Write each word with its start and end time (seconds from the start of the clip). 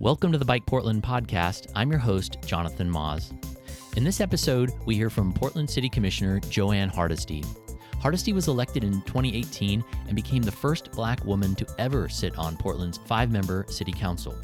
Welcome 0.00 0.30
to 0.30 0.38
the 0.38 0.44
BikePortland 0.44 1.00
podcast. 1.00 1.72
I'm 1.74 1.90
your 1.90 1.98
host, 1.98 2.38
Jonathan 2.46 2.88
Maus. 2.88 3.32
In 3.96 4.04
this 4.04 4.20
episode, 4.20 4.70
we 4.86 4.94
hear 4.94 5.10
from 5.10 5.32
Portland 5.32 5.68
City 5.68 5.88
Commissioner 5.88 6.38
Jo 6.38 6.70
Ann 6.70 6.88
Hardesty. 6.88 7.42
Hardesty 8.00 8.32
was 8.32 8.46
elected 8.46 8.84
in 8.84 9.02
2018 9.02 9.82
and 10.06 10.14
became 10.14 10.42
the 10.42 10.52
first 10.52 10.92
black 10.92 11.24
woman 11.24 11.56
to 11.56 11.66
ever 11.78 12.08
sit 12.08 12.38
on 12.38 12.56
Portland's 12.56 12.98
five 13.06 13.32
member 13.32 13.66
city 13.68 13.90
council. 13.90 14.40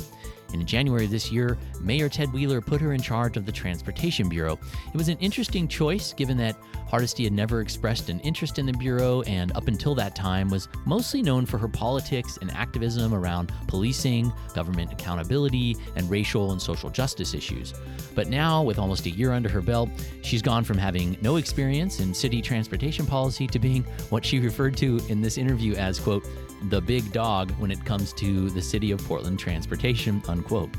In 0.54 0.64
January 0.64 1.06
this 1.06 1.32
year, 1.32 1.58
Mayor 1.80 2.08
Ted 2.08 2.32
Wheeler 2.32 2.60
put 2.60 2.80
her 2.80 2.92
in 2.92 3.02
charge 3.02 3.36
of 3.36 3.44
the 3.44 3.50
Transportation 3.50 4.28
Bureau. 4.28 4.56
It 4.86 4.96
was 4.96 5.08
an 5.08 5.18
interesting 5.18 5.66
choice 5.66 6.12
given 6.12 6.36
that 6.36 6.56
Hardesty 6.86 7.24
had 7.24 7.32
never 7.32 7.60
expressed 7.60 8.08
an 8.08 8.20
interest 8.20 8.60
in 8.60 8.66
the 8.66 8.72
Bureau 8.72 9.22
and 9.22 9.50
up 9.56 9.66
until 9.66 9.96
that 9.96 10.14
time 10.14 10.48
was 10.48 10.68
mostly 10.86 11.22
known 11.22 11.44
for 11.44 11.58
her 11.58 11.66
politics 11.66 12.38
and 12.40 12.52
activism 12.52 13.12
around 13.12 13.52
policing, 13.66 14.32
government 14.54 14.92
accountability, 14.92 15.76
and 15.96 16.08
racial 16.08 16.52
and 16.52 16.62
social 16.62 16.88
justice 16.88 17.34
issues. 17.34 17.74
But 18.14 18.28
now, 18.28 18.62
with 18.62 18.78
almost 18.78 19.06
a 19.06 19.10
year 19.10 19.32
under 19.32 19.48
her 19.48 19.60
belt, 19.60 19.90
she's 20.22 20.40
gone 20.40 20.62
from 20.62 20.78
having 20.78 21.18
no 21.20 21.34
experience 21.36 21.98
in 21.98 22.14
city 22.14 22.40
transportation 22.40 23.06
policy 23.06 23.48
to 23.48 23.58
being 23.58 23.82
what 24.10 24.24
she 24.24 24.38
referred 24.38 24.76
to 24.76 25.00
in 25.08 25.20
this 25.20 25.36
interview 25.36 25.74
as, 25.74 25.98
quote, 25.98 26.24
the 26.68 26.80
big 26.80 27.12
dog 27.12 27.50
when 27.52 27.70
it 27.70 27.84
comes 27.84 28.12
to 28.14 28.50
the 28.50 28.62
city 28.62 28.90
of 28.90 29.04
Portland 29.04 29.38
transportation, 29.38 30.22
unquote. 30.28 30.70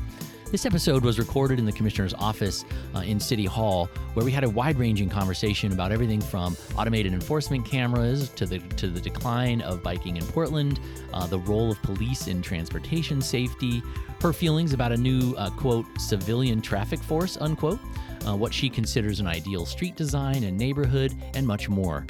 This 0.52 0.64
episode 0.64 1.04
was 1.04 1.18
recorded 1.18 1.58
in 1.58 1.64
the 1.64 1.72
commissioner's 1.72 2.14
office 2.14 2.64
uh, 2.94 3.00
in 3.00 3.18
City 3.18 3.46
Hall, 3.46 3.90
where 4.14 4.24
we 4.24 4.30
had 4.30 4.44
a 4.44 4.48
wide-ranging 4.48 5.08
conversation 5.08 5.72
about 5.72 5.90
everything 5.90 6.20
from 6.20 6.56
automated 6.76 7.12
enforcement 7.12 7.66
cameras 7.66 8.28
to 8.30 8.46
the 8.46 8.60
to 8.60 8.88
the 8.88 9.00
decline 9.00 9.60
of 9.62 9.82
biking 9.82 10.16
in 10.16 10.24
Portland, 10.26 10.78
uh, 11.12 11.26
the 11.26 11.40
role 11.40 11.72
of 11.72 11.82
police 11.82 12.28
in 12.28 12.42
transportation 12.42 13.20
safety, 13.20 13.82
her 14.22 14.32
feelings 14.32 14.72
about 14.72 14.92
a 14.92 14.96
new 14.96 15.34
uh, 15.36 15.50
quote 15.50 15.84
civilian 15.98 16.62
traffic 16.62 17.00
force 17.00 17.36
unquote, 17.38 17.80
uh, 18.24 18.36
what 18.36 18.54
she 18.54 18.70
considers 18.70 19.18
an 19.18 19.26
ideal 19.26 19.66
street 19.66 19.96
design 19.96 20.44
and 20.44 20.56
neighborhood, 20.56 21.12
and 21.34 21.44
much 21.44 21.68
more. 21.68 22.06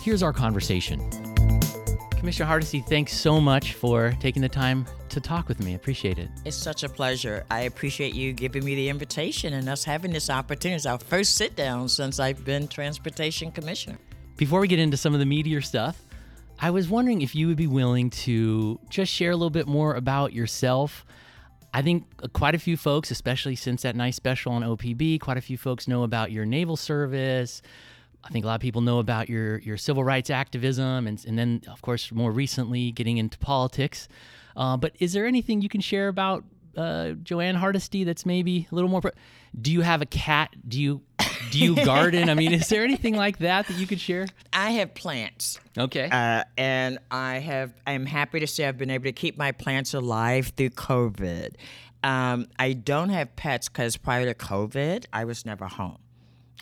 Here's 0.00 0.22
our 0.22 0.32
conversation. 0.32 1.33
Commissioner 2.24 2.46
Hardesty, 2.46 2.80
thanks 2.80 3.12
so 3.12 3.38
much 3.38 3.74
for 3.74 4.16
taking 4.18 4.40
the 4.40 4.48
time 4.48 4.86
to 5.10 5.20
talk 5.20 5.46
with 5.46 5.62
me. 5.62 5.74
Appreciate 5.74 6.18
it. 6.18 6.30
It's 6.46 6.56
such 6.56 6.82
a 6.82 6.88
pleasure. 6.88 7.44
I 7.50 7.60
appreciate 7.64 8.14
you 8.14 8.32
giving 8.32 8.64
me 8.64 8.74
the 8.74 8.88
invitation 8.88 9.52
and 9.52 9.68
us 9.68 9.84
having 9.84 10.10
this 10.10 10.30
opportunity. 10.30 10.76
It's 10.76 10.86
our 10.86 10.98
first 10.98 11.36
sit 11.36 11.54
down 11.54 11.86
since 11.86 12.18
I've 12.18 12.42
been 12.42 12.66
Transportation 12.66 13.52
Commissioner. 13.52 13.98
Before 14.38 14.60
we 14.60 14.68
get 14.68 14.78
into 14.78 14.96
some 14.96 15.12
of 15.12 15.20
the 15.20 15.26
meatier 15.26 15.62
stuff, 15.62 16.00
I 16.58 16.70
was 16.70 16.88
wondering 16.88 17.20
if 17.20 17.34
you 17.34 17.46
would 17.48 17.58
be 17.58 17.66
willing 17.66 18.08
to 18.10 18.80
just 18.88 19.12
share 19.12 19.32
a 19.32 19.36
little 19.36 19.50
bit 19.50 19.66
more 19.66 19.94
about 19.94 20.32
yourself. 20.32 21.04
I 21.74 21.82
think 21.82 22.06
uh, 22.22 22.28
quite 22.28 22.54
a 22.54 22.58
few 22.58 22.78
folks, 22.78 23.10
especially 23.10 23.54
since 23.54 23.82
that 23.82 23.96
nice 23.96 24.16
special 24.16 24.52
on 24.52 24.62
OPB, 24.62 25.20
quite 25.20 25.36
a 25.36 25.42
few 25.42 25.58
folks 25.58 25.86
know 25.86 26.04
about 26.04 26.32
your 26.32 26.46
naval 26.46 26.78
service, 26.78 27.60
I 28.24 28.30
think 28.30 28.44
a 28.44 28.48
lot 28.48 28.54
of 28.54 28.60
people 28.60 28.80
know 28.80 28.98
about 28.98 29.28
your 29.28 29.58
your 29.58 29.76
civil 29.76 30.02
rights 30.04 30.30
activism, 30.30 31.06
and 31.06 31.22
and 31.26 31.38
then 31.38 31.62
of 31.68 31.82
course 31.82 32.10
more 32.10 32.32
recently 32.32 32.90
getting 32.92 33.18
into 33.18 33.38
politics. 33.38 34.08
Uh, 34.56 34.76
but 34.76 34.94
is 34.98 35.12
there 35.12 35.26
anything 35.26 35.60
you 35.60 35.68
can 35.68 35.80
share 35.80 36.08
about 36.08 36.44
uh, 36.76 37.10
Jo 37.22 37.40
Ann 37.40 37.56
Hardesty 37.56 38.04
that's 38.04 38.24
maybe 38.24 38.66
a 38.70 38.74
little 38.74 38.90
more? 38.90 39.00
Pro- 39.00 39.10
do 39.60 39.72
you 39.72 39.82
have 39.82 40.00
a 40.00 40.06
cat? 40.06 40.54
Do 40.66 40.80
you 40.80 41.02
do 41.50 41.58
you 41.58 41.76
garden? 41.84 42.30
I 42.30 42.34
mean, 42.34 42.52
is 42.52 42.68
there 42.68 42.82
anything 42.82 43.14
like 43.14 43.38
that 43.38 43.66
that 43.66 43.76
you 43.76 43.86
could 43.86 44.00
share? 44.00 44.26
I 44.52 44.70
have 44.72 44.94
plants. 44.94 45.60
Okay. 45.76 46.08
Uh, 46.10 46.44
and 46.56 46.98
I 47.10 47.38
have. 47.38 47.72
I'm 47.86 48.06
happy 48.06 48.40
to 48.40 48.46
say 48.46 48.66
I've 48.66 48.78
been 48.78 48.90
able 48.90 49.04
to 49.04 49.12
keep 49.12 49.36
my 49.36 49.52
plants 49.52 49.94
alive 49.94 50.52
through 50.56 50.70
COVID. 50.70 51.54
Um, 52.02 52.48
I 52.58 52.74
don't 52.74 53.08
have 53.08 53.34
pets 53.34 53.68
because 53.68 53.96
prior 53.96 54.26
to 54.26 54.34
COVID, 54.34 55.06
I 55.12 55.24
was 55.24 55.46
never 55.46 55.66
home. 55.66 55.98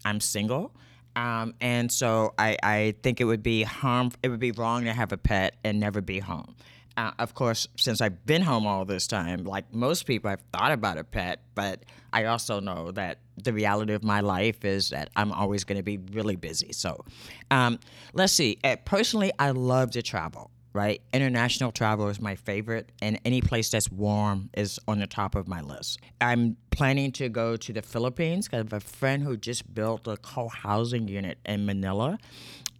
I'm 0.04 0.20
single. 0.20 0.72
Um, 1.16 1.55
and 1.60 1.91
so 1.91 2.34
I, 2.38 2.56
I 2.62 2.94
think 3.02 3.20
it 3.20 3.24
would 3.24 3.42
be 3.42 3.62
harm 3.62 4.12
it 4.22 4.28
would 4.28 4.41
be 4.41 4.53
wrong 4.53 4.84
to 4.84 4.92
have 4.92 5.12
a 5.12 5.16
pet 5.16 5.56
and 5.64 5.78
never 5.78 6.00
be 6.00 6.19
home. 6.19 6.54
Uh, 6.97 7.10
of 7.19 7.34
course, 7.34 7.69
since 7.76 8.00
I've 8.00 8.26
been 8.26 8.42
home 8.42 8.66
all 8.66 8.84
this 8.84 9.06
time, 9.06 9.44
like 9.44 9.72
most 9.72 10.04
people, 10.04 10.31
I've 10.31 10.42
thought 10.53 10.72
about 10.72 10.98
a 10.98 11.04
pet, 11.04 11.41
but 11.54 11.84
I 12.12 12.26
also 12.26 12.60
know 12.60 12.91
that 12.92 13.20
the 13.42 13.53
reality 13.53 13.94
of 13.94 14.04
my 14.04 14.20
life 14.20 14.64
is 14.64 14.91
that 14.91 15.09
I'm 15.16 15.32
always 15.32 15.64
going 15.64 15.78
to 15.78 15.82
be 15.82 15.98
really 16.12 16.37
busy. 16.37 16.72
So, 16.72 17.03
um, 17.50 17.78
let's 18.12 18.34
see. 18.34 18.58
Uh, 18.62 18.76
personally, 18.84 19.32
I 19.38 19.53
love 19.53 19.92
to 19.92 20.03
travel 20.03 20.50
right? 20.72 21.00
International 21.12 21.72
travel 21.72 22.09
is 22.09 22.21
my 22.21 22.34
favorite, 22.34 22.91
and 23.00 23.21
any 23.25 23.41
place 23.41 23.71
that's 23.71 23.91
warm 23.91 24.50
is 24.55 24.78
on 24.88 24.99
the 24.99 25.06
top 25.06 25.34
of 25.34 25.47
my 25.49 25.60
list. 25.60 26.00
I'm 26.21 26.56
planning 26.71 27.12
to 27.12 27.28
go 27.28 27.56
to 27.56 27.72
the 27.72 27.83
Philippines 27.83 28.47
because 28.49 28.60
I 28.60 28.65
have 28.65 28.72
a 28.72 28.81
friend 28.81 29.22
who 29.22 29.37
just 29.37 29.75
built 29.75 30.06
a 30.06 30.16
co 30.16 30.49
housing 30.49 31.09
unit 31.09 31.38
in 31.44 31.66
Manila. 31.66 32.19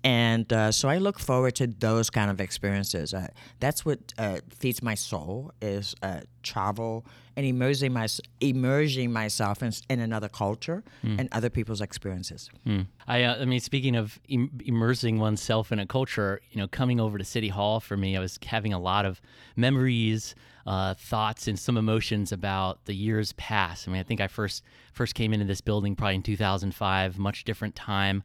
And 0.04 0.52
uh, 0.52 0.72
so 0.72 0.88
I 0.88 0.98
look 0.98 1.19
forward 1.19 1.54
to 1.56 1.69
those 1.69 2.10
kind 2.10 2.31
of 2.31 2.41
experiences. 2.41 3.14
Uh, 3.14 3.28
that's 3.60 3.84
what 3.84 4.12
uh, 4.19 4.38
feeds 4.50 4.82
my 4.82 4.94
soul 4.94 5.52
is 5.60 5.94
uh, 6.02 6.20
travel 6.42 7.06
and 7.37 7.47
immersing, 7.47 7.93
my, 7.93 8.06
immersing 8.41 9.12
myself 9.12 9.62
in, 9.62 9.72
in 9.88 10.00
another 10.00 10.28
culture 10.28 10.82
mm. 11.04 11.19
and 11.19 11.28
other 11.32 11.50
people's 11.50 11.81
experiences. 11.81 12.50
Mm. 12.66 12.87
I, 13.06 13.25
uh, 13.25 13.43
I 13.43 13.44
mean, 13.44 13.60
speaking 13.60 13.97
of 13.97 14.20
Im- 14.28 14.60
immersing 14.65 15.19
oneself 15.19 15.72
in 15.72 15.78
a 15.78 15.87
culture, 15.87 16.41
you 16.50 16.60
know, 16.60 16.69
coming 16.69 17.00
over 17.00 17.19
to 17.19 17.25
City 17.25 17.48
Hall 17.48 17.81
for 17.81 17.97
me, 17.97 18.16
I 18.16 18.20
was 18.20 18.38
having 18.44 18.72
a 18.72 18.78
lot 18.78 19.04
of 19.04 19.20
memories, 19.56 20.34
uh, 20.66 20.94
thoughts, 20.94 21.48
and 21.48 21.59
some 21.59 21.76
emotions 21.76 22.32
about 22.32 22.84
the 22.84 22.94
years 22.94 23.32
past. 23.34 23.88
I 23.88 23.93
mean, 23.93 24.00
I 24.00 24.04
think 24.04 24.20
I 24.20 24.28
first 24.28 24.62
first 24.93 25.14
came 25.14 25.32
into 25.32 25.47
this 25.47 25.60
building 25.60 25.97
probably 25.97 26.16
in 26.16 26.22
2005, 26.22 27.19
much 27.19 27.44
different 27.44 27.75
time 27.75 28.22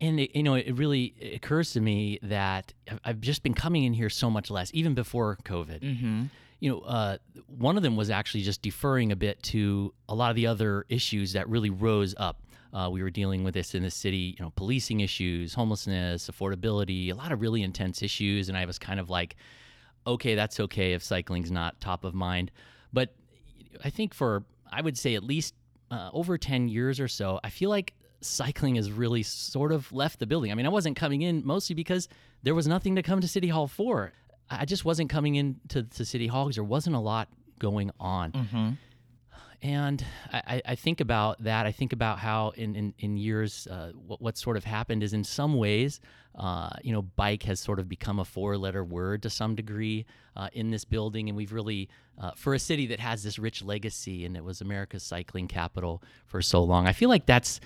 and 0.00 0.20
it, 0.20 0.36
you 0.36 0.42
know 0.42 0.54
it 0.54 0.76
really 0.76 1.14
occurs 1.34 1.72
to 1.72 1.80
me 1.80 2.18
that 2.22 2.72
i've 3.04 3.20
just 3.20 3.42
been 3.42 3.54
coming 3.54 3.84
in 3.84 3.92
here 3.92 4.10
so 4.10 4.30
much 4.30 4.50
less 4.50 4.70
even 4.74 4.94
before 4.94 5.36
covid 5.44 5.80
mm-hmm. 5.80 6.24
You 6.60 6.70
know 6.70 6.80
uh, 6.80 7.16
one 7.46 7.76
of 7.76 7.82
them 7.82 7.96
was 7.96 8.10
actually 8.10 8.42
just 8.42 8.62
deferring 8.62 9.12
a 9.12 9.16
bit 9.16 9.42
to 9.42 9.92
a 10.08 10.14
lot 10.14 10.30
of 10.30 10.36
the 10.36 10.46
other 10.46 10.84
issues 10.88 11.32
that 11.32 11.48
really 11.48 11.70
rose 11.70 12.14
up 12.18 12.42
uh, 12.72 12.88
we 12.90 13.02
were 13.02 13.10
dealing 13.10 13.44
with 13.44 13.54
this 13.54 13.74
in 13.74 13.82
the 13.82 13.90
city 13.90 14.34
you 14.38 14.44
know 14.44 14.50
policing 14.56 15.00
issues 15.00 15.54
homelessness 15.54 16.28
affordability 16.30 17.10
a 17.10 17.14
lot 17.14 17.32
of 17.32 17.40
really 17.40 17.62
intense 17.62 18.02
issues 18.02 18.48
and 18.48 18.58
i 18.58 18.64
was 18.64 18.78
kind 18.78 19.00
of 19.00 19.08
like 19.10 19.36
okay 20.06 20.34
that's 20.34 20.60
okay 20.60 20.92
if 20.92 21.02
cycling's 21.02 21.50
not 21.50 21.80
top 21.80 22.04
of 22.04 22.14
mind 22.14 22.50
but 22.92 23.14
i 23.84 23.90
think 23.90 24.14
for 24.14 24.44
i 24.70 24.80
would 24.80 24.98
say 24.98 25.14
at 25.14 25.22
least 25.22 25.54
uh, 25.90 26.10
over 26.12 26.36
10 26.36 26.68
years 26.68 27.00
or 27.00 27.08
so 27.08 27.40
i 27.44 27.50
feel 27.50 27.70
like 27.70 27.94
cycling 28.20 28.76
has 28.76 28.90
really 28.90 29.22
sort 29.22 29.72
of 29.72 29.92
left 29.92 30.18
the 30.18 30.26
building. 30.26 30.50
I 30.50 30.54
mean, 30.54 30.66
I 30.66 30.70
wasn't 30.70 30.96
coming 30.96 31.22
in 31.22 31.42
mostly 31.44 31.74
because 31.74 32.08
there 32.42 32.54
was 32.54 32.66
nothing 32.66 32.96
to 32.96 33.02
come 33.02 33.20
to 33.20 33.28
City 33.28 33.48
Hall 33.48 33.66
for. 33.66 34.12
I 34.50 34.64
just 34.64 34.84
wasn't 34.84 35.10
coming 35.10 35.34
into 35.34 35.82
to 35.82 36.04
City 36.04 36.26
Hall 36.26 36.46
because 36.46 36.56
there 36.56 36.64
wasn't 36.64 36.96
a 36.96 37.00
lot 37.00 37.28
going 37.58 37.90
on. 38.00 38.32
Mm-hmm. 38.32 38.70
And 39.60 40.04
I, 40.32 40.62
I, 40.64 40.74
think 40.76 41.00
about 41.00 41.42
that. 41.42 41.66
I 41.66 41.72
think 41.72 41.92
about 41.92 42.20
how 42.20 42.50
in, 42.50 42.76
in, 42.76 42.94
in 43.00 43.16
years, 43.16 43.66
uh, 43.68 43.90
what, 44.06 44.22
what 44.22 44.38
sort 44.38 44.56
of 44.56 44.62
happened 44.62 45.02
is 45.02 45.12
in 45.12 45.24
some 45.24 45.56
ways, 45.56 46.00
uh, 46.36 46.70
you 46.82 46.92
know, 46.92 47.02
bike 47.02 47.42
has 47.42 47.58
sort 47.58 47.80
of 47.80 47.88
become 47.88 48.20
a 48.20 48.24
four 48.24 48.56
letter 48.56 48.84
word 48.84 49.24
to 49.24 49.30
some 49.30 49.56
degree 49.56 50.06
uh, 50.36 50.48
in 50.52 50.70
this 50.70 50.84
building. 50.84 51.28
And 51.28 51.36
we've 51.36 51.52
really, 51.52 51.88
uh, 52.20 52.30
for 52.36 52.54
a 52.54 52.58
city 52.60 52.86
that 52.86 53.00
has 53.00 53.24
this 53.24 53.36
rich 53.36 53.60
legacy 53.60 54.24
and 54.24 54.36
it 54.36 54.44
was 54.44 54.60
America's 54.60 55.02
cycling 55.02 55.48
capital 55.48 56.04
for 56.26 56.40
so 56.40 56.62
long, 56.62 56.86
I 56.86 56.92
feel 56.92 57.08
like 57.08 57.26
that's 57.26 57.58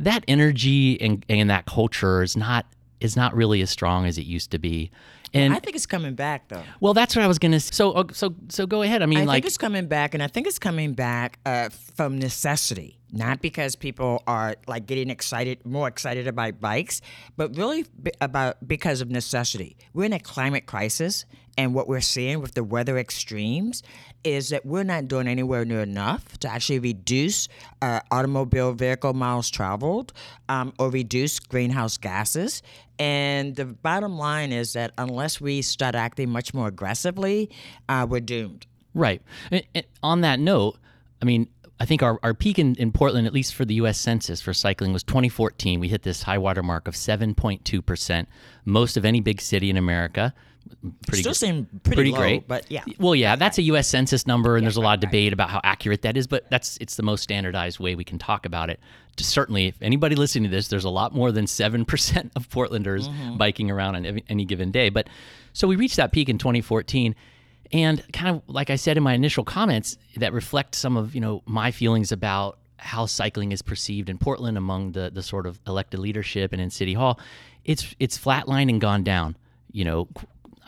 that 0.00 0.24
energy 0.26 1.00
and, 1.00 1.24
and 1.28 1.50
that 1.50 1.66
culture 1.66 2.24
is 2.24 2.36
not 2.36 2.66
is 3.00 3.16
not 3.16 3.34
really 3.34 3.62
as 3.62 3.70
strong 3.70 4.06
as 4.06 4.18
it 4.18 4.26
used 4.26 4.50
to 4.50 4.58
be. 4.58 4.90
And 5.34 5.52
I 5.52 5.58
think 5.58 5.76
it's 5.76 5.86
coming 5.86 6.14
back 6.14 6.48
though. 6.48 6.62
Well, 6.80 6.94
that's 6.94 7.14
what 7.14 7.24
I 7.24 7.28
was 7.28 7.38
gonna. 7.38 7.60
So, 7.60 7.92
uh, 7.92 8.04
so, 8.12 8.34
so 8.48 8.66
go 8.66 8.82
ahead. 8.82 9.02
I 9.02 9.06
mean, 9.06 9.18
I 9.18 9.24
like, 9.24 9.36
think 9.36 9.46
it's 9.46 9.58
coming 9.58 9.86
back, 9.86 10.14
and 10.14 10.22
I 10.22 10.26
think 10.26 10.46
it's 10.46 10.58
coming 10.58 10.94
back 10.94 11.38
uh, 11.44 11.68
from 11.68 12.18
necessity, 12.18 12.97
not 13.12 13.40
because 13.40 13.76
people 13.76 14.22
are 14.26 14.56
like 14.66 14.86
getting 14.86 15.10
excited, 15.10 15.64
more 15.64 15.88
excited 15.88 16.26
about 16.26 16.60
bikes, 16.60 17.00
but 17.36 17.56
really 17.56 17.86
about 18.20 18.66
because 18.66 19.00
of 19.00 19.10
necessity. 19.10 19.76
We're 19.94 20.04
in 20.04 20.12
a 20.12 20.20
climate 20.20 20.66
crisis, 20.66 21.24
and 21.56 21.74
what 21.74 21.88
we're 21.88 22.00
seeing 22.00 22.40
with 22.40 22.54
the 22.54 22.62
weather 22.62 22.96
extremes 22.98 23.82
is 24.24 24.50
that 24.50 24.64
we're 24.64 24.84
not 24.84 25.08
doing 25.08 25.26
anywhere 25.26 25.64
near 25.64 25.80
enough 25.80 26.38
to 26.38 26.48
actually 26.48 26.78
reduce 26.78 27.48
uh, 27.82 28.00
automobile 28.10 28.72
vehicle 28.72 29.12
miles 29.12 29.50
traveled 29.50 30.12
um, 30.48 30.72
or 30.78 30.90
reduce 30.90 31.40
greenhouse 31.40 31.96
gases. 31.96 32.62
And 32.98 33.56
the 33.56 33.64
bottom 33.64 34.18
line 34.18 34.52
is 34.52 34.72
that 34.74 34.92
unless 34.98 35.40
we 35.40 35.62
start 35.62 35.94
acting 35.94 36.30
much 36.30 36.52
more 36.52 36.68
aggressively, 36.68 37.50
uh, 37.88 38.06
we're 38.08 38.20
doomed. 38.20 38.66
Right. 38.94 39.22
And 39.50 39.64
on 40.02 40.20
that 40.22 40.40
note, 40.40 40.78
I 41.22 41.24
mean, 41.24 41.48
I 41.80 41.84
think 41.84 42.02
our, 42.02 42.18
our 42.22 42.34
peak 42.34 42.58
in, 42.58 42.74
in 42.76 42.90
Portland, 42.92 43.26
at 43.26 43.32
least 43.32 43.54
for 43.54 43.64
the 43.64 43.74
U.S. 43.74 43.98
Census 43.98 44.40
for 44.40 44.52
cycling, 44.52 44.92
was 44.92 45.02
2014. 45.04 45.78
We 45.78 45.88
hit 45.88 46.02
this 46.02 46.24
high 46.24 46.38
water 46.38 46.62
mark 46.62 46.88
of 46.88 46.94
7.2%, 46.94 48.26
most 48.64 48.96
of 48.96 49.04
any 49.04 49.20
big 49.20 49.40
city 49.40 49.70
in 49.70 49.76
America 49.76 50.34
pretty 51.06 51.22
Still 51.22 51.34
seem 51.34 51.66
pretty, 51.82 51.94
pretty 51.96 52.10
low, 52.12 52.18
great. 52.18 52.48
but 52.48 52.70
yeah. 52.70 52.84
Well, 52.98 53.14
yeah, 53.14 53.36
that's 53.36 53.58
a 53.58 53.62
U.S. 53.62 53.88
Census 53.88 54.26
number, 54.26 54.56
and 54.56 54.64
there's 54.64 54.76
a 54.76 54.80
lot 54.80 54.94
of 54.94 55.00
debate 55.00 55.32
about 55.32 55.50
how 55.50 55.60
accurate 55.64 56.02
that 56.02 56.16
is. 56.16 56.26
But 56.26 56.48
that's 56.50 56.76
it's 56.78 56.96
the 56.96 57.02
most 57.02 57.22
standardized 57.22 57.78
way 57.80 57.94
we 57.94 58.04
can 58.04 58.18
talk 58.18 58.46
about 58.46 58.70
it. 58.70 58.80
Certainly, 59.16 59.66
if 59.68 59.82
anybody 59.82 60.14
listening 60.14 60.44
to 60.44 60.50
this, 60.54 60.68
there's 60.68 60.84
a 60.84 60.90
lot 60.90 61.14
more 61.14 61.32
than 61.32 61.46
seven 61.46 61.84
percent 61.84 62.32
of 62.36 62.48
Portlanders 62.50 63.08
Mm-hmm. 63.08 63.36
biking 63.36 63.70
around 63.70 63.96
on 63.96 64.20
any 64.28 64.44
given 64.44 64.70
day. 64.70 64.88
But 64.88 65.08
so 65.52 65.66
we 65.68 65.76
reached 65.76 65.96
that 65.96 66.12
peak 66.12 66.28
in 66.28 66.38
2014, 66.38 67.14
and 67.72 68.02
kind 68.12 68.36
of 68.36 68.42
like 68.46 68.70
I 68.70 68.76
said 68.76 68.96
in 68.96 69.02
my 69.02 69.14
initial 69.14 69.44
comments, 69.44 69.98
that 70.16 70.32
reflect 70.32 70.74
some 70.74 70.96
of 70.96 71.14
you 71.14 71.20
know 71.20 71.42
my 71.46 71.70
feelings 71.70 72.12
about 72.12 72.58
how 72.78 73.06
cycling 73.06 73.52
is 73.52 73.60
perceived 73.60 74.08
in 74.08 74.18
Portland 74.18 74.56
among 74.56 74.92
the 74.92 75.10
the 75.10 75.22
sort 75.22 75.46
of 75.46 75.60
elected 75.66 76.00
leadership 76.00 76.52
and 76.52 76.62
in 76.62 76.70
City 76.70 76.94
Hall. 76.94 77.18
It's 77.64 77.94
it's 77.98 78.18
flatlined 78.18 78.70
and 78.70 78.80
gone 78.80 79.04
down. 79.04 79.36
You 79.70 79.84
know, 79.84 80.08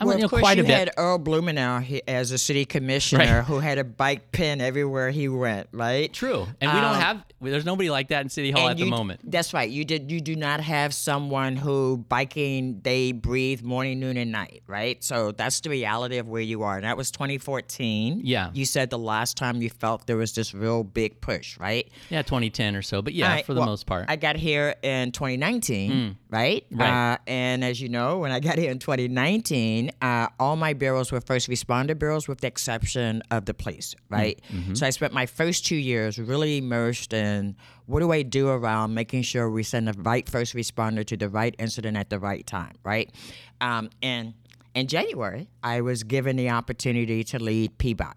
I 0.01 0.05
Well, 0.05 0.15
mean, 0.15 0.17
you 0.17 0.21
know, 0.23 0.25
of 0.25 0.31
course, 0.31 0.41
quite 0.41 0.57
you 0.57 0.63
a 0.63 0.67
bit. 0.67 0.77
had 0.77 0.91
Earl 0.97 1.19
Blumenauer 1.19 1.83
he- 1.83 2.01
as 2.07 2.31
a 2.31 2.37
city 2.39 2.65
commissioner 2.65 3.37
Right. 3.37 3.43
who 3.45 3.59
had 3.59 3.77
a 3.77 3.83
bike 3.83 4.31
pin 4.31 4.59
everywhere 4.59 5.11
he 5.11 5.29
went, 5.29 5.67
right? 5.71 6.11
True, 6.11 6.47
and 6.59 6.73
we 6.73 6.79
don't 6.81 6.95
Um, 6.95 7.01
have. 7.01 7.23
There's 7.39 7.65
nobody 7.65 7.89
like 7.89 8.07
that 8.09 8.21
in 8.21 8.29
City 8.29 8.51
Hall 8.51 8.69
at 8.69 8.77
the 8.77 8.85
moment. 8.85 9.19
That's 9.23 9.53
right. 9.53 9.69
You 9.69 9.83
did. 9.85 10.11
You 10.11 10.19
do 10.21 10.35
not 10.35 10.61
have 10.61 10.93
someone 10.93 11.55
who 11.55 12.03
biking. 12.09 12.81
They 12.83 13.11
breathe 13.11 13.61
morning, 13.61 13.99
noon, 13.99 14.17
and 14.17 14.31
night. 14.31 14.61
Right. 14.67 15.03
So 15.03 15.31
that's 15.31 15.59
the 15.59 15.69
reality 15.69 16.17
of 16.17 16.27
where 16.27 16.41
you 16.41 16.63
are. 16.63 16.75
And 16.75 16.83
that 16.83 16.97
was 16.97 17.09
2014. 17.11 18.21
Yeah. 18.23 18.49
You 18.53 18.65
said 18.65 18.89
the 18.89 18.97
last 18.99 19.37
time 19.37 19.61
you 19.61 19.69
felt 19.69 20.07
there 20.07 20.17
was 20.17 20.33
this 20.33 20.53
real 20.53 20.83
big 20.83 21.21
push. 21.21 21.57
Right. 21.59 21.89
Yeah, 22.09 22.21
2010 22.23 22.75
or 22.75 22.81
so, 22.81 23.01
but 23.01 23.13
yeah, 23.13 23.27
right, 23.29 23.45
for 23.45 23.53
the 23.53 23.59
well, 23.59 23.69
most 23.69 23.85
part. 23.85 24.05
I 24.07 24.15
got 24.15 24.35
here 24.35 24.75
in 24.83 25.11
2019, 25.11 26.15
right? 26.29 26.63
Hmm. 26.71 26.79
Right. 26.79 27.13
Uh, 27.13 27.17
and 27.27 27.63
as 27.63 27.79
you 27.81 27.89
know, 27.89 28.19
when 28.19 28.31
I 28.31 28.39
got 28.39 28.57
here 28.57 28.71
in 28.71 28.79
2019, 28.79 29.90
uh, 30.01 30.27
all 30.39 30.55
my 30.55 30.73
bureaus 30.73 31.11
were 31.11 31.21
first 31.21 31.49
responder 31.49 31.97
bureaus, 31.97 32.27
with 32.27 32.41
the 32.41 32.47
exception 32.47 33.21
of 33.31 33.45
the 33.45 33.53
police, 33.53 33.95
Hmm. 34.09 34.13
right? 34.15 34.41
Mm-hmm. 34.53 34.73
So 34.75 34.85
I 34.87 34.89
spent 34.91 35.13
my 35.13 35.25
first 35.25 35.65
two 35.65 35.75
years 35.75 36.17
really 36.19 36.57
immersed 36.57 37.13
in 37.13 37.55
what 37.85 37.99
do 37.99 38.11
I 38.11 38.21
do 38.21 38.49
around 38.49 38.93
making 38.93 39.23
sure 39.23 39.49
we 39.49 39.63
send 39.63 39.87
the 39.87 39.93
right 40.01 40.27
first 40.29 40.53
responder 40.55 41.05
to 41.05 41.17
the 41.17 41.29
right 41.29 41.55
incident 41.59 41.97
at 41.97 42.09
the 42.09 42.19
right 42.19 42.45
time, 42.45 42.75
right? 42.83 43.11
Um, 43.59 43.89
and 44.01 44.33
in 44.73 44.87
January, 44.87 45.49
I 45.63 45.81
was 45.81 46.03
given 46.03 46.37
the 46.37 46.49
opportunity 46.49 47.23
to 47.25 47.39
lead 47.39 47.77
PBOT. 47.77 48.13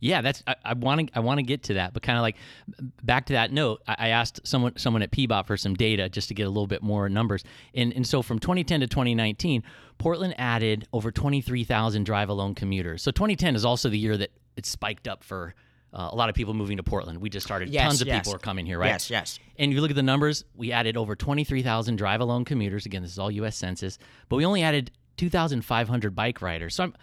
Yeah, 0.00 0.20
that's. 0.20 0.42
I 0.64 0.74
want 0.74 1.08
to. 1.08 1.16
I 1.16 1.20
want 1.20 1.38
to 1.38 1.42
get 1.42 1.64
to 1.64 1.74
that, 1.74 1.92
but 1.92 2.02
kind 2.02 2.18
of 2.18 2.22
like 2.22 2.36
back 3.02 3.26
to 3.26 3.34
that 3.34 3.52
note. 3.52 3.82
I, 3.86 3.96
I 3.98 4.08
asked 4.08 4.40
someone 4.44 4.76
someone 4.76 5.02
at 5.02 5.10
PBOT 5.10 5.46
for 5.46 5.56
some 5.56 5.74
data 5.74 6.08
just 6.08 6.28
to 6.28 6.34
get 6.34 6.44
a 6.44 6.50
little 6.50 6.66
bit 6.66 6.82
more 6.82 7.08
numbers, 7.08 7.44
and 7.74 7.92
and 7.92 8.06
so 8.06 8.22
from 8.22 8.38
2010 8.38 8.80
to 8.80 8.86
2019, 8.86 9.62
Portland 9.98 10.34
added 10.38 10.86
over 10.92 11.10
23,000 11.10 12.04
drive 12.04 12.28
alone 12.28 12.54
commuters. 12.54 13.02
So 13.02 13.10
2010 13.10 13.56
is 13.56 13.64
also 13.64 13.88
the 13.88 13.98
year 13.98 14.16
that 14.16 14.30
it 14.56 14.66
spiked 14.66 15.08
up 15.08 15.24
for. 15.24 15.54
Uh, 15.90 16.10
a 16.12 16.14
lot 16.14 16.28
of 16.28 16.34
people 16.34 16.52
moving 16.52 16.76
to 16.76 16.82
Portland. 16.82 17.18
We 17.18 17.30
just 17.30 17.46
started. 17.46 17.70
Yes, 17.70 17.84
Tons 17.84 18.02
of 18.02 18.08
yes. 18.08 18.18
people 18.18 18.34
are 18.34 18.38
coming 18.38 18.66
here, 18.66 18.78
right? 18.78 18.88
Yes, 18.88 19.08
yes. 19.08 19.38
And 19.58 19.72
you 19.72 19.80
look 19.80 19.88
at 19.88 19.96
the 19.96 20.02
numbers, 20.02 20.44
we 20.54 20.70
added 20.70 20.98
over 20.98 21.16
23,000 21.16 21.96
drive 21.96 22.20
alone 22.20 22.44
commuters. 22.44 22.84
Again, 22.84 23.00
this 23.00 23.12
is 23.12 23.18
all 23.18 23.30
US 23.30 23.56
Census, 23.56 23.98
but 24.28 24.36
we 24.36 24.44
only 24.44 24.62
added 24.62 24.90
2,500 25.16 26.14
bike 26.14 26.42
riders. 26.42 26.74
So 26.74 26.84
I'm, 26.84 26.94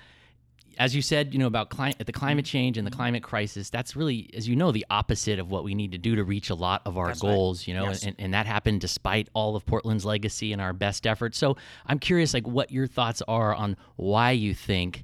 as 0.78 0.96
you 0.96 1.02
said, 1.02 1.34
you 1.34 1.40
know, 1.40 1.48
about 1.48 1.70
cli- 1.70 1.96
the 1.98 2.12
climate 2.12 2.46
mm-hmm. 2.46 2.52
change 2.52 2.78
and 2.78 2.86
the 2.86 2.92
climate 2.92 3.24
crisis, 3.24 3.70
that's 3.70 3.96
really, 3.96 4.30
as 4.36 4.48
you 4.48 4.56
know, 4.56 4.72
the 4.72 4.86
opposite 4.90 5.40
of 5.40 5.50
what 5.50 5.64
we 5.64 5.76
need 5.76 5.92
to 5.92 5.98
do 5.98 6.16
to 6.16 6.24
reach 6.24 6.50
a 6.50 6.56
lot 6.56 6.82
of 6.86 6.98
our 6.98 7.08
right. 7.08 7.20
goals, 7.20 7.68
you 7.68 7.74
know, 7.74 7.86
Yes. 7.86 8.04
and, 8.04 8.16
and 8.20 8.34
that 8.34 8.46
happened 8.46 8.82
despite 8.82 9.30
all 9.34 9.56
of 9.56 9.66
Portland's 9.66 10.06
legacy 10.06 10.54
and 10.54 10.62
our 10.62 10.74
best 10.74 11.08
efforts. 11.08 11.38
So 11.38 11.58
I'm 11.86 12.00
curious, 12.00 12.34
like, 12.34 12.48
what 12.48 12.72
your 12.72 12.88
thoughts 12.88 13.22
are 13.28 13.54
on 13.54 13.78
why 13.96 14.32
you 14.32 14.54
think 14.54 15.04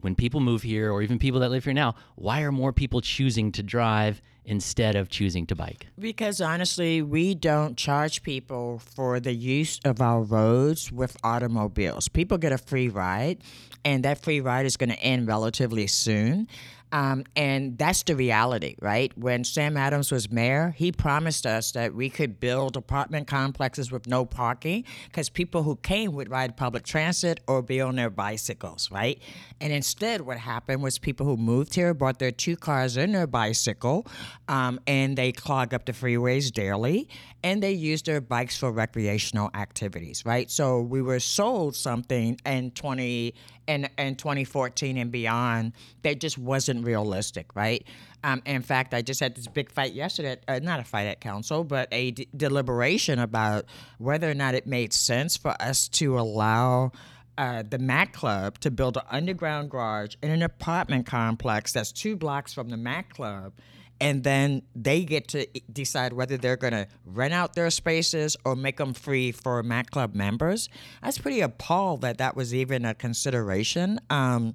when 0.00 0.14
people 0.14 0.40
move 0.40 0.62
here 0.62 0.92
or 0.92 1.02
even 1.02 1.18
people 1.18 1.40
that 1.40 1.50
live 1.50 1.64
here 1.64 1.72
now, 1.74 1.94
why 2.14 2.42
are 2.42 2.52
more 2.52 2.72
people 2.72 3.00
choosing 3.00 3.50
to 3.52 3.62
drive 3.62 4.22
instead 4.46 4.96
of 4.96 5.08
choosing 5.08 5.46
to 5.46 5.54
bike? 5.54 5.86
Because 5.98 6.40
honestly, 6.40 7.02
we 7.02 7.34
don't 7.34 7.76
charge 7.76 8.22
people 8.22 8.78
for 8.78 9.20
the 9.20 9.34
use 9.34 9.78
of 9.84 10.00
our 10.00 10.22
roads 10.22 10.90
with 10.90 11.16
automobiles. 11.22 12.08
People 12.08 12.38
get 12.38 12.52
a 12.52 12.58
free 12.58 12.88
ride, 12.88 13.42
and 13.84 14.04
that 14.04 14.22
free 14.22 14.40
ride 14.40 14.66
is 14.66 14.76
going 14.76 14.90
to 14.90 14.98
end 15.00 15.28
relatively 15.28 15.86
soon. 15.86 16.48
Um, 16.96 17.24
and 17.36 17.76
that's 17.76 18.04
the 18.04 18.16
reality, 18.16 18.74
right? 18.80 19.12
When 19.18 19.44
Sam 19.44 19.76
Adams 19.76 20.10
was 20.10 20.32
mayor, 20.32 20.72
he 20.78 20.92
promised 20.92 21.44
us 21.44 21.72
that 21.72 21.94
we 21.94 22.08
could 22.08 22.40
build 22.40 22.74
apartment 22.74 23.26
complexes 23.26 23.92
with 23.92 24.06
no 24.06 24.24
parking 24.24 24.84
because 25.04 25.28
people 25.28 25.62
who 25.62 25.76
came 25.76 26.12
would 26.12 26.30
ride 26.30 26.56
public 26.56 26.84
transit 26.84 27.40
or 27.46 27.60
be 27.60 27.82
on 27.82 27.96
their 27.96 28.08
bicycles, 28.08 28.90
right? 28.90 29.20
And 29.60 29.74
instead, 29.74 30.22
what 30.22 30.38
happened 30.38 30.82
was 30.82 30.98
people 30.98 31.26
who 31.26 31.36
moved 31.36 31.74
here 31.74 31.92
brought 31.92 32.18
their 32.18 32.30
two 32.30 32.56
cars 32.56 32.96
and 32.96 33.14
their 33.14 33.26
bicycle, 33.26 34.06
um, 34.48 34.80
and 34.86 35.18
they 35.18 35.32
clog 35.32 35.74
up 35.74 35.84
the 35.84 35.92
freeways 35.92 36.50
daily, 36.50 37.10
and 37.44 37.62
they 37.62 37.72
use 37.72 38.00
their 38.00 38.22
bikes 38.22 38.56
for 38.56 38.72
recreational 38.72 39.50
activities, 39.52 40.24
right? 40.24 40.50
So 40.50 40.80
we 40.80 41.02
were 41.02 41.20
sold 41.20 41.76
something 41.76 42.40
in 42.46 42.70
20 42.70 43.34
and 43.68 43.90
and 43.98 44.18
2014 44.18 44.96
and 44.96 45.10
beyond 45.10 45.72
that 46.02 46.20
just 46.20 46.38
wasn't 46.38 46.84
realistic, 46.84 47.54
right? 47.54 47.86
Um, 48.24 48.42
in 48.44 48.62
fact, 48.62 48.92
I 48.94 49.02
just 49.02 49.20
had 49.20 49.34
this 49.36 49.46
big 49.46 49.70
fight 49.70 49.92
yesterday, 49.92 50.36
uh, 50.48 50.58
not 50.62 50.80
a 50.80 50.84
fight 50.84 51.06
at 51.06 51.20
council, 51.20 51.62
but 51.62 51.88
a 51.92 52.10
d- 52.10 52.28
deliberation 52.36 53.18
about 53.18 53.66
whether 53.98 54.30
or 54.30 54.34
not 54.34 54.54
it 54.54 54.66
made 54.66 54.92
sense 54.92 55.36
for 55.36 55.54
us 55.60 55.88
to 55.88 56.18
allow 56.18 56.92
uh, 57.38 57.62
the 57.68 57.78
MAC 57.78 58.12
Club 58.12 58.58
to 58.60 58.70
build 58.70 58.96
an 58.96 59.02
underground 59.10 59.70
garage 59.70 60.16
in 60.22 60.30
an 60.30 60.42
apartment 60.42 61.06
complex 61.06 61.72
that's 61.72 61.92
two 61.92 62.16
blocks 62.16 62.52
from 62.52 62.68
the 62.68 62.76
MAC 62.76 63.14
Club. 63.14 63.52
And 64.00 64.24
then 64.24 64.62
they 64.74 65.04
get 65.04 65.28
to 65.28 65.46
decide 65.72 66.12
whether 66.12 66.36
they're 66.36 66.56
going 66.56 66.72
to 66.72 66.86
rent 67.04 67.32
out 67.32 67.54
their 67.54 67.70
spaces 67.70 68.36
or 68.44 68.54
make 68.54 68.76
them 68.76 68.92
free 68.92 69.32
for 69.32 69.62
MAC 69.62 69.90
Club 69.90 70.14
members. 70.14 70.68
Was 71.02 71.18
pretty 71.18 71.40
appalled 71.40 72.02
that 72.02 72.18
that 72.18 72.36
was 72.36 72.54
even 72.54 72.84
a 72.84 72.94
consideration. 72.94 74.00
Um, 74.10 74.54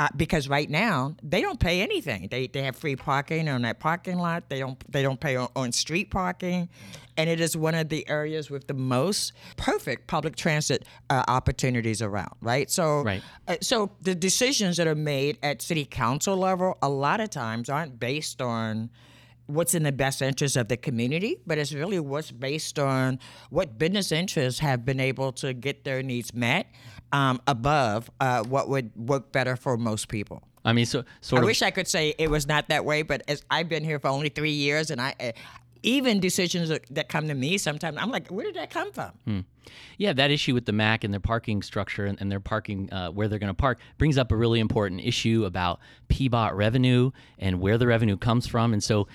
uh, 0.00 0.08
because 0.16 0.48
right 0.48 0.70
now 0.70 1.14
they 1.22 1.42
don't 1.42 1.60
pay 1.60 1.82
anything. 1.82 2.28
They, 2.30 2.46
they 2.46 2.62
have 2.62 2.74
free 2.74 2.96
parking 2.96 3.50
on 3.50 3.60
that 3.62 3.80
parking 3.80 4.16
lot. 4.16 4.48
They 4.48 4.58
don't 4.58 4.82
they 4.90 5.02
don't 5.02 5.20
pay 5.20 5.36
on, 5.36 5.48
on 5.54 5.72
street 5.72 6.10
parking, 6.10 6.70
and 7.18 7.28
it 7.28 7.38
is 7.38 7.54
one 7.54 7.74
of 7.74 7.90
the 7.90 8.08
areas 8.08 8.48
with 8.48 8.66
the 8.66 8.72
most 8.72 9.34
perfect 9.58 10.06
public 10.06 10.36
transit 10.36 10.86
uh, 11.10 11.24
opportunities 11.28 12.00
around. 12.00 12.34
Right. 12.40 12.70
So 12.70 13.02
Right. 13.02 13.22
uh, 13.46 13.56
so 13.60 13.90
the 14.00 14.14
decisions 14.14 14.78
that 14.78 14.86
are 14.86 14.94
made 14.94 15.36
at 15.42 15.60
city 15.60 15.84
council 15.84 16.34
level 16.34 16.78
a 16.80 16.88
lot 16.88 17.20
of 17.20 17.28
times 17.28 17.68
aren't 17.68 18.00
based 18.00 18.40
on 18.40 18.88
what's 19.48 19.74
in 19.74 19.82
the 19.82 19.92
best 19.92 20.22
interest 20.22 20.56
of 20.56 20.68
the 20.68 20.78
community, 20.78 21.36
but 21.46 21.58
it's 21.58 21.74
really 21.74 22.00
what's 22.00 22.30
based 22.30 22.78
on 22.78 23.18
what 23.50 23.78
business 23.78 24.12
interests 24.12 24.60
have 24.60 24.86
been 24.86 25.00
able 25.00 25.32
to 25.32 25.52
get 25.52 25.84
their 25.84 26.02
needs 26.02 26.32
met 26.32 26.68
um, 27.12 27.40
above 27.46 28.10
uh, 28.20 28.42
what 28.44 28.68
would 28.68 28.90
work 28.96 29.32
better 29.32 29.56
for 29.56 29.76
most 29.76 30.08
people. 30.08 30.42
I 30.64 30.72
mean, 30.72 30.86
so 30.86 31.04
sort 31.20 31.40
I 31.40 31.42
of. 31.42 31.46
wish 31.46 31.62
I 31.62 31.70
could 31.70 31.88
say 31.88 32.14
it 32.18 32.30
was 32.30 32.46
not 32.46 32.68
that 32.68 32.84
way, 32.84 33.02
but 33.02 33.22
as 33.28 33.42
I've 33.50 33.68
been 33.68 33.84
here 33.84 33.98
for 33.98 34.08
only 34.08 34.28
three 34.28 34.52
years, 34.52 34.90
and 34.90 35.00
I. 35.00 35.14
Uh, 35.18 35.32
even 35.82 36.20
decisions 36.20 36.68
that- 36.68 37.08
come 37.08 37.28
to 37.28 37.34
me 37.34 37.56
sometimes 37.56 37.96
I'm 37.98 38.10
like, 38.10 38.28
where 38.28 38.44
did 38.44 38.56
that 38.56 38.68
come 38.70 38.92
from? 38.92 39.46
Yeah, 39.96 40.12
that 40.12 40.30
issue 40.30 40.52
with 40.54 40.66
the 40.66 40.72
MAC 40.72 41.04
and 41.04 41.12
their 41.12 41.20
parking 41.20 41.62
structure 41.62 42.04
and, 42.04 42.20
and 42.20 42.30
their 42.30 42.40
parking 42.40 42.92
uh, 42.92 43.10
where 43.10 43.28
they're 43.28 43.38
going 43.38 43.48
to 43.48 43.54
park 43.54 43.78
brings 43.98 44.18
up 44.18 44.32
a 44.32 44.36
really 44.36 44.60
important 44.60 45.00
issue 45.00 45.44
about 45.46 45.80
PBOT 46.08 46.54
revenue 46.54 47.12
and 47.38 47.60
where 47.60 47.78
the 47.78 47.86
revenue 47.86 48.16
comes 48.16 48.46
from. 48.46 48.72
And 48.72 48.82
so 48.82 49.08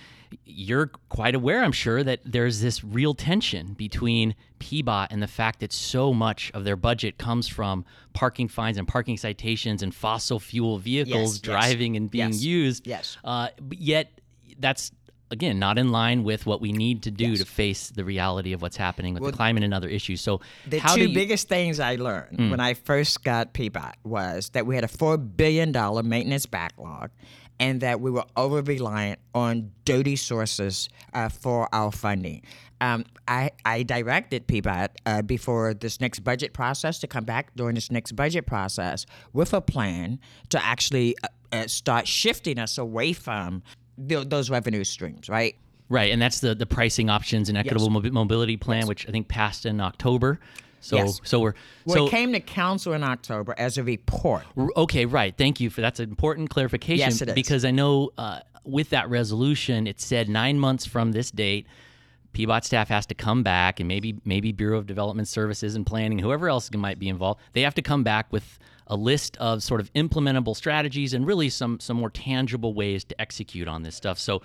you're 0.45 0.87
quite 1.09 1.35
aware, 1.35 1.63
I'm 1.63 1.71
sure, 1.71 2.03
that 2.03 2.19
there's 2.25 2.61
this 2.61 2.83
real 2.83 3.13
tension 3.13 3.73
between 3.73 4.35
PBOT 4.59 5.07
and 5.11 5.21
the 5.21 5.27
fact 5.27 5.59
that 5.59 5.71
so 5.71 6.13
much 6.13 6.51
of 6.53 6.63
their 6.63 6.75
budget 6.75 7.17
comes 7.17 7.47
from 7.47 7.85
parking 8.13 8.47
fines 8.47 8.77
and 8.77 8.87
parking 8.87 9.17
citations 9.17 9.83
and 9.83 9.93
fossil 9.93 10.39
fuel 10.39 10.77
vehicles 10.77 11.13
Yes, 11.15 11.33
yes, 11.33 11.39
driving 11.41 11.95
and 11.95 12.09
being 12.09 12.29
yes, 12.31 12.41
used. 12.43 12.87
yes. 12.87 13.17
Uh, 13.23 13.49
but 13.61 13.79
yet, 13.79 14.19
that's 14.59 14.91
again 15.31 15.57
not 15.57 15.79
in 15.79 15.91
line 15.91 16.23
with 16.23 16.45
what 16.45 16.61
we 16.61 16.71
need 16.71 17.01
to 17.01 17.09
do 17.09 17.35
to 17.35 17.43
face 17.45 17.89
the 17.89 18.05
reality 18.05 18.53
of 18.53 18.61
what's 18.61 18.77
happening 18.77 19.15
with 19.15 19.23
the 19.23 19.31
climate 19.31 19.63
and 19.63 19.73
other 19.73 19.89
issues. 19.89 20.21
So, 20.21 20.39
The 20.67 20.77
how 20.77 20.95
two 20.95 21.07
you, 21.09 21.13
biggest 21.15 21.49
things 21.49 21.79
I 21.79 21.95
learned 21.95 22.51
when 22.51 22.59
I 22.59 22.75
first 22.75 23.23
got 23.23 23.53
PBOT 23.53 23.93
was 24.03 24.49
that 24.49 24.65
we 24.67 24.75
had 24.75 24.83
a 24.83 24.87
four 24.87 25.17
billion 25.17 25.71
dollar 25.71 26.03
maintenance 26.03 26.45
backlog, 26.45 27.09
and 27.59 27.81
that 27.81 28.01
we 28.01 28.11
were 28.11 28.25
over 28.35 28.61
reliant 28.61 29.19
on 29.33 29.71
dirty 29.85 30.15
sources 30.15 30.89
uh, 31.13 31.29
for 31.29 31.67
our 31.73 31.91
funding. 31.91 32.41
Um, 32.81 33.05
I, 33.27 33.51
I 33.63 33.83
directed 33.83 34.47
PBOT 34.47 34.89
uh, 35.05 35.21
before 35.21 35.73
this 35.73 36.01
next 36.01 36.19
budget 36.19 36.53
process 36.53 36.99
to 36.99 37.07
come 37.07 37.23
back 37.23 37.55
during 37.55 37.75
this 37.75 37.89
next 37.89 38.11
budget 38.13 38.45
process 38.45 39.05
with 39.33 39.53
a 39.53 39.61
plan 39.61 40.19
to 40.49 40.63
actually 40.63 41.15
uh, 41.23 41.27
uh, 41.53 41.67
start 41.67 42.07
shifting 42.07 42.59
us 42.59 42.77
away 42.77 43.13
from 43.13 43.63
th- 44.09 44.27
those 44.27 44.49
revenue 44.49 44.83
streams, 44.83 45.29
right? 45.29 45.55
Right, 45.87 46.11
and 46.11 46.19
that's 46.19 46.39
the 46.39 46.55
the 46.55 46.65
pricing 46.65 47.09
options 47.11 47.47
and 47.47 47.57
equitable 47.57 47.89
mobi- 47.89 48.11
mobility 48.11 48.57
plan, 48.57 48.87
which 48.87 49.07
I 49.07 49.11
think 49.11 49.27
passed 49.27 49.67
in 49.67 49.79
October. 49.79 50.39
So 50.85 50.97
Yes. 50.97 51.19
so 51.23 51.39
we're 51.39 51.55
Well, 51.85 51.95
so 51.95 52.07
it 52.07 52.11
came 52.11 52.31
to 52.33 52.39
council 52.39 52.93
in 52.93 53.03
October 53.03 53.55
as 53.57 53.77
a 53.79 53.83
report. 53.83 54.43
R- 54.55 54.69
Okay, 54.77 55.05
right. 55.05 55.35
Thank 55.35 55.59
you 55.59 55.71
for 55.71 55.81
that's 55.81 55.99
an 55.99 56.07
important 56.09 56.51
clarification. 56.51 56.99
Yes, 56.99 57.21
it 57.21 57.29
is. 57.29 57.33
Because 57.33 57.65
I 57.65 57.71
know 57.71 58.11
uh, 58.19 58.41
with 58.63 58.91
that 58.91 59.09
resolution, 59.09 59.87
it 59.87 59.99
said 59.99 60.29
nine 60.29 60.59
months 60.59 60.85
from 60.85 61.11
this 61.11 61.31
date, 61.31 61.65
PBOT 62.33 62.63
staff 62.63 62.87
has 62.89 63.07
to 63.07 63.15
come 63.15 63.41
back, 63.41 63.79
and 63.79 63.87
maybe 63.87 64.19
maybe 64.25 64.51
Bureau 64.51 64.77
of 64.77 64.85
Development 64.85 65.27
Services 65.27 65.75
and 65.75 65.85
Planning, 65.87 66.19
whoever 66.19 66.49
else 66.49 66.71
might 66.73 66.99
be 66.99 67.09
involved, 67.09 67.41
they 67.53 67.61
have 67.61 67.73
to 67.75 67.81
come 67.81 68.03
back 68.03 68.31
with 68.31 68.59
a 68.85 68.95
list 68.95 69.35
of 69.37 69.63
sort 69.63 69.81
of 69.81 69.91
implementable 69.93 70.55
strategies 70.55 71.15
and 71.15 71.25
really 71.25 71.49
some 71.49 71.79
some 71.79 71.97
more 71.97 72.11
tangible 72.11 72.75
ways 72.75 73.03
to 73.05 73.19
execute 73.19 73.67
on 73.67 73.81
this 73.81 73.95
stuff. 73.95 74.19
So. 74.19 74.41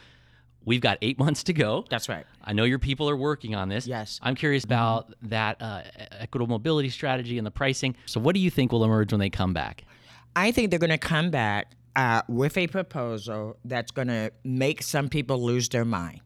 We've 0.64 0.80
got 0.80 0.98
eight 1.02 1.18
months 1.24 1.42
to 1.44 1.52
go. 1.52 1.84
That's 1.90 2.08
right. 2.08 2.26
I 2.42 2.52
know 2.52 2.64
your 2.64 2.78
people 2.78 3.08
are 3.08 3.16
working 3.16 3.54
on 3.54 3.68
this. 3.68 3.86
Yes. 3.86 4.18
I'm 4.22 4.34
curious 4.34 4.64
about 4.64 5.14
that 5.22 5.60
uh, 5.60 5.82
equitable 6.18 6.48
mobility 6.48 6.90
strategy 6.90 7.38
and 7.38 7.46
the 7.46 7.50
pricing. 7.50 7.96
So, 8.06 8.20
what 8.20 8.34
do 8.34 8.40
you 8.40 8.50
think 8.50 8.72
will 8.72 8.84
emerge 8.84 9.12
when 9.12 9.20
they 9.20 9.30
come 9.30 9.52
back? 9.52 9.84
I 10.36 10.52
think 10.52 10.70
they're 10.70 10.78
going 10.78 10.90
to 10.90 10.98
come 10.98 11.30
back 11.30 11.72
uh, 11.96 12.22
with 12.28 12.56
a 12.56 12.66
proposal 12.66 13.56
that's 13.64 13.90
going 13.90 14.08
to 14.08 14.32
make 14.44 14.82
some 14.82 15.08
people 15.08 15.42
lose 15.42 15.68
their 15.68 15.84
mind 15.84 16.20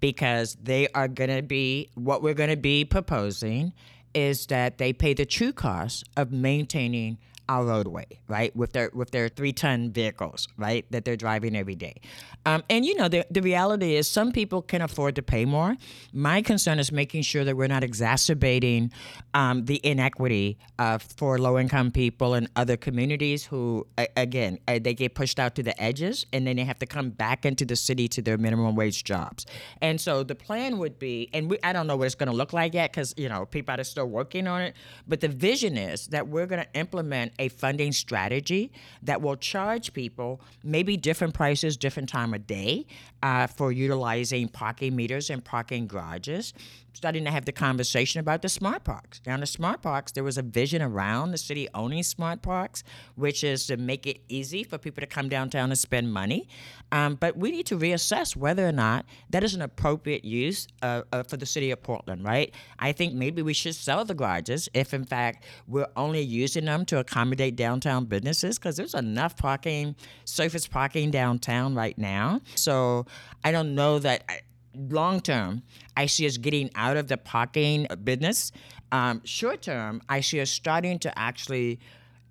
because 0.00 0.56
they 0.62 0.88
are 0.88 1.08
going 1.08 1.34
to 1.34 1.42
be 1.42 1.90
what 1.94 2.22
we're 2.22 2.34
going 2.34 2.50
to 2.50 2.56
be 2.56 2.84
proposing 2.84 3.72
is 4.14 4.46
that 4.46 4.78
they 4.78 4.92
pay 4.92 5.14
the 5.14 5.26
true 5.26 5.52
cost 5.52 6.04
of 6.16 6.32
maintaining 6.32 7.18
our 7.50 7.64
roadway, 7.64 8.06
right, 8.28 8.54
with 8.54 8.72
their 8.72 8.90
with 8.94 9.10
their 9.10 9.28
three 9.28 9.52
ton 9.52 9.90
vehicles, 9.90 10.46
right, 10.56 10.86
that 10.90 11.04
they're 11.04 11.16
driving 11.16 11.56
every 11.56 11.74
day. 11.74 12.00
Um, 12.46 12.62
and 12.70 12.86
you 12.86 12.94
know, 12.94 13.08
the 13.08 13.26
the 13.28 13.42
reality 13.42 13.96
is 13.96 14.06
some 14.06 14.30
people 14.30 14.62
can 14.62 14.80
afford 14.80 15.16
to 15.16 15.22
pay 15.22 15.44
more. 15.44 15.74
My 16.12 16.42
concern 16.42 16.78
is 16.78 16.92
making 16.92 17.22
sure 17.22 17.44
that 17.44 17.56
we're 17.56 17.66
not 17.66 17.82
exacerbating 17.82 18.92
um, 19.34 19.64
the 19.64 19.80
inequity 19.82 20.58
uh, 20.78 20.98
for 20.98 21.38
low 21.38 21.58
income 21.58 21.90
people 21.90 22.34
and 22.34 22.48
other 22.54 22.76
communities 22.76 23.44
who, 23.44 23.86
again, 24.16 24.58
uh, 24.68 24.78
they 24.80 24.94
get 24.94 25.14
pushed 25.14 25.40
out 25.40 25.56
to 25.56 25.62
the 25.62 25.80
edges 25.82 26.26
and 26.32 26.46
then 26.46 26.56
they 26.56 26.64
have 26.64 26.78
to 26.78 26.86
come 26.86 27.10
back 27.10 27.44
into 27.44 27.64
the 27.64 27.76
city 27.76 28.06
to 28.08 28.22
their 28.22 28.38
minimum 28.38 28.76
wage 28.76 29.02
jobs. 29.02 29.44
And 29.80 30.00
so 30.00 30.22
the 30.22 30.36
plan 30.36 30.78
would 30.78 30.98
be, 30.98 31.28
and 31.32 31.50
we, 31.50 31.58
I 31.64 31.72
don't 31.72 31.88
know 31.88 31.96
what 31.96 32.06
it's 32.06 32.14
going 32.14 32.30
to 32.30 32.36
look 32.36 32.52
like 32.52 32.74
yet 32.74 32.92
because 32.92 33.12
you 33.16 33.28
know 33.28 33.46
people 33.46 33.74
are 33.78 33.84
still 33.84 34.06
working 34.06 34.46
on 34.46 34.60
it. 34.62 34.76
But 35.08 35.20
the 35.20 35.28
vision 35.28 35.76
is 35.76 36.06
that 36.08 36.28
we're 36.28 36.46
going 36.46 36.62
to 36.62 36.72
implement 36.78 37.32
a 37.40 37.48
funding 37.48 37.90
strategy 37.90 38.70
that 39.02 39.20
will 39.20 39.34
charge 39.36 39.92
people 39.92 40.40
maybe 40.62 40.96
different 40.96 41.34
prices, 41.34 41.76
different 41.76 42.08
time 42.08 42.34
of 42.34 42.46
day 42.46 42.86
uh, 43.22 43.46
for 43.46 43.72
utilizing 43.72 44.48
parking 44.48 44.96
meters 44.96 45.30
and 45.30 45.44
parking 45.44 45.86
garages. 45.86 46.54
Starting 46.92 47.24
to 47.24 47.30
have 47.30 47.44
the 47.44 47.52
conversation 47.52 48.18
about 48.18 48.42
the 48.42 48.48
smart 48.48 48.82
parks. 48.82 49.20
Now, 49.24 49.36
the 49.36 49.46
smart 49.46 49.80
parks, 49.80 50.10
there 50.10 50.24
was 50.24 50.36
a 50.36 50.42
vision 50.42 50.82
around 50.82 51.30
the 51.30 51.38
city 51.38 51.68
owning 51.72 52.02
smart 52.02 52.42
parks, 52.42 52.82
which 53.14 53.44
is 53.44 53.68
to 53.68 53.76
make 53.76 54.08
it 54.08 54.18
easy 54.28 54.64
for 54.64 54.76
people 54.76 55.00
to 55.00 55.06
come 55.06 55.28
downtown 55.28 55.70
and 55.70 55.78
spend 55.78 56.12
money. 56.12 56.48
Um, 56.90 57.14
but 57.14 57.36
we 57.36 57.52
need 57.52 57.66
to 57.66 57.78
reassess 57.78 58.34
whether 58.34 58.66
or 58.66 58.72
not 58.72 59.06
that 59.30 59.44
is 59.44 59.54
an 59.54 59.62
appropriate 59.62 60.24
use 60.24 60.66
uh, 60.82 61.02
uh, 61.12 61.22
for 61.22 61.36
the 61.36 61.46
city 61.46 61.70
of 61.70 61.80
Portland, 61.80 62.24
right? 62.24 62.52
I 62.80 62.90
think 62.90 63.14
maybe 63.14 63.40
we 63.40 63.54
should 63.54 63.76
sell 63.76 64.04
the 64.04 64.14
garages 64.14 64.68
if, 64.74 64.92
in 64.92 65.04
fact, 65.04 65.44
we're 65.68 65.86
only 65.96 66.22
using 66.22 66.64
them 66.64 66.84
to 66.86 66.98
accommodate 66.98 67.54
downtown 67.54 68.06
businesses 68.06 68.58
because 68.58 68.76
there's 68.76 68.94
enough 68.94 69.36
parking, 69.36 69.94
surface 70.24 70.66
parking 70.66 71.12
downtown 71.12 71.76
right 71.76 71.96
now. 71.96 72.40
So 72.56 73.06
I 73.44 73.52
don't 73.52 73.74
know 73.74 73.98
that. 73.98 74.24
I, 74.28 74.40
long 74.74 75.20
term, 75.20 75.62
I 75.96 76.06
see 76.06 76.26
us 76.26 76.36
getting 76.36 76.70
out 76.74 76.96
of 76.96 77.08
the 77.08 77.16
parking 77.16 77.86
business. 78.04 78.52
Um, 78.92 79.20
short 79.24 79.62
term, 79.62 80.02
I 80.08 80.20
see 80.20 80.40
us 80.40 80.50
starting 80.50 80.98
to 81.00 81.18
actually 81.18 81.80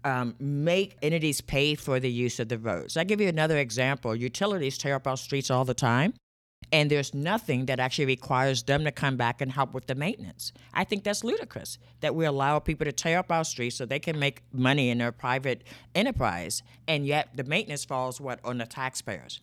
um, 0.03 0.35
make 0.39 0.97
entities 1.01 1.41
pay 1.41 1.75
for 1.75 1.99
the 1.99 2.09
use 2.09 2.39
of 2.39 2.49
the 2.49 2.57
roads. 2.57 2.97
I'll 2.97 3.05
give 3.05 3.21
you 3.21 3.27
another 3.27 3.57
example. 3.57 4.15
Utilities 4.15 4.77
tear 4.77 4.95
up 4.95 5.07
our 5.07 5.17
streets 5.17 5.51
all 5.51 5.65
the 5.65 5.73
time. 5.73 6.13
And 6.71 6.91
there's 6.91 7.15
nothing 7.15 7.65
that 7.65 7.79
actually 7.79 8.05
requires 8.05 8.63
them 8.63 8.83
to 8.83 8.91
come 8.91 9.17
back 9.17 9.41
and 9.41 9.51
help 9.51 9.73
with 9.73 9.87
the 9.87 9.95
maintenance. 9.95 10.51
I 10.73 10.83
think 10.83 11.03
that's 11.03 11.23
ludicrous 11.23 11.79
that 12.01 12.13
we 12.13 12.25
allow 12.25 12.59
people 12.59 12.85
to 12.85 12.91
tear 12.91 13.17
up 13.17 13.31
our 13.31 13.43
streets 13.43 13.77
so 13.77 13.85
they 13.85 13.97
can 13.97 14.19
make 14.19 14.43
money 14.53 14.89
in 14.89 14.99
their 14.99 15.11
private 15.11 15.63
enterprise, 15.95 16.61
and 16.87 17.07
yet 17.07 17.29
the 17.33 17.43
maintenance 17.43 17.85
falls 17.85 18.21
what 18.21 18.39
on 18.43 18.59
the 18.59 18.67
taxpayers. 18.67 19.39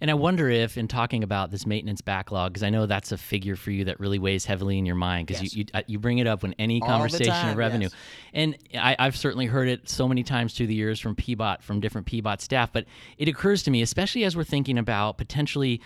And 0.00 0.10
I 0.10 0.14
wonder 0.14 0.48
if, 0.48 0.78
in 0.78 0.86
talking 0.86 1.24
about 1.24 1.50
this 1.50 1.66
maintenance 1.66 2.00
backlog, 2.00 2.52
because 2.52 2.62
I 2.62 2.70
know 2.70 2.86
that's 2.86 3.10
a 3.10 3.18
figure 3.18 3.56
for 3.56 3.72
you 3.72 3.84
that 3.86 3.98
really 3.98 4.18
weighs 4.18 4.44
heavily 4.44 4.78
in 4.78 4.86
your 4.86 4.94
mind, 4.94 5.26
because 5.26 5.42
Yes. 5.42 5.54
you, 5.54 5.60
you 5.60 5.66
uh, 5.74 5.82
you 5.86 5.98
bring 5.98 6.18
it 6.18 6.26
up 6.26 6.42
when 6.42 6.54
any 6.58 6.78
the 6.78 6.86
conversation 6.86 7.32
time, 7.32 7.50
of 7.50 7.56
revenue, 7.56 7.88
yes. 7.90 7.94
and 8.32 8.56
I, 8.74 8.94
I've 8.98 9.16
certainly 9.16 9.46
heard 9.46 9.66
it 9.68 9.88
so 9.88 10.06
many 10.06 10.22
times 10.22 10.54
through 10.54 10.68
the 10.68 10.74
years 10.74 11.00
from 11.00 11.16
PBOT, 11.16 11.62
from 11.62 11.80
different 11.80 12.06
PBOT 12.06 12.40
staff. 12.40 12.72
But 12.72 12.84
it 13.16 13.26
occurs 13.28 13.64
to 13.64 13.70
me, 13.72 13.82
especially 13.82 14.22
as 14.24 14.36
we're 14.36 14.44
thinking 14.44 14.78
about 14.78 15.18
potentially, 15.18 15.80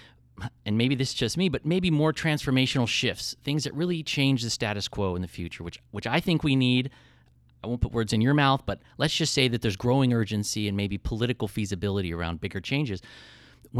and 0.67 0.77
maybe 0.77 0.95
this 0.95 1.09
is 1.11 1.15
just 1.15 1.39
me, 1.39 1.49
but 1.49 1.65
maybe 1.65 1.91
more 1.91 2.13
transformational 2.13 2.87
shifts, 2.87 3.35
things 3.45 3.65
that 3.65 3.73
really 3.75 4.03
change 4.03 4.43
the 4.43 4.51
status 4.51 4.89
quo 4.89 5.17
in 5.17 5.23
the 5.23 5.29
future, 5.29 5.65
which 5.65 5.81
which 5.91 6.07
I 6.07 6.21
think 6.21 6.45
we 6.45 6.55
need. 6.55 6.91
I 7.65 7.69
won't 7.69 7.81
put 7.81 7.93
words 7.93 8.13
in 8.13 8.21
your 8.21 8.35
mouth, 8.35 8.65
but 8.67 8.81
let's 8.99 9.15
just 9.15 9.33
say 9.33 9.47
that 9.47 9.63
there's 9.63 9.77
growing 9.77 10.13
urgency 10.13 10.67
and 10.67 10.77
maybe 10.77 10.99
political 10.99 11.47
feasibility 11.47 12.13
around 12.13 12.41
bigger 12.41 12.61
changes. 12.61 13.01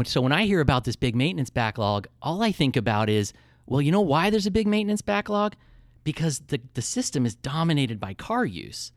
So 0.05 0.21
when 0.21 0.31
I 0.31 0.45
hear 0.45 0.59
about 0.59 0.85
this 0.85 0.95
big 0.95 1.15
maintenance 1.15 1.49
backlog, 1.49 2.07
all 2.21 2.41
I 2.41 2.51
think 2.51 2.75
about 2.75 3.09
is, 3.09 3.33
well, 3.65 3.81
you 3.81 3.91
know 3.91 4.01
why 4.01 4.29
there's 4.29 4.47
a 4.47 4.51
big 4.51 4.67
maintenance 4.67 5.01
backlog? 5.01 5.55
Because 6.03 6.39
the, 6.47 6.59
the 6.73 6.81
system 6.81 7.25
is 7.25 7.35
dominated 7.35 7.99
by 7.99 8.13
car 8.13 8.45
use. 8.45 8.91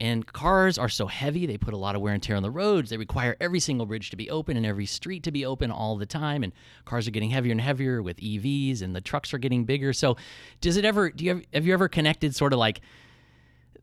And 0.00 0.24
cars 0.26 0.78
are 0.78 0.88
so 0.88 1.06
heavy, 1.08 1.44
they 1.44 1.58
put 1.58 1.74
a 1.74 1.78
lot 1.78 1.96
of 1.96 2.00
wear 2.00 2.14
and 2.14 2.22
tear 2.22 2.36
on 2.36 2.42
the 2.42 2.50
roads. 2.50 2.90
They 2.90 2.96
require 2.96 3.36
every 3.40 3.58
single 3.58 3.84
bridge 3.84 4.10
to 4.10 4.16
be 4.16 4.30
open 4.30 4.56
and 4.56 4.64
every 4.64 4.86
street 4.86 5.24
to 5.24 5.32
be 5.32 5.44
open 5.44 5.72
all 5.72 5.96
the 5.96 6.06
time. 6.06 6.44
And 6.44 6.52
cars 6.84 7.08
are 7.08 7.10
getting 7.10 7.30
heavier 7.30 7.50
and 7.50 7.60
heavier 7.60 8.00
with 8.00 8.16
EVs, 8.18 8.80
and 8.80 8.94
the 8.94 9.00
trucks 9.00 9.34
are 9.34 9.38
getting 9.38 9.64
bigger. 9.64 9.92
So, 9.92 10.16
does 10.60 10.76
it 10.76 10.84
ever? 10.84 11.10
Do 11.10 11.24
you 11.24 11.30
have, 11.34 11.42
have 11.52 11.66
you 11.66 11.72
ever 11.72 11.88
connected 11.88 12.36
sort 12.36 12.52
of 12.52 12.60
like 12.60 12.80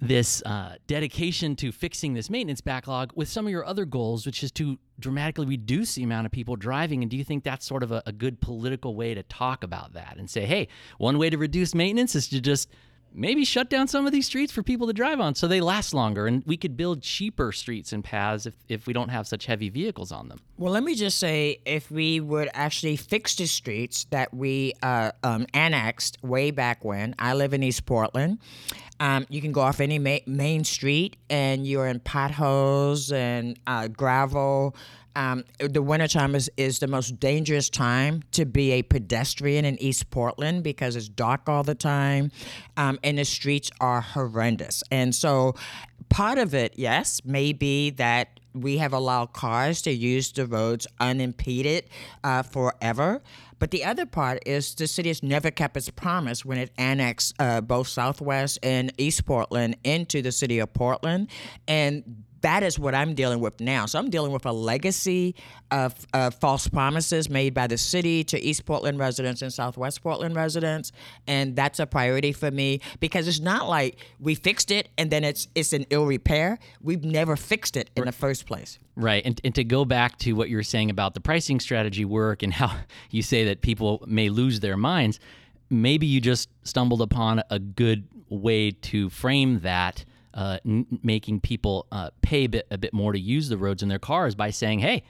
this 0.01 0.41
uh, 0.43 0.75
dedication 0.87 1.55
to 1.57 1.71
fixing 1.71 2.13
this 2.13 2.29
maintenance 2.29 2.61
backlog 2.61 3.11
with 3.15 3.29
some 3.29 3.45
of 3.45 3.51
your 3.51 3.65
other 3.65 3.85
goals, 3.85 4.25
which 4.25 4.43
is 4.43 4.51
to 4.53 4.77
dramatically 4.99 5.45
reduce 5.45 5.95
the 5.95 6.03
amount 6.03 6.25
of 6.25 6.31
people 6.31 6.55
driving. 6.55 7.01
And 7.01 7.09
do 7.09 7.17
you 7.17 7.23
think 7.23 7.43
that's 7.43 7.65
sort 7.65 7.83
of 7.83 7.91
a, 7.91 8.03
a 8.05 8.11
good 8.11 8.41
political 8.41 8.95
way 8.95 9.13
to 9.13 9.23
talk 9.23 9.63
about 9.63 9.93
that 9.93 10.17
and 10.17 10.29
say, 10.29 10.45
hey, 10.45 10.67
one 10.97 11.17
way 11.17 11.29
to 11.29 11.37
reduce 11.37 11.73
maintenance 11.73 12.15
is 12.15 12.27
to 12.29 12.41
just 12.41 12.69
maybe 13.15 13.45
shut 13.45 13.69
down 13.69 13.87
some 13.87 14.05
of 14.05 14.11
these 14.11 14.25
streets 14.25 14.51
for 14.51 14.61
people 14.61 14.87
to 14.87 14.93
drive 14.93 15.19
on 15.19 15.33
so 15.33 15.47
they 15.47 15.61
last 15.61 15.93
longer 15.93 16.27
and 16.27 16.43
we 16.45 16.57
could 16.57 16.75
build 16.75 17.01
cheaper 17.01 17.51
streets 17.51 17.93
and 17.93 18.03
paths 18.03 18.45
if, 18.45 18.53
if 18.67 18.87
we 18.87 18.93
don't 18.93 19.09
have 19.09 19.25
such 19.25 19.45
heavy 19.45 19.69
vehicles 19.69 20.11
on 20.11 20.27
them? 20.27 20.39
Well, 20.57 20.73
let 20.73 20.83
me 20.83 20.95
just 20.95 21.17
say 21.17 21.59
if 21.65 21.89
we 21.89 22.19
would 22.19 22.49
actually 22.53 22.97
fix 22.97 23.35
the 23.35 23.45
streets 23.45 24.05
that 24.09 24.33
we 24.33 24.73
uh, 24.83 25.11
um, 25.23 25.47
annexed 25.53 26.17
way 26.23 26.51
back 26.51 26.83
when, 26.83 27.15
I 27.17 27.33
live 27.33 27.53
in 27.53 27.63
East 27.63 27.85
Portland. 27.85 28.39
Um, 28.99 29.25
you 29.29 29.41
can 29.41 29.51
go 29.51 29.61
off 29.61 29.79
any 29.79 29.99
ma- 29.99 30.25
main 30.25 30.63
street 30.63 31.17
and 31.29 31.67
you're 31.67 31.87
in 31.87 31.99
potholes 31.99 33.11
and 33.11 33.59
uh, 33.67 33.87
gravel. 33.87 34.75
Um, 35.15 35.45
the 35.59 35.81
wintertime 35.81 36.35
is, 36.35 36.51
is 36.57 36.79
the 36.79 36.87
most 36.87 37.19
dangerous 37.19 37.69
time 37.69 38.23
to 38.31 38.45
be 38.45 38.71
a 38.73 38.81
pedestrian 38.81 39.63
in 39.63 39.81
East 39.81 40.09
Portland 40.11 40.63
because 40.63 40.95
it's 40.95 41.07
dark 41.07 41.47
all 41.47 41.63
the 41.63 41.75
time 41.75 42.31
um, 42.75 42.99
and 43.03 43.17
the 43.17 43.25
streets 43.25 43.71
are 43.79 44.01
horrendous. 44.01 44.83
And 44.91 45.15
so 45.15 45.55
part 46.09 46.37
of 46.37 46.53
it, 46.53 46.73
yes, 46.75 47.21
may 47.23 47.53
be 47.53 47.91
that 47.91 48.39
we 48.55 48.77
have 48.77 48.93
allowed 48.93 49.33
cars 49.33 49.81
to 49.83 49.91
use 49.91 50.31
the 50.31 50.45
roads 50.45 50.87
unimpeded 50.99 51.85
uh, 52.23 52.43
forever. 52.43 53.21
But 53.59 53.71
the 53.71 53.83
other 53.83 54.05
part 54.05 54.39
is 54.45 54.75
the 54.75 54.87
city 54.87 55.09
has 55.09 55.23
never 55.23 55.51
kept 55.51 55.77
its 55.77 55.89
promise 55.89 56.43
when 56.43 56.57
it 56.57 56.71
annexed 56.77 57.35
uh, 57.39 57.61
both 57.61 57.87
Southwest 57.87 58.59
and 58.63 58.91
East 58.97 59.25
Portland 59.25 59.77
into 59.83 60.21
the 60.21 60.31
city 60.31 60.59
of 60.59 60.73
Portland. 60.73 61.29
And 61.67 62.23
that 62.45 62.61
is 62.61 62.77
what 62.77 62.93
I'm 62.93 63.15
dealing 63.15 63.39
with 63.39 63.59
now. 63.59 63.87
So 63.87 63.97
I'm 63.97 64.11
dealing 64.11 64.31
with 64.31 64.45
a 64.45 64.51
legacy 64.51 65.33
of 65.71 65.95
uh, 66.13 66.29
false 66.29 66.67
promises 66.67 67.27
made 67.27 67.55
by 67.55 67.65
the 67.65 67.77
city 67.77 68.23
to 68.25 68.39
East 68.39 68.65
Portland 68.65 68.99
residents 68.99 69.41
and 69.41 69.51
Southwest 69.51 70.03
Portland 70.03 70.35
residents, 70.35 70.91
and 71.25 71.55
that's 71.55 71.79
a 71.79 71.87
priority 71.87 72.31
for 72.31 72.51
me 72.51 72.81
because 72.99 73.27
it's 73.27 73.39
not 73.39 73.67
like 73.67 73.97
we 74.19 74.35
fixed 74.35 74.69
it 74.69 74.89
and 74.95 75.09
then 75.09 75.23
it's 75.23 75.47
it's 75.55 75.73
in 75.73 75.87
ill 75.89 76.05
repair. 76.05 76.59
We've 76.81 77.03
never 77.03 77.35
fixed 77.35 77.75
it 77.75 77.89
in 77.95 78.05
the 78.05 78.11
first 78.11 78.45
place. 78.45 78.77
Right. 78.95 79.25
And, 79.25 79.41
and 79.43 79.55
to 79.55 79.63
go 79.63 79.83
back 79.83 80.19
to 80.19 80.33
what 80.33 80.49
you 80.49 80.55
were 80.55 80.63
saying 80.63 80.91
about 80.91 81.15
the 81.15 81.21
pricing 81.21 81.59
strategy 81.59 82.05
work 82.05 82.43
and 82.43 82.53
how 82.53 82.71
you 83.09 83.23
say 83.23 83.45
that 83.45 83.61
people 83.61 84.03
may 84.05 84.29
lose 84.29 84.59
their 84.59 84.77
minds, 84.77 85.19
maybe 85.71 86.05
you 86.05 86.21
just 86.21 86.47
stumbled 86.61 87.01
upon 87.01 87.41
a 87.49 87.57
good 87.57 88.07
way 88.29 88.69
to 88.69 89.09
frame 89.09 89.61
that, 89.61 90.05
uh, 90.35 90.59
n- 90.65 90.85
making 91.01 91.39
people 91.39 91.87
uh, 91.91 92.09
pay 92.21 92.43
a 92.45 92.49
bit, 92.49 92.67
a 92.69 92.77
bit 92.77 92.93
more 92.93 93.13
to 93.13 93.19
use 93.19 93.49
the 93.49 93.57
roads 93.57 93.81
in 93.81 93.89
their 93.89 93.99
cars 93.99 94.35
by 94.35 94.49
saying, 94.51 94.79
hey, 94.79 95.03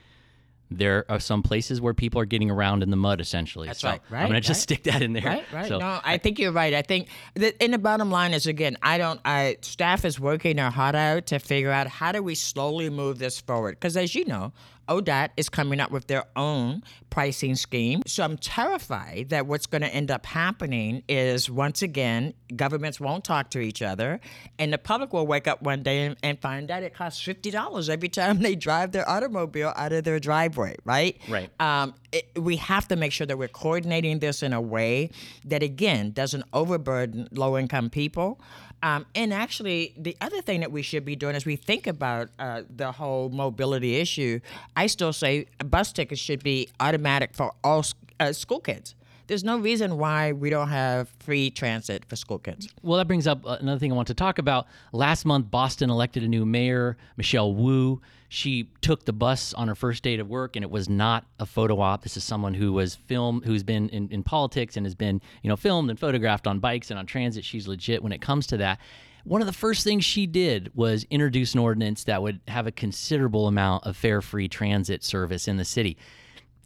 there 0.71 1.05
are 1.09 1.19
some 1.19 1.43
places 1.43 1.79
where 1.79 1.93
people 1.93 2.19
are 2.19 2.25
getting 2.25 2.49
around 2.49 2.83
in 2.83 2.89
the 2.89 2.97
mud 2.97 3.21
essentially. 3.21 3.67
That's 3.67 3.81
so 3.81 3.89
right, 3.89 4.01
right, 4.09 4.21
I'm 4.21 4.27
going 4.29 4.41
to 4.41 4.47
just 4.47 4.59
right. 4.59 4.77
stick 4.77 4.83
that 4.91 5.01
in 5.01 5.13
there. 5.13 5.23
Right, 5.23 5.45
right. 5.53 5.67
So, 5.67 5.77
no, 5.77 5.99
I 6.03 6.17
think 6.17 6.39
you're 6.39 6.51
right. 6.51 6.73
I 6.73 6.81
think 6.81 7.07
that, 7.35 7.61
and 7.61 7.73
the 7.73 7.77
bottom 7.77 8.09
line 8.09 8.33
is 8.33 8.47
again, 8.47 8.77
I 8.81 8.97
don't. 8.97 9.19
I 9.23 9.57
staff 9.61 10.05
is 10.05 10.19
working 10.19 10.55
their 10.55 10.71
heart 10.71 10.95
out 10.95 11.27
to 11.27 11.39
figure 11.39 11.71
out 11.71 11.87
how 11.87 12.11
do 12.11 12.23
we 12.23 12.35
slowly 12.35 12.89
move 12.89 13.19
this 13.19 13.39
forward. 13.39 13.75
Because 13.75 13.95
as 13.95 14.15
you 14.15 14.25
know, 14.25 14.53
ODOT 14.87 15.29
is 15.37 15.49
coming 15.49 15.79
up 15.79 15.91
with 15.91 16.07
their 16.07 16.25
own 16.35 16.83
pricing 17.09 17.55
scheme. 17.55 18.01
So 18.05 18.23
I'm 18.23 18.37
terrified 18.37 19.29
that 19.29 19.47
what's 19.47 19.65
going 19.65 19.81
to 19.81 19.87
end 19.87 20.11
up 20.11 20.25
happening 20.25 21.03
is 21.07 21.49
once 21.49 21.81
again, 21.81 22.33
governments 22.55 22.99
won't 22.99 23.23
talk 23.23 23.49
to 23.51 23.59
each 23.59 23.81
other, 23.81 24.19
and 24.59 24.73
the 24.73 24.77
public 24.77 25.13
will 25.13 25.25
wake 25.25 25.47
up 25.47 25.61
one 25.61 25.83
day 25.83 26.05
and, 26.05 26.17
and 26.23 26.39
find 26.39 26.69
out 26.69 26.83
it 26.83 26.93
costs 26.93 27.21
fifty 27.21 27.51
dollars 27.51 27.89
every 27.89 28.09
time 28.09 28.39
they 28.41 28.55
drive 28.55 28.91
their 28.91 29.07
automobile 29.09 29.73
out 29.75 29.93
of 29.93 30.03
their 30.03 30.19
driveway. 30.19 30.75
Right. 30.83 31.17
Right. 31.29 31.49
Um, 31.59 31.95
it, 32.11 32.29
we 32.35 32.57
have 32.57 32.87
to 32.89 32.95
make 32.95 33.11
sure 33.11 33.27
that 33.27 33.37
we're 33.37 33.47
coordinating 33.47 34.19
this 34.19 34.43
in 34.43 34.53
a 34.53 34.61
way 34.61 35.09
that 35.45 35.63
again 35.63 36.11
doesn't 36.11 36.43
overburden 36.53 37.27
low-income 37.31 37.89
people. 37.89 38.39
Um, 38.83 39.05
and 39.15 39.33
actually, 39.33 39.93
the 39.97 40.15
other 40.21 40.41
thing 40.41 40.59
that 40.59 40.71
we 40.71 40.81
should 40.81 41.05
be 41.05 41.15
doing 41.15 41.35
as 41.35 41.45
we 41.45 41.55
think 41.55 41.87
about 41.87 42.29
uh, 42.37 42.63
the 42.69 42.91
whole 42.91 43.29
mobility 43.29 43.95
issue, 43.95 44.39
I 44.75 44.87
still 44.87 45.13
say 45.13 45.47
bus 45.65 45.91
tickets 45.91 46.21
should 46.21 46.43
be 46.43 46.69
automatic 46.79 47.33
for 47.33 47.53
all 47.63 47.83
uh, 48.19 48.31
school 48.33 48.59
kids. 48.59 48.95
There's 49.27 49.43
no 49.43 49.57
reason 49.57 49.97
why 49.97 50.31
we 50.31 50.49
don't 50.49 50.69
have 50.69 51.09
free 51.19 51.49
transit 51.49 52.05
for 52.05 52.15
school 52.15 52.39
kids. 52.39 52.67
Well, 52.81 52.97
that 52.97 53.07
brings 53.07 53.27
up 53.27 53.45
uh, 53.45 53.57
another 53.59 53.79
thing 53.79 53.91
I 53.91 53.95
want 53.95 54.07
to 54.09 54.13
talk 54.13 54.37
about. 54.37 54.67
Last 54.91 55.25
month, 55.25 55.49
Boston 55.49 55.89
elected 55.89 56.23
a 56.23 56.27
new 56.27 56.45
mayor, 56.45 56.97
Michelle 57.17 57.53
Wu. 57.53 58.01
She 58.29 58.69
took 58.81 59.05
the 59.05 59.13
bus 59.13 59.53
on 59.53 59.67
her 59.67 59.75
first 59.75 60.03
day 60.03 60.17
of 60.17 60.27
work, 60.27 60.55
and 60.55 60.63
it 60.63 60.69
was 60.69 60.89
not 60.89 61.25
a 61.39 61.45
photo 61.45 61.79
op. 61.79 62.03
This 62.03 62.17
is 62.17 62.23
someone 62.23 62.53
who 62.53 62.73
was 62.73 62.95
filmed, 62.95 63.45
who's 63.45 63.63
been 63.63 63.89
in, 63.89 64.09
in 64.09 64.23
politics 64.23 64.77
and 64.77 64.85
has 64.85 64.95
been, 64.95 65.21
you 65.41 65.49
know, 65.49 65.55
filmed 65.55 65.89
and 65.89 65.99
photographed 65.99 66.45
on 66.47 66.59
bikes 66.59 66.89
and 66.91 66.99
on 66.99 67.05
transit. 67.05 67.45
She's 67.45 67.67
legit 67.67 68.03
when 68.03 68.11
it 68.11 68.21
comes 68.21 68.47
to 68.47 68.57
that. 68.57 68.79
One 69.23 69.41
of 69.41 69.47
the 69.47 69.53
first 69.53 69.83
things 69.83 70.05
she 70.05 70.27
did 70.27 70.71
was 70.75 71.05
introduce 71.09 71.55
an 71.55 71.59
ordinance 71.59 72.03
that 72.03 72.21
would 72.21 72.41
have 72.47 72.67
a 72.67 72.71
considerable 72.71 73.47
amount 73.47 73.85
of 73.85 73.97
fare-free 73.97 74.49
transit 74.49 75.03
service 75.03 75.47
in 75.47 75.57
the 75.57 75.65
city. 75.65 75.97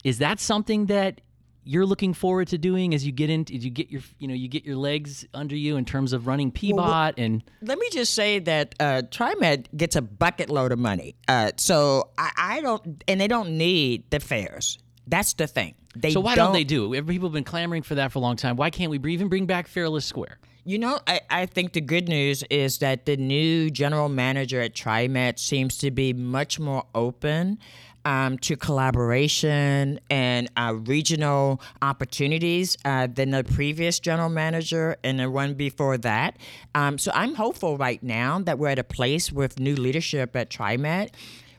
Is 0.04 0.18
that 0.18 0.40
something 0.42 0.88
that 0.88 1.22
you're 1.70 1.86
looking 1.86 2.16
forward 2.16 2.48
to 2.48 2.58
doing 2.58 2.96
as 2.96 3.06
you 3.06 3.12
get 3.12 3.30
into 3.30 3.54
as 3.54 3.64
you 3.64 3.70
get 3.70 3.92
your 3.92 4.02
you 4.18 4.28
know 4.28 4.34
you 4.34 4.48
get 4.48 4.66
your 4.66 4.76
legs 4.76 5.24
under 5.36 5.56
you 5.56 5.78
in 5.78 5.86
terms 5.86 6.14
of 6.14 6.26
running 6.26 6.52
PBOT 6.52 7.14
and 7.18 7.44
Let 7.62 7.78
me 7.78 7.88
just 7.92 8.16
say 8.16 8.40
that 8.40 8.74
uh, 8.80 9.04
TriMet 9.12 9.68
gets 9.78 9.96
a 9.96 10.02
bucket 10.02 10.50
load 10.50 10.72
of 10.72 10.80
money. 10.80 11.16
Uh, 11.28 11.52
so 11.58 12.10
I, 12.18 12.32
I 12.38 12.62
don't, 12.62 13.04
and 13.08 13.22
they 13.22 13.28
don't 13.28 13.58
need 13.58 14.10
the 14.10 14.20
fares. 14.20 14.80
That's 15.06 15.34
the 15.34 15.46
thing. 15.46 15.76
They 15.96 16.12
so 16.12 16.22
why 16.22 16.36
don't, 16.36 16.54
they 16.54 16.64
do 16.64 16.92
it? 16.94 17.08
People 17.08 17.30
have 17.30 17.34
been 17.34 17.44
clamoring 17.44 17.84
for 17.84 17.96
that 17.96 18.12
for 18.12 18.20
a 18.20 18.22
long 18.22 18.36
time. 18.36 18.56
Why 18.56 18.70
can't 18.70 18.90
we 18.90 19.00
even 19.12 19.28
bring 19.28 19.46
back 19.46 19.68
Fareless 19.68 20.04
Square? 20.04 20.40
You 20.66 20.78
know, 20.78 21.00
I, 21.08 21.22
I 21.30 21.46
think 21.46 21.74
the 21.74 21.82
good 21.82 22.08
news 22.08 22.44
is 22.50 22.80
that 22.80 23.06
the 23.06 23.18
new 23.18 23.70
general 23.72 24.10
manager 24.10 24.62
at 24.62 24.74
TriMet 24.74 25.40
seems 25.40 25.78
to 25.80 25.90
be 25.90 26.14
much 26.14 26.60
more 26.60 26.86
open 26.94 27.60
um, 28.06 28.38
to 28.40 28.56
collaboration 28.56 30.00
and 30.10 30.50
uh, 30.58 30.74
regional 30.86 31.62
opportunities 31.82 32.78
uh, 32.86 33.08
than 33.08 33.32
the 33.32 33.44
previous 33.44 34.00
general 34.00 34.30
manager 34.30 34.98
and 35.04 35.20
the 35.20 35.30
one 35.30 35.54
before 35.54 35.98
that. 35.98 36.38
Um, 36.76 36.98
so 36.98 37.12
I'm 37.14 37.36
hopeful 37.36 37.78
right 37.78 38.02
now 38.02 38.40
that 38.40 38.60
we're 38.60 38.70
at 38.70 38.80
a 38.80 38.84
place 38.84 39.32
with 39.32 39.60
new 39.60 39.76
leadership 39.76 40.36
at 40.36 40.50
TriMet 40.50 41.10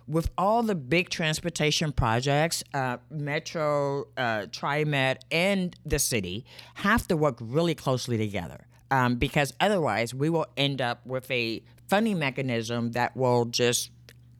with 0.06 0.28
all 0.36 0.62
the 0.64 0.74
big 0.74 1.08
transportation 1.08 1.92
projects, 1.92 2.64
uh, 2.74 2.96
Metro, 3.10 4.08
uh, 4.16 4.46
TriMet, 4.50 5.18
and 5.30 5.76
the 5.86 6.00
city 6.00 6.44
have 6.74 7.06
to 7.06 7.16
work 7.16 7.36
really 7.40 7.76
closely 7.76 8.18
together 8.18 8.66
um, 8.90 9.16
because 9.16 9.54
otherwise 9.60 10.12
we 10.12 10.28
will 10.28 10.46
end 10.56 10.80
up 10.80 11.06
with 11.06 11.30
a 11.30 11.62
funding 11.88 12.18
mechanism 12.18 12.92
that 12.92 13.16
will 13.16 13.44
just 13.44 13.90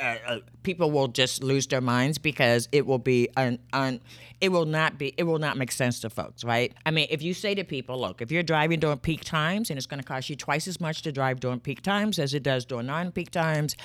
uh, 0.01 0.17
uh, 0.27 0.39
people 0.63 0.91
will 0.91 1.09
just 1.09 1.43
lose 1.43 1.67
their 1.67 1.81
minds 1.81 2.19
because 2.19 2.69
it 2.73 2.87
will 2.87 2.99
be 2.99 3.29
un, 3.37 3.59
un, 3.73 4.01
it 4.41 4.51
will 4.51 4.67
not 4.67 4.99
be 4.99 5.15
it 5.17 5.25
will 5.25 5.39
not 5.39 5.57
make 5.57 5.73
sense 5.73 6.01
to 6.01 6.11
folks 6.11 6.45
right 6.45 6.75
i 6.87 6.91
mean 6.91 7.07
if 7.11 7.23
you 7.23 7.35
say 7.35 7.55
to 7.55 7.65
people 7.65 8.01
look 8.01 8.23
if 8.23 8.31
you're 8.33 8.43
driving 8.43 8.81
during 8.81 8.99
peak 8.99 9.25
times 9.25 9.71
and 9.71 9.79
it's 9.79 9.87
going 9.87 10.01
to 10.01 10.07
cost 10.07 10.31
you 10.31 10.37
twice 10.37 10.67
as 10.67 10.81
much 10.81 11.03
to 11.03 11.13
drive 11.13 11.41
during 11.41 11.61
peak 11.61 11.83
times 11.83 12.19
as 12.19 12.35
it 12.35 12.43
does 12.43 12.65
during 12.65 12.87
non-peak 12.87 13.31
times 13.31 13.77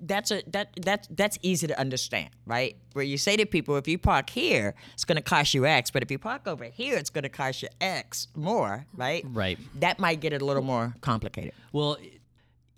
that's 0.00 0.30
a 0.30 0.42
that 0.48 0.68
that's 0.82 1.08
that's 1.10 1.38
easy 1.42 1.66
to 1.66 1.78
understand, 1.78 2.28
right? 2.44 2.76
Where 2.92 3.04
you 3.04 3.18
say 3.18 3.36
to 3.36 3.46
people, 3.46 3.76
if 3.76 3.88
you 3.88 3.98
park 3.98 4.30
here, 4.30 4.74
it's 4.92 5.04
going 5.04 5.16
to 5.16 5.22
cost 5.22 5.54
you 5.54 5.66
X, 5.66 5.90
but 5.90 6.02
if 6.02 6.10
you 6.10 6.18
park 6.18 6.46
over 6.46 6.64
here, 6.64 6.96
it's 6.96 7.10
going 7.10 7.22
to 7.22 7.28
cost 7.28 7.62
you 7.62 7.68
X 7.80 8.28
more, 8.34 8.86
right? 8.94 9.24
Right. 9.28 9.58
That 9.76 9.98
might 9.98 10.20
get 10.20 10.32
it 10.32 10.42
a 10.42 10.44
little 10.44 10.62
more 10.62 10.94
complicated. 11.00 11.52
Well, 11.72 11.96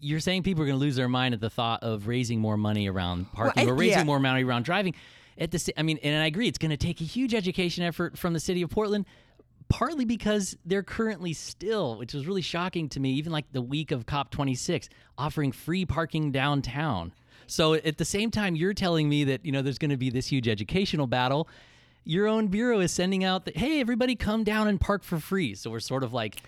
you're 0.01 0.21
saying 0.21 0.43
people 0.43 0.63
are 0.63 0.67
going 0.67 0.79
to 0.79 0.81
lose 0.81 0.97
their 0.97 1.09
mind 1.09 1.35
at 1.35 1.41
the 1.41 1.51
thought 1.51 1.83
of 1.83 2.07
raising 2.07 2.41
more 2.41 2.57
money 2.57 2.89
around 2.89 3.33
parking 3.33 3.69
I- 3.69 3.71
or 3.71 3.75
raising 3.75 3.99
yeah. 3.99 4.05
more 4.05 4.21
money 4.21 4.45
around 4.45 4.65
driving. 4.65 4.95
At 5.37 5.53
the, 5.53 5.73
I 5.77 5.83
mean, 5.83 5.99
and 6.03 6.21
I 6.21 6.27
agree, 6.27 6.49
it's 6.49 6.59
going 6.59 6.71
to 6.71 6.77
take 6.77 7.01
a 7.01 7.05
huge 7.05 7.33
education 7.33 7.85
effort 7.85 8.19
from 8.19 8.33
the 8.33 8.41
city 8.41 8.63
of 8.63 8.71
Portland. 8.71 9.07
Partly 9.69 10.07
because 10.07 10.57
they're 10.65 10.83
currently 10.83 11.35
still, 11.35 11.99
which 11.99 12.15
was 12.15 12.27
really 12.27 12.41
shocking 12.41 12.89
to 12.89 13.01
me, 13.01 13.11
even 13.13 13.33
like 13.33 13.45
the 13.53 13.61
week 13.61 13.91
of 13.91 14.07
COP26, 14.07 14.89
offering 15.19 15.53
free 15.53 15.85
parking 15.85 16.33
downtown. 16.33 17.13
So 17.47 17.75
at 17.75 17.99
the 17.99 18.05
same 18.05 18.31
time, 18.31 18.57
you're 18.57 18.73
telling 18.73 19.11
me 19.11 19.25
that 19.25 19.45
you 19.45 19.53
know 19.53 19.61
there's 19.61 19.79
going 19.79 19.91
to 19.91 19.99
be 19.99 20.09
this 20.09 20.27
huge 20.27 20.49
educational 20.49 21.07
battle. 21.07 21.49
Your 22.05 22.27
own 22.27 22.47
bureau 22.49 22.81
is 22.81 22.93
sending 22.93 23.25
out 23.25 23.45
that 23.45 23.59
hey, 23.59 23.79
everybody 23.81 24.17
come 24.17 24.43
down 24.43 24.69
and 24.69 24.81
park 24.81 25.05
for 25.05 25.19
free. 25.19 25.55
So 25.55 25.71
we're 25.71 25.81
sort 25.81 26.03
of 26.03 26.15
like 26.15 26.43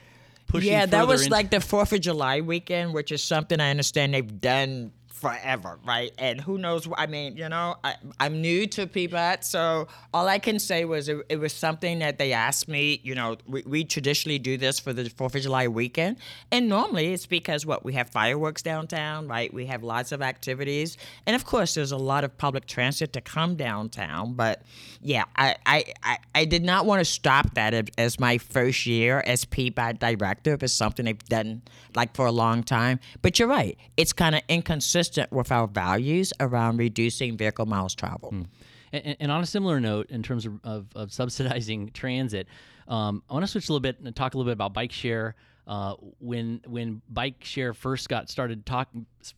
pushing. 0.50 0.72
yeah, 0.72 0.86
that 0.86 1.06
was 1.06 1.30
like 1.30 1.50
the 1.50 1.60
Fourth 1.60 1.92
of 1.92 2.00
July 2.00 2.40
weekend, 2.40 2.92
which 2.92 3.12
is 3.12 3.22
something 3.22 3.60
I 3.60 3.70
understand 3.70 4.14
they've 4.14 4.40
done 4.40 4.92
forever, 5.20 5.78
right? 5.86 6.12
And 6.18 6.40
who 6.40 6.56
knows? 6.56 6.88
I 6.96 7.06
mean, 7.06 7.36
you 7.36 7.48
know, 7.48 7.76
I, 7.84 7.96
I'm 8.18 8.40
new 8.40 8.66
to 8.68 8.86
PBOT, 8.86 9.44
so 9.44 9.86
all 10.14 10.26
I 10.26 10.38
can 10.38 10.58
say 10.58 10.86
was 10.86 11.08
it, 11.10 11.18
it 11.28 11.36
was 11.36 11.52
something 11.52 11.98
that 11.98 12.18
they 12.18 12.32
asked 12.32 12.68
me. 12.68 13.00
You 13.04 13.14
know, 13.14 13.36
we, 13.46 13.62
we 13.66 13.84
traditionally 13.84 14.38
do 14.38 14.56
this 14.56 14.80
for 14.80 14.94
the 14.94 15.10
Fourth 15.10 15.34
of 15.34 15.42
July 15.42 15.68
weekend, 15.68 16.16
and 16.50 16.68
normally 16.68 17.12
it's 17.12 17.26
because 17.26 17.66
what 17.66 17.84
we 17.84 17.92
have 17.92 18.08
fireworks 18.08 18.62
downtown, 18.62 19.28
right? 19.28 19.52
We 19.52 19.66
have 19.66 19.82
lots 19.82 20.10
of 20.10 20.22
activities, 20.22 20.96
and 21.26 21.36
of 21.36 21.44
course, 21.44 21.74
there's 21.74 21.92
a 21.92 21.98
lot 21.98 22.24
of 22.24 22.36
public 22.38 22.66
transit 22.66 23.12
to 23.12 23.20
come 23.20 23.56
downtown. 23.56 24.32
But 24.32 24.62
yeah, 25.02 25.24
I 25.36 25.56
I, 25.66 25.84
I, 26.02 26.18
I 26.34 26.44
did 26.46 26.64
not 26.64 26.86
want 26.86 27.00
to 27.00 27.04
stop 27.04 27.54
that 27.54 27.90
as- 27.98 28.18
my 28.18 28.38
first 28.38 28.86
year 28.86 29.22
as 29.26 29.44
PBOT 29.44 29.98
director. 29.98 30.56
It's 30.60 30.72
something 30.72 31.04
they've 31.04 31.24
done 31.24 31.62
like 31.94 32.14
for 32.14 32.26
a 32.26 32.32
long 32.32 32.62
time. 32.62 33.00
But 33.20 33.38
you're 33.38 33.48
right; 33.48 33.76
it's 33.98 34.14
kind 34.14 34.34
of 34.34 34.40
inconsistent 34.48 35.09
with 35.30 35.52
our 35.52 35.66
values 35.66 36.32
around 36.40 36.78
reducing 36.78 37.36
vehicle 37.36 37.66
miles 37.66 37.94
traveled. 37.94 38.46
And, 38.92 39.16
and 39.20 39.32
on 39.32 39.42
a 39.42 39.46
similar 39.46 39.80
note, 39.80 40.10
in 40.10 40.22
terms 40.22 40.46
of, 40.46 40.60
of, 40.64 40.86
of 40.94 41.12
subsidizing 41.20 41.90
transit, 41.90 42.48
um, 42.88 43.22
I 43.30 43.34
want 43.34 43.44
to 43.44 43.46
switch 43.46 43.68
a 43.68 43.72
little 43.72 43.80
bit 43.80 44.00
and 44.00 44.14
talk 44.14 44.34
a 44.34 44.38
little 44.38 44.50
bit 44.50 44.54
about 44.54 44.74
bike 44.74 44.92
share. 44.92 45.36
Uh, 45.66 45.94
when 46.18 46.60
when 46.66 47.00
bike 47.08 47.44
share 47.44 47.72
first 47.72 48.08
got 48.08 48.28
started 48.28 48.66
talk 48.66 48.88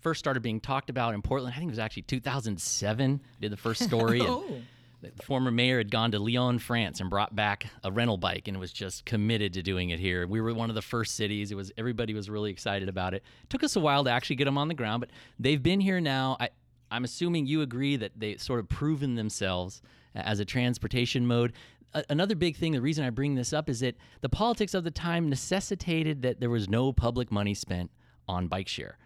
first 0.00 0.18
started 0.18 0.42
being 0.42 0.60
talked 0.60 0.88
about 0.88 1.14
in 1.14 1.20
Portland, 1.20 1.52
I 1.52 1.58
think 1.58 1.68
it 1.68 1.72
was 1.72 1.78
actually 1.78 2.02
2007. 2.04 3.20
I 3.22 3.40
did 3.40 3.52
the 3.52 3.56
first 3.56 3.82
story. 3.82 4.20
and 4.26 4.64
the 5.02 5.22
former 5.22 5.50
mayor 5.50 5.78
had 5.78 5.90
gone 5.90 6.12
to 6.12 6.18
Lyon, 6.18 6.58
France, 6.58 7.00
and 7.00 7.10
brought 7.10 7.34
back 7.34 7.66
a 7.82 7.90
rental 7.90 8.16
bike, 8.16 8.48
and 8.48 8.58
was 8.60 8.72
just 8.72 9.04
committed 9.04 9.52
to 9.54 9.62
doing 9.62 9.90
it 9.90 9.98
here. 9.98 10.26
We 10.26 10.40
were 10.40 10.54
one 10.54 10.68
of 10.70 10.74
the 10.74 10.82
first 10.82 11.16
cities. 11.16 11.50
It 11.50 11.56
was 11.56 11.72
everybody 11.76 12.14
was 12.14 12.30
really 12.30 12.50
excited 12.50 12.88
about 12.88 13.12
it. 13.14 13.22
Took 13.48 13.64
us 13.64 13.76
a 13.76 13.80
while 13.80 14.04
to 14.04 14.10
actually 14.10 14.36
get 14.36 14.44
them 14.44 14.56
on 14.58 14.68
the 14.68 14.74
ground, 14.74 15.00
but 15.00 15.10
they've 15.38 15.62
been 15.62 15.80
here 15.80 16.00
now. 16.00 16.36
I, 16.40 16.50
I'm 16.90 17.04
assuming 17.04 17.46
you 17.46 17.62
agree 17.62 17.96
that 17.96 18.12
they 18.16 18.36
sort 18.36 18.60
of 18.60 18.68
proven 18.68 19.14
themselves 19.16 19.82
as 20.14 20.40
a 20.40 20.44
transportation 20.44 21.26
mode. 21.26 21.52
A- 21.94 22.04
Another 22.10 22.34
big 22.34 22.56
thing, 22.56 22.72
the 22.72 22.80
reason 22.80 23.04
I 23.04 23.10
bring 23.10 23.34
this 23.34 23.52
up 23.52 23.68
is 23.68 23.80
that 23.80 23.96
the 24.20 24.28
politics 24.28 24.74
of 24.74 24.84
the 24.84 24.90
time 24.90 25.28
necessitated 25.28 26.22
that 26.22 26.38
there 26.38 26.50
was 26.50 26.68
no 26.68 26.92
public 26.92 27.32
money 27.32 27.54
spent 27.54 27.90
on 28.28 28.46
bike 28.46 28.68
share. 28.68 28.98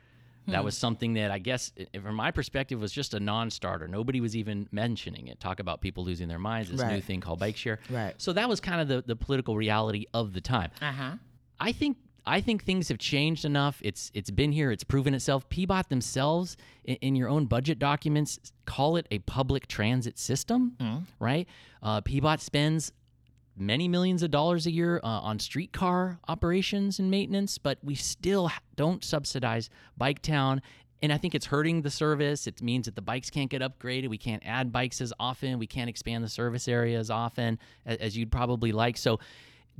That 0.49 0.65
was 0.65 0.77
something 0.77 1.15
that 1.15 1.31
I 1.31 1.39
guess, 1.39 1.73
from 2.03 2.15
my 2.15 2.31
perspective, 2.31 2.81
was 2.81 2.93
just 2.93 3.15
a 3.15 3.21
non-starter. 3.21 3.89
Nobody 3.89 4.21
was 4.21 4.37
even 4.37 4.69
mentioning 4.71 5.27
it. 5.29 5.41
Talk 5.41 5.61
about 5.61 5.81
people 5.81 6.05
losing 6.05 6.29
their 6.29 6.39
minds. 6.39 6.71
This 6.71 6.83
new 6.83 7.01
thing 7.01 7.21
called 7.21 7.39
bike 7.41 7.57
share. 7.57 7.79
Right. 7.91 8.15
So 8.19 8.33
that 8.33 8.49
was 8.49 8.61
kind 8.61 8.81
of 8.81 8.89
the, 8.89 9.03
the 9.07 9.17
political 9.17 9.57
reality 9.57 10.07
of 10.15 10.33
the 10.33 10.41
time. 10.41 10.71
Uh 10.81 10.93
huh. 10.93 11.13
I 11.59 11.73
think 11.73 11.97
I 12.29 12.41
think 12.41 12.65
things 12.65 12.89
have 12.89 12.99
changed 12.99 13.45
enough. 13.45 13.81
It's 13.83 14.11
it's 14.15 14.31
been 14.31 14.53
here. 14.53 14.71
It's 14.73 14.85
proven 14.85 15.15
itself. 15.15 15.49
PBOT 15.49 15.89
themselves, 15.89 16.57
in, 16.85 16.97
in 16.97 17.17
your 17.17 17.29
own 17.29 17.47
budget 17.47 17.79
documents, 17.79 18.39
call 18.65 18.97
it 18.97 19.07
a 19.11 19.21
public 19.21 19.67
transit 19.69 20.19
system, 20.19 20.77
right? 21.21 21.47
Uh, 21.83 22.01
PBOT 22.01 22.41
spends 22.41 22.93
many 23.57 23.89
millions 23.89 24.23
of 24.23 24.31
dollars 24.31 24.67
a 24.67 24.71
year 24.71 25.01
uh, 25.03 25.07
on 25.07 25.39
streetcar 25.39 26.19
operations 26.29 26.99
and 26.99 27.11
maintenance, 27.11 27.59
but 27.59 27.79
we 27.83 27.95
still 27.95 28.51
don't 28.77 29.03
subsidize 29.03 29.71
Biketown. 30.01 30.61
and 31.03 31.13
I 31.13 31.19
think 31.19 31.35
it's 31.35 31.47
hurting 31.47 31.83
the 31.83 31.91
service. 31.91 32.47
It 32.47 32.63
means 32.63 32.87
that 32.87 32.95
the 32.95 33.03
bikes 33.03 33.31
can't 33.31 33.51
get 33.51 33.63
upgraded. 33.63 34.09
We 34.09 34.19
can't 34.19 34.43
add 34.47 34.73
bikes 34.73 35.01
as 35.01 35.13
often. 35.21 35.59
We 35.59 35.67
can't 35.67 35.91
expand 35.91 36.25
the 36.25 36.29
service 36.29 36.69
area 36.69 36.99
as 36.99 37.11
often 37.11 37.59
as, 37.85 37.99
as 37.99 38.17
you'd 38.17 38.33
probably 38.33 38.73
like. 38.73 38.97
So, 38.97 39.19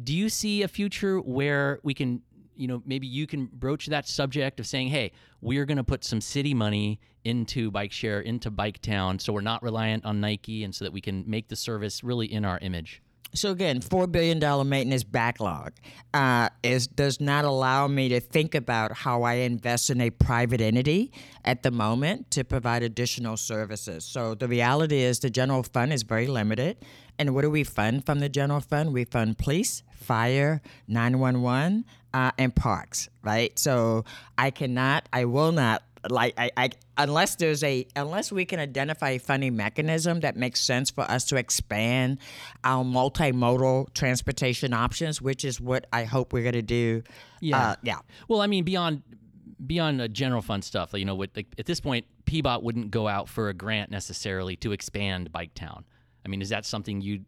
do 0.03 0.15
you 0.15 0.29
see 0.29 0.63
a 0.63 0.69
future 0.69 1.21
where 1.21 1.81
we 1.83 1.95
can, 1.95 2.21
you 2.55 2.69
know, 2.69 2.83
maybe 2.85 3.07
you 3.07 3.27
can 3.27 3.47
broach 3.47 3.87
that 3.87 4.07
subject 4.07 4.61
of 4.61 4.67
saying, 4.67 4.89
hey, 4.89 5.13
we're 5.41 5.65
going 5.65 5.79
to 5.79 5.85
put 5.85 6.05
some 6.05 6.21
city 6.21 6.53
money 6.53 7.01
into 7.25 7.71
bike 7.71 7.93
share, 7.93 8.21
into 8.21 8.51
Biketown, 8.51 9.19
so 9.21 9.33
we're 9.33 9.41
not 9.41 9.63
reliant 9.63 10.05
on 10.05 10.21
Nike 10.21 10.65
and 10.65 10.75
so 10.75 10.85
that 10.85 10.93
we 10.93 11.01
can 11.01 11.25
make 11.27 11.49
the 11.49 11.57
service 11.57 12.05
really 12.05 12.31
in 12.31 12.45
our 12.45 12.59
image? 12.59 13.03
So 13.37 13.51
again, 13.51 13.83
four 13.83 14.07
billion 14.07 14.39
dollar 14.39 14.65
maintenance 14.65 15.05
backlog 15.05 15.73
uh, 16.15 16.49
is 16.63 16.87
does 16.87 17.21
not 17.21 17.45
allow 17.45 17.87
me 17.87 18.09
to 18.09 18.19
think 18.19 18.55
about 18.55 18.93
how 18.93 19.23
I 19.25 19.35
invest 19.35 19.91
in 19.91 20.01
a 20.01 20.09
private 20.09 20.63
entity 20.63 21.13
at 21.45 21.63
the 21.63 21.71
moment 21.71 22.31
to 22.31 22.45
provide 22.45 22.83
additional 22.83 23.37
services. 23.37 24.05
So 24.07 24.35
the 24.35 24.49
reality 24.49 25.01
is 25.03 25.21
the 25.21 25.29
general 25.29 25.63
fund 25.63 25.93
is 25.93 26.03
very 26.03 26.27
limited, 26.27 26.79
and 27.19 27.35
what 27.35 27.43
do 27.43 27.51
we 27.51 27.63
fund 27.63 28.07
from 28.07 28.21
the 28.21 28.31
general 28.31 28.61
fund? 28.61 28.95
We 28.95 29.05
fund 29.05 29.37
police, 29.37 29.83
fire, 29.95 30.63
nine 30.89 31.19
one 31.19 31.43
one, 31.43 31.85
uh, 32.15 32.31
and 32.39 32.57
parks. 32.57 33.11
Right. 33.23 33.59
So 33.59 34.07
I 34.39 34.51
cannot, 34.51 35.09
I 35.13 35.27
will 35.27 35.53
not 35.53 35.83
like 36.11 36.35
I, 36.39 36.51
I 36.57 36.71
unless 36.97 37.37
there's 37.37 37.63
a 37.63 37.87
unless 37.95 38.33
we 38.33 38.45
can 38.45 38.61
identify 38.61 39.11
a 39.11 39.19
funding 39.19 39.57
mechanism 39.57 40.21
that 40.21 40.37
makes 40.37 40.61
sense 40.61 40.91
for 40.91 41.03
us 41.03 41.25
to 41.27 41.37
expand 41.37 42.19
our 42.65 42.85
multimodal 42.85 43.93
transportation 43.95 44.73
options, 44.73 45.21
which 45.21 45.45
is 45.45 45.61
what 45.61 45.87
I 45.93 46.05
hope 46.05 46.33
we're 46.33 46.43
going 46.43 46.55
to 46.55 46.63
do. 46.63 47.03
Yeah, 47.41 47.71
uh, 47.71 47.77
yeah. 47.83 47.99
Well, 48.29 48.41
I 48.41 48.47
mean, 48.47 48.65
beyond 48.65 49.03
beyond 49.65 50.01
uh, 50.01 50.09
general 50.09 50.43
fund 50.43 50.65
stuff, 50.65 50.91
you 50.95 51.05
know, 51.05 51.15
with, 51.15 51.31
like, 51.37 51.47
at 51.59 51.67
this 51.67 51.81
point, 51.81 52.07
PBOT 52.25 52.63
wouldn't 52.63 52.91
go 52.91 53.09
out 53.09 53.29
for 53.29 53.49
a 53.49 53.55
grant 53.55 53.91
necessarily 53.91 54.57
to 54.57 54.73
expand 54.73 55.33
Biketown. 55.33 55.85
I 56.25 56.29
mean, 56.29 56.43
is 56.43 56.49
that 56.51 56.67
something 56.67 57.01
you'd 57.01 57.25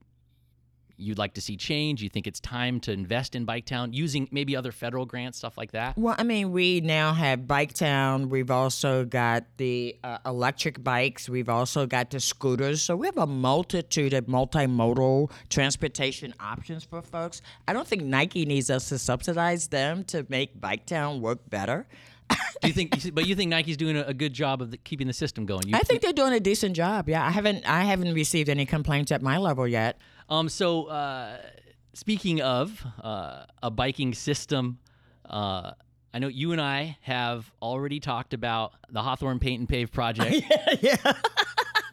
you'd 0.99 1.19
like 1.19 1.35
to 1.35 1.41
see 1.41 1.57
change? 1.57 2.03
You 2.03 2.09
think 2.09 2.27
it's 2.27 2.41
time 2.41 2.81
to 2.81 2.93
invest 2.93 3.35
in 3.35 3.47
Biketown 3.47 3.95
using 3.95 4.29
maybe 4.31 4.57
other 4.57 4.73
federal 4.73 5.07
grants, 5.07 5.39
stuff 5.39 5.57
like 5.57 5.73
that? 5.73 5.97
Well, 5.97 6.15
I 6.19 6.25
mean, 6.25 6.53
we 6.53 6.81
now 6.81 7.13
have 7.15 7.41
Biketown. 7.41 8.29
We've 8.29 8.51
also 8.51 9.05
got 9.05 9.45
the 9.57 9.97
uh, 10.05 10.19
electric 10.27 10.83
bikes. 10.83 11.29
We've 11.29 11.49
also 11.49 11.87
got 11.87 12.11
the 12.11 12.21
scooters. 12.21 12.83
So 12.83 12.97
we 12.97 13.07
have 13.07 13.19
a 13.19 13.27
multitude 13.27 14.13
of 14.13 14.27
multimodal 14.27 15.31
transportation 15.49 16.35
options 16.41 16.85
for 16.85 17.01
folks. 17.03 17.43
I 17.67 17.73
don't 17.73 17.87
think 17.87 18.03
Nike 18.03 18.45
needs 18.45 18.71
us 18.71 18.89
to 18.91 18.99
subsidize 18.99 19.69
them 19.69 20.05
to 20.05 20.27
make 20.29 20.61
Biketown 20.61 21.21
work 21.21 21.49
better. 21.49 21.87
Do 22.61 22.69
you 22.69 22.75
think? 22.75 23.15
But 23.15 23.27
you 23.27 23.35
think 23.35 23.51
Nike's 23.51 23.77
doing 23.77 23.97
a, 23.97 24.13
good 24.13 24.33
job 24.33 24.61
of 24.61 24.71
the, 24.71 24.77
keeping 24.77 25.07
the 25.07 25.13
system 25.13 25.47
going? 25.47 25.63
You, 25.67 25.77
I 25.77 25.81
think 25.81 26.03
they're 26.03 26.13
doing 26.13 26.33
a 26.33 26.41
decent 26.41 26.77
job. 26.77 27.09
Yeah, 27.09 27.25
I 27.25 27.31
haven't 27.31 27.69
I 27.69 27.85
haven't 27.85 28.13
received 28.13 28.49
any 28.49 28.67
complaints 28.67 29.13
at 29.13 29.23
my 29.23 29.39
level 29.39 29.67
yet. 29.67 29.99
Um, 30.29 30.49
so 30.49 30.85
uh, 30.85 31.39
speaking 31.95 32.41
of 32.41 32.85
uh, 33.03 33.45
a 33.63 33.71
biking 33.71 34.15
system, 34.15 34.79
uh, 35.29 35.73
I 36.13 36.19
know 36.19 36.29
you 36.29 36.53
and 36.53 36.61
I 36.61 36.99
have 37.03 37.51
already 37.61 38.01
talked 38.01 38.35
about 38.35 38.73
the 38.91 39.03
Hawthorne 39.03 39.39
Paint 39.39 39.61
and 39.61 39.69
Pave 39.69 39.93
project. 39.93 40.45
yeah. 40.81 40.97
yeah. 40.97 41.13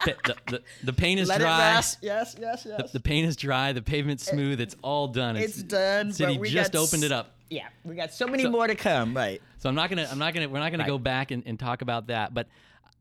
The, 0.06 0.36
the, 0.46 0.62
the, 0.84 0.94
paint 0.94 1.20
is 1.20 1.28
Let 1.28 1.42
dry. 1.42 1.58
Yes, 1.58 1.98
yes, 2.02 2.36
yes. 2.40 2.64
The, 2.64 2.90
the, 2.94 3.00
paint 3.00 3.28
is 3.28 3.36
dry. 3.36 3.74
The 3.74 3.82
pavement's 3.82 4.24
smooth. 4.24 4.62
It's 4.62 4.76
all 4.84 5.08
done. 5.08 5.36
It's, 5.36 5.56
it's 5.56 5.64
done. 5.64 6.12
City 6.12 6.38
just 6.50 6.76
opened 6.76 7.04
it 7.04 7.12
up. 7.12 7.32
Yeah, 7.50 7.68
we 7.84 7.96
got 7.96 8.14
so 8.14 8.28
many 8.28 8.44
so, 8.44 8.52
more 8.52 8.68
to 8.68 8.76
come. 8.76 9.16
Right. 9.16 9.42
So 9.58 9.68
I'm 9.70 9.74
not 9.74 9.90
gonna. 9.90 10.08
I'm 10.12 10.20
not 10.20 10.34
gonna. 10.36 10.48
We're 10.48 10.60
not 10.60 10.72
gonna 10.72 10.84
right. 10.84 10.90
go 10.90 11.00
back 11.00 11.32
and, 11.32 11.42
and 11.48 11.60
talk 11.60 11.82
about 11.82 12.08
that. 12.08 12.36
But 12.36 12.48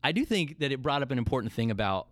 I 0.03 0.11
do 0.11 0.25
think 0.25 0.59
that 0.59 0.71
it 0.71 0.81
brought 0.81 1.03
up 1.03 1.11
an 1.11 1.19
important 1.19 1.53
thing 1.53 1.69
about 1.69 2.07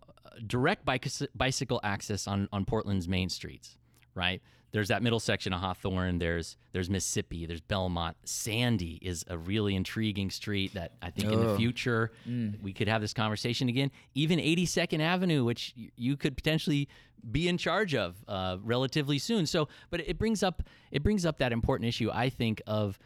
direct 0.47 0.85
bicycle 0.85 1.79
access 1.83 2.27
on, 2.27 2.49
on 2.51 2.65
Portland's 2.65 3.07
main 3.07 3.29
streets, 3.29 3.77
right? 4.15 4.41
There's 4.73 4.87
that 4.87 5.03
middle 5.03 5.19
section 5.19 5.53
of 5.53 5.59
Hawthorne. 5.59 6.17
There's 6.17 6.57
there's 6.71 6.89
Mississippi. 6.89 7.45
There's 7.45 7.61
Belmont. 7.61 8.17
Sandy 8.25 8.97
is 9.03 9.23
a 9.27 9.37
really 9.37 9.75
intriguing 9.75 10.31
street 10.31 10.73
that 10.73 10.93
I 10.99 11.11
think 11.11 11.29
oh. 11.29 11.33
in 11.33 11.47
the 11.47 11.55
future 11.55 12.11
mm. 12.27 12.59
we 12.59 12.73
could 12.73 12.87
have 12.87 12.99
this 12.99 13.13
conversation 13.13 13.69
again. 13.69 13.91
Even 14.15 14.39
82nd 14.39 14.99
Avenue, 14.99 15.43
which 15.43 15.75
you 15.95 16.17
could 16.17 16.35
potentially 16.35 16.89
be 17.31 17.47
in 17.47 17.59
charge 17.59 17.93
of 17.93 18.15
uh, 18.27 18.57
relatively 18.63 19.19
soon. 19.19 19.45
So, 19.45 19.69
but 19.91 20.01
it 20.01 20.17
brings 20.17 20.41
up 20.41 20.63
it 20.91 21.03
brings 21.03 21.23
up 21.23 21.37
that 21.37 21.51
important 21.51 21.87
issue 21.87 22.09
I 22.11 22.29
think 22.29 22.59
of 22.65 22.97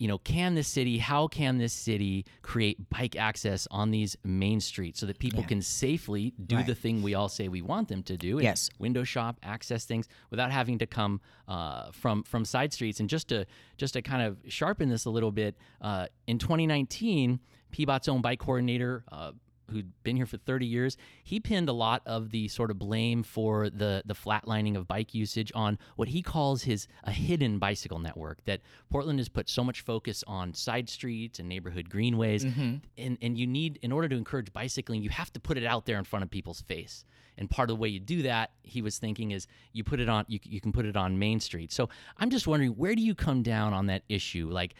you 0.00 0.08
know, 0.08 0.16
can 0.16 0.54
this 0.54 0.66
city, 0.66 0.96
how 0.96 1.28
can 1.28 1.58
this 1.58 1.74
city 1.74 2.24
create 2.40 2.88
bike 2.88 3.16
access 3.16 3.68
on 3.70 3.90
these 3.90 4.16
main 4.24 4.58
streets 4.58 4.98
so 4.98 5.04
that 5.04 5.18
people 5.18 5.40
yeah. 5.40 5.46
can 5.46 5.60
safely 5.60 6.32
do 6.46 6.56
right. 6.56 6.66
the 6.66 6.74
thing 6.74 7.02
we 7.02 7.14
all 7.14 7.28
say 7.28 7.48
we 7.48 7.60
want 7.60 7.88
them 7.88 8.02
to 8.04 8.16
do? 8.16 8.40
yes. 8.40 8.70
Window 8.78 9.04
shop, 9.04 9.38
access 9.42 9.84
things 9.84 10.08
without 10.30 10.50
having 10.50 10.78
to 10.78 10.86
come 10.86 11.20
uh, 11.48 11.90
from 11.92 12.22
from 12.22 12.46
side 12.46 12.72
streets. 12.72 12.98
And 12.98 13.10
just 13.10 13.28
to 13.28 13.44
just 13.76 13.92
to 13.92 14.00
kind 14.00 14.22
of 14.22 14.38
sharpen 14.48 14.88
this 14.88 15.04
a 15.04 15.10
little 15.10 15.30
bit, 15.30 15.54
uh, 15.82 16.06
in 16.26 16.38
2019, 16.38 17.38
PBOT's 17.70 18.08
own 18.08 18.22
bike 18.22 18.38
coordinator. 18.38 19.04
Uh, 19.12 19.32
who'd 19.70 19.92
been 20.02 20.16
here 20.16 20.26
for 20.26 20.36
30 20.36 20.66
years, 20.66 20.96
he 21.22 21.40
pinned 21.40 21.68
a 21.68 21.72
lot 21.72 22.02
of 22.06 22.30
the 22.30 22.48
sort 22.48 22.70
of 22.70 22.78
blame 22.78 23.22
for 23.22 23.70
the 23.70 24.02
the 24.04 24.14
flatlining 24.14 24.76
of 24.76 24.86
bike 24.86 25.14
usage 25.14 25.52
on 25.54 25.78
what 25.96 26.08
he 26.08 26.22
calls 26.22 26.62
his 26.62 26.86
a 27.04 27.12
hidden 27.12 27.58
bicycle 27.58 27.98
network. 27.98 28.44
That 28.44 28.60
Portland 28.90 29.18
has 29.18 29.28
put 29.28 29.48
so 29.48 29.64
much 29.64 29.80
focus 29.82 30.24
on 30.26 30.54
side 30.54 30.88
streets 30.88 31.38
and 31.38 31.48
neighborhood 31.48 31.88
greenways, 31.88 32.44
mm-hmm. 32.44 32.76
and 32.98 33.18
and 33.20 33.38
you 33.38 33.46
need 33.46 33.78
in 33.82 33.92
order 33.92 34.08
to 34.08 34.16
encourage 34.16 34.52
bicycling, 34.52 35.02
you 35.02 35.10
have 35.10 35.32
to 35.32 35.40
put 35.40 35.56
it 35.56 35.64
out 35.64 35.86
there 35.86 35.98
in 35.98 36.04
front 36.04 36.22
of 36.22 36.30
people's 36.30 36.60
face. 36.60 37.04
And 37.38 37.48
part 37.48 37.70
of 37.70 37.76
the 37.76 37.80
way 37.80 37.88
you 37.88 38.00
do 38.00 38.22
that, 38.22 38.50
he 38.62 38.82
was 38.82 38.98
thinking, 38.98 39.30
is 39.30 39.46
you 39.72 39.82
put 39.82 39.98
it 39.98 40.08
on 40.08 40.26
you 40.28 40.38
you 40.42 40.60
can 40.60 40.72
put 40.72 40.84
it 40.84 40.96
on 40.96 41.18
Main 41.18 41.40
Street. 41.40 41.72
So 41.72 41.88
I'm 42.18 42.30
just 42.30 42.46
wondering, 42.46 42.72
where 42.72 42.94
do 42.94 43.02
you 43.02 43.14
come 43.14 43.42
down 43.42 43.72
on 43.72 43.86
that 43.86 44.02
issue? 44.08 44.50
Like, 44.50 44.74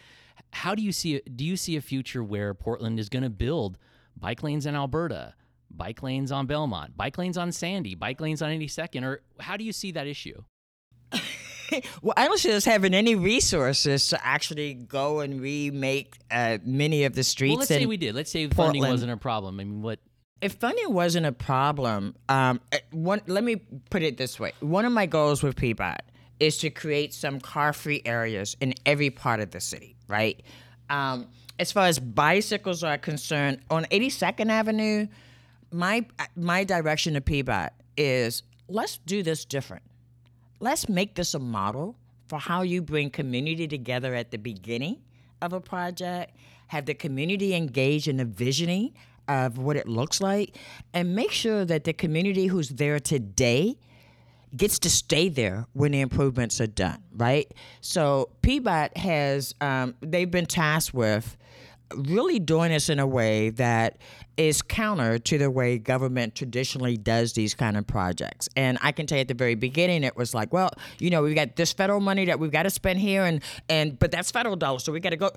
how 0.53 0.75
do 0.75 0.83
you 0.83 0.93
see 0.93 1.21
do 1.21 1.45
you 1.45 1.57
see 1.57 1.77
a 1.77 1.81
future 1.81 2.23
where 2.23 2.53
Portland 2.55 2.99
is 3.01 3.09
going 3.09 3.23
to 3.23 3.31
build 3.31 3.79
bike 4.21 4.43
lanes 4.43 4.67
in 4.67 4.75
Alberta, 4.75 5.35
bike 5.71 6.03
lanes 6.03 6.31
on 6.31 6.47
Belmont, 6.47 6.97
bike 6.97 7.17
lanes 7.19 7.39
on 7.39 7.53
Sandy, 7.53 7.95
bike 7.95 8.21
lanes 8.21 8.43
on 8.43 8.51
82nd? 8.51 9.05
Or 9.05 9.23
how 9.41 9.57
do 9.57 9.65
you 9.65 9.73
see 9.73 9.93
that 9.93 10.07
issue? 10.07 10.43
well, 12.03 12.15
I 12.17 12.27
don't 12.27 12.39
see 12.39 12.53
us 12.53 12.65
having 12.65 12.95
any 12.95 13.15
resources 13.15 14.09
to 14.09 14.27
actually 14.27 14.75
go 14.75 15.21
and 15.21 15.41
remake 15.41 16.17
uh, 16.31 16.59
many 16.65 17.05
of 17.05 17.15
the 17.15 17.25
streets. 17.25 17.53
Well, 17.53 17.59
let's 17.61 17.69
say 17.69 17.87
we 17.87 17.97
did. 17.97 18.15
Let's 18.15 18.31
say 18.31 18.47
Portland. 18.47 18.77
funding 18.77 18.91
wasn't 18.91 19.13
a 19.13 19.17
problem. 19.17 19.61
I 19.61 19.65
mean, 19.65 19.83
what? 19.83 20.01
If 20.41 20.55
funding 20.55 20.93
wasn't 20.95 21.27
a 21.27 21.33
problem, 21.33 22.15
um, 22.29 22.61
uh, 22.73 22.79
one, 22.93 23.21
let 23.27 23.45
me 23.45 23.57
put 23.91 24.03
it 24.03 24.17
this 24.17 24.41
way: 24.41 24.53
one 24.61 24.85
of 24.85 24.93
my 24.93 25.07
goals 25.07 25.43
with 25.43 25.57
PBOT 25.57 25.99
is 26.39 26.57
to 26.59 26.71
create 26.71 27.13
some 27.13 27.39
car-free 27.39 28.01
areas 28.07 28.57
in 28.61 28.75
every 28.87 29.11
part 29.11 29.41
of 29.41 29.51
the 29.51 29.61
city. 29.61 29.97
Right. 30.09 30.43
Um, 30.89 31.29
as 31.61 31.71
far 31.71 31.87
as 31.87 31.99
bicycles 31.99 32.83
are 32.83 32.97
concerned, 32.97 33.61
on 33.71 33.85
82nd 33.85 34.49
Avenue, 34.49 35.07
my 35.71 36.07
my 36.35 36.65
direction 36.65 37.13
to 37.15 37.21
PBOT 37.21 37.69
is 37.99 38.43
let's 38.67 38.97
do 38.97 39.23
this 39.23 39.45
different. 39.45 39.83
Let's 40.59 40.89
make 40.89 41.15
this 41.17 41.35
a 41.35 41.39
model 41.39 41.97
for 42.29 42.39
how 42.39 42.63
you 42.63 42.81
bring 42.81 43.11
community 43.11 43.69
together 43.69 44.15
at 44.15 44.31
the 44.31 44.39
beginning 44.39 45.03
of 45.43 45.53
a 45.53 45.61
project, 45.61 46.35
have 46.69 46.87
the 46.87 46.95
community 46.95 47.55
engage 47.55 48.09
in 48.09 48.17
the 48.17 48.25
visioning 48.25 48.95
of 49.29 49.59
what 49.59 49.77
it 49.77 49.87
looks 49.87 50.21
like, 50.21 50.57
and 50.95 51.15
make 51.15 51.31
sure 51.31 51.67
that 51.67 51.85
the 51.85 51.93
community 51.93 52.47
who's 52.47 52.71
there 52.71 52.99
today 52.99 53.77
gets 54.57 54.79
to 54.79 54.91
stay 54.91 55.29
there 55.29 55.67
when 55.75 55.93
the 55.93 56.01
improvements 56.01 56.59
are 56.61 56.67
done, 56.67 57.03
right? 57.15 57.53
So 57.83 58.31
PBOT 58.43 58.97
has, 58.97 59.55
um, 59.61 59.95
they've 60.01 60.31
been 60.31 60.47
tasked 60.47 60.95
with 60.95 61.37
really 61.95 62.39
doing 62.39 62.71
this 62.71 62.89
in 62.89 62.99
a 62.99 63.07
way 63.07 63.51
that 63.51 63.99
is 64.37 64.63
counter 64.63 65.19
to 65.19 65.39
the 65.39 65.51
way 65.51 65.79
government 65.79 66.35
traditionally 66.35 66.97
does 66.97 67.33
these 67.35 67.55
kind 67.55 67.77
of 67.77 67.87
projects. 67.87 68.49
And 68.57 68.79
I 68.83 68.93
can 68.93 69.07
tell 69.07 69.19
you 69.19 69.23
at 69.23 69.29
the 69.29 69.35
very 69.35 69.55
beginning, 69.55 70.05
it 70.05 70.17
was 70.17 70.35
like, 70.35 70.53
well, 70.53 70.71
you 70.99 71.11
know, 71.11 71.23
we've 71.23 71.35
got 71.35 71.57
this 71.57 71.73
federal 71.73 72.01
money 72.01 72.25
that 72.27 72.39
we've 72.39 72.51
got 72.51 72.63
to 72.65 72.71
spend 72.71 72.99
here, 72.99 73.25
and 73.25 73.43
and 73.69 73.99
but 73.99 74.11
that's 74.11 74.31
federal 74.31 74.57
dollars, 74.57 74.85
so 74.85 74.93
we 74.93 75.01
got 75.01 75.11
to 75.11 75.17
go. 75.17 75.31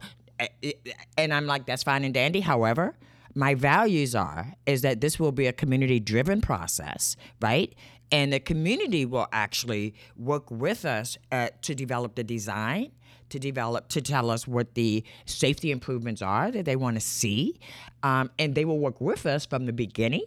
And 1.18 1.34
I'm 1.34 1.46
like, 1.46 1.66
that's 1.66 1.84
fine 1.84 2.04
and 2.04 2.13
dandy. 2.13 2.39
However, 2.39 2.96
my 3.36 3.56
values 3.56 4.16
are 4.16 4.54
is 4.66 4.82
that 4.82 5.02
this 5.02 5.20
will 5.20 5.32
be 5.32 5.48
a 5.48 5.54
community 5.54 6.00
driven 6.00 6.42
process, 6.42 7.16
right? 7.42 7.74
And 8.12 8.32
the 8.32 8.39
community 8.39 9.06
will 9.06 9.28
actually 9.32 9.96
work 10.16 10.52
with 10.52 10.86
us 10.86 11.18
uh, 11.32 11.50
to 11.63 11.74
develop 11.74 12.16
the 12.16 12.24
design 12.24 12.92
to 13.34 13.39
develop 13.39 13.82
to 13.89 14.02
tell 14.02 14.28
us 14.36 14.48
what 14.56 14.67
the 14.76 15.04
safety 15.26 15.69
improvements 15.78 16.22
are 16.22 16.48
that 16.56 16.65
they 16.65 16.78
want 16.86 16.96
to 16.96 17.06
see, 17.19 17.39
um, 18.10 18.26
and 18.39 18.56
they 18.56 18.65
will 18.65 18.80
work 18.88 19.00
with 19.02 19.26
us 19.26 19.46
from 19.46 19.65
the 19.65 19.74
beginning. 19.74 20.26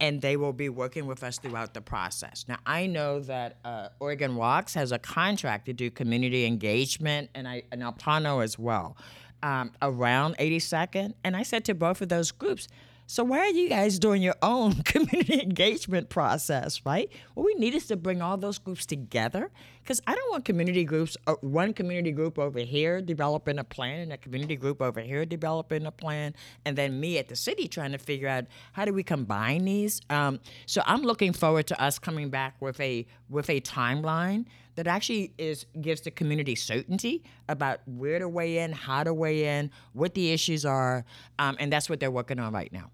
And 0.00 0.20
they 0.20 0.36
will 0.36 0.52
be 0.64 0.68
working 0.68 1.06
with 1.06 1.22
us 1.22 1.38
throughout 1.38 1.74
the 1.74 1.80
process. 1.80 2.44
Now, 2.48 2.58
I 2.66 2.86
know 2.86 3.20
that 3.20 3.58
uh, 3.64 3.88
Oregon 4.00 4.34
Walks 4.34 4.74
has 4.74 4.90
a 4.90 4.98
contract 4.98 5.66
to 5.66 5.72
do 5.72 5.90
community 5.92 6.44
engagement, 6.44 7.30
and 7.36 7.46
I 7.46 7.62
and 7.72 7.82
APANO 7.82 8.42
as 8.42 8.58
well. 8.58 8.96
um, 9.42 9.72
around 9.80 10.36
82nd. 10.38 11.14
And 11.24 11.36
I 11.36 11.42
said 11.42 11.64
to 11.66 11.74
both 11.74 12.00
of 12.00 12.08
those 12.08 12.30
groups, 12.32 12.68
so 13.06 13.24
why 13.24 13.38
are 13.38 13.48
you 13.48 13.68
guys 13.68 13.98
doing 13.98 14.22
your 14.22 14.36
own 14.42 14.82
community 14.84 15.40
engagement 15.42 16.08
process, 16.08 16.80
right? 16.84 17.10
What 17.34 17.44
we 17.44 17.54
need 17.54 17.74
is 17.74 17.86
to 17.88 17.96
bring 17.96 18.22
all 18.22 18.36
those 18.36 18.58
groups 18.58 18.86
together 18.86 19.50
because 19.82 20.00
I 20.06 20.14
don't 20.14 20.30
want 20.30 20.44
community 20.44 20.84
groups, 20.84 21.16
uh, 21.26 21.34
one 21.40 21.72
community 21.72 22.12
group 22.12 22.38
over 22.38 22.60
here 22.60 23.02
developing 23.02 23.58
a 23.58 23.64
plan 23.64 24.00
and 24.00 24.12
a 24.12 24.16
community 24.16 24.56
group 24.56 24.80
over 24.80 25.00
here 25.00 25.24
developing 25.26 25.86
a 25.86 25.90
plan, 25.90 26.34
and 26.64 26.76
then 26.76 27.00
me 27.00 27.18
at 27.18 27.28
the 27.28 27.36
city 27.36 27.68
trying 27.68 27.92
to 27.92 27.98
figure 27.98 28.28
out 28.28 28.44
how 28.72 28.84
do 28.84 28.92
we 28.92 29.02
combine 29.02 29.64
these. 29.64 30.00
Um, 30.08 30.40
so 30.66 30.82
I'm 30.86 31.02
looking 31.02 31.32
forward 31.32 31.66
to 31.68 31.82
us 31.82 31.98
coming 31.98 32.30
back 32.30 32.60
with 32.60 32.80
a 32.80 33.06
with 33.28 33.50
a 33.50 33.60
timeline 33.60 34.46
that 34.74 34.86
actually 34.86 35.32
is 35.38 35.66
gives 35.80 36.00
the 36.02 36.10
community 36.10 36.54
certainty 36.54 37.22
about 37.48 37.80
where 37.86 38.18
to 38.18 38.28
weigh 38.28 38.58
in, 38.58 38.72
how 38.72 39.04
to 39.04 39.12
weigh 39.12 39.58
in, 39.58 39.70
what 39.92 40.14
the 40.14 40.32
issues 40.32 40.64
are, 40.64 41.04
um, 41.38 41.56
and 41.60 41.72
that's 41.72 41.90
what 41.90 42.00
they're 42.00 42.10
working 42.10 42.38
on 42.38 42.52
right 42.52 42.72
now. 42.72 42.90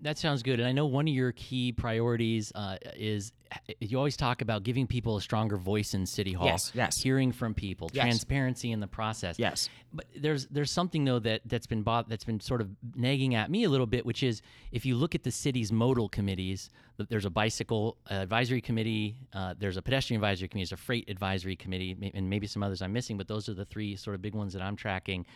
That 0.00 0.16
sounds 0.16 0.42
good. 0.42 0.60
And 0.60 0.68
I 0.68 0.72
know 0.72 0.86
one 0.86 1.06
of 1.06 1.12
your 1.12 1.32
key 1.32 1.70
priorities 1.72 2.50
uh, 2.54 2.78
is 2.96 3.32
you 3.80 3.98
always 3.98 4.16
talk 4.16 4.40
about 4.40 4.62
giving 4.62 4.86
people 4.86 5.16
a 5.16 5.20
stronger 5.20 5.56
voice 5.58 5.92
in 5.92 6.06
City 6.06 6.32
Hall. 6.32 6.46
Yes, 6.46 6.72
yes. 6.74 6.96
Hearing 7.02 7.32
from 7.32 7.52
people, 7.52 7.90
Yes. 7.92 8.04
transparency 8.04 8.72
in 8.72 8.80
the 8.80 8.86
process. 8.86 9.38
Yes. 9.38 9.68
But 9.92 10.06
there's 10.16 10.46
there's 10.46 10.70
something 10.70 11.04
though 11.04 11.18
that 11.20 11.42
that's 11.44 11.66
been 11.66 11.82
bought, 11.82 12.08
that's 12.08 12.24
been 12.24 12.40
sort 12.40 12.62
of 12.62 12.70
nagging 12.96 13.34
at 13.34 13.50
me 13.50 13.64
a 13.64 13.68
little 13.68 13.86
bit, 13.86 14.06
which 14.06 14.22
is 14.22 14.40
if 14.72 14.86
you 14.86 14.96
look 14.96 15.14
at 15.14 15.22
the 15.22 15.30
city's 15.30 15.70
modal 15.70 16.08
committees, 16.08 16.70
there's 17.10 17.26
a 17.26 17.30
bicycle 17.30 17.98
advisory 18.08 18.62
committee, 18.62 19.16
uh, 19.34 19.54
there's 19.58 19.76
a 19.76 19.82
pedestrian 19.82 20.18
advisory 20.18 20.48
committee, 20.48 20.64
there's 20.64 20.72
a 20.80 20.82
freight 20.82 21.08
advisory 21.10 21.56
committee, 21.56 22.10
and 22.14 22.30
maybe 22.30 22.46
some 22.46 22.62
others 22.62 22.80
I'm 22.80 22.92
missing, 22.92 23.18
but 23.18 23.28
those 23.28 23.48
are 23.50 23.54
the 23.54 23.66
three 23.66 23.96
sort 23.96 24.14
of 24.14 24.22
big 24.22 24.34
ones 24.34 24.54
that 24.54 24.62
I'm 24.62 24.76
tracking. 24.76 25.26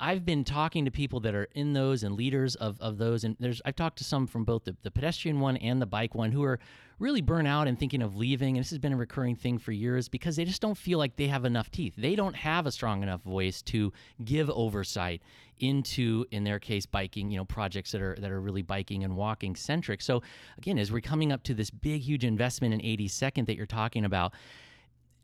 I've 0.00 0.24
been 0.24 0.44
talking 0.44 0.86
to 0.86 0.90
people 0.90 1.20
that 1.20 1.34
are 1.34 1.46
in 1.54 1.74
those 1.74 2.02
and 2.02 2.16
leaders 2.16 2.54
of, 2.54 2.80
of 2.80 2.96
those, 2.96 3.22
and 3.22 3.36
there's 3.38 3.60
I've 3.66 3.76
talked 3.76 3.98
to 3.98 4.04
some 4.04 4.26
from 4.26 4.44
both 4.44 4.64
the, 4.64 4.74
the 4.82 4.90
pedestrian 4.90 5.40
one 5.40 5.58
and 5.58 5.80
the 5.80 5.86
bike 5.86 6.14
one 6.14 6.32
who 6.32 6.42
are 6.42 6.58
really 6.98 7.20
burnt 7.20 7.46
out 7.46 7.68
and 7.68 7.78
thinking 7.78 8.00
of 8.00 8.16
leaving. 8.16 8.56
And 8.56 8.64
this 8.64 8.70
has 8.70 8.78
been 8.78 8.94
a 8.94 8.96
recurring 8.96 9.36
thing 9.36 9.58
for 9.58 9.72
years 9.72 10.08
because 10.08 10.36
they 10.36 10.46
just 10.46 10.62
don't 10.62 10.76
feel 10.76 10.98
like 10.98 11.16
they 11.16 11.26
have 11.26 11.44
enough 11.44 11.70
teeth. 11.70 11.94
They 11.96 12.14
don't 12.16 12.34
have 12.34 12.66
a 12.66 12.72
strong 12.72 13.02
enough 13.02 13.22
voice 13.22 13.60
to 13.62 13.92
give 14.24 14.48
oversight 14.48 15.20
into, 15.58 16.24
in 16.30 16.44
their 16.44 16.58
case, 16.58 16.86
biking. 16.86 17.30
You 17.30 17.38
know, 17.38 17.44
projects 17.44 17.92
that 17.92 18.00
are 18.00 18.16
that 18.20 18.30
are 18.30 18.40
really 18.40 18.62
biking 18.62 19.04
and 19.04 19.16
walking 19.16 19.54
centric. 19.54 20.00
So 20.00 20.22
again, 20.56 20.78
as 20.78 20.90
we're 20.90 21.00
coming 21.02 21.30
up 21.30 21.42
to 21.44 21.54
this 21.54 21.68
big, 21.68 22.00
huge 22.00 22.24
investment 22.24 22.72
in 22.72 22.80
82nd 22.80 23.46
that 23.46 23.56
you're 23.56 23.66
talking 23.66 24.06
about 24.06 24.32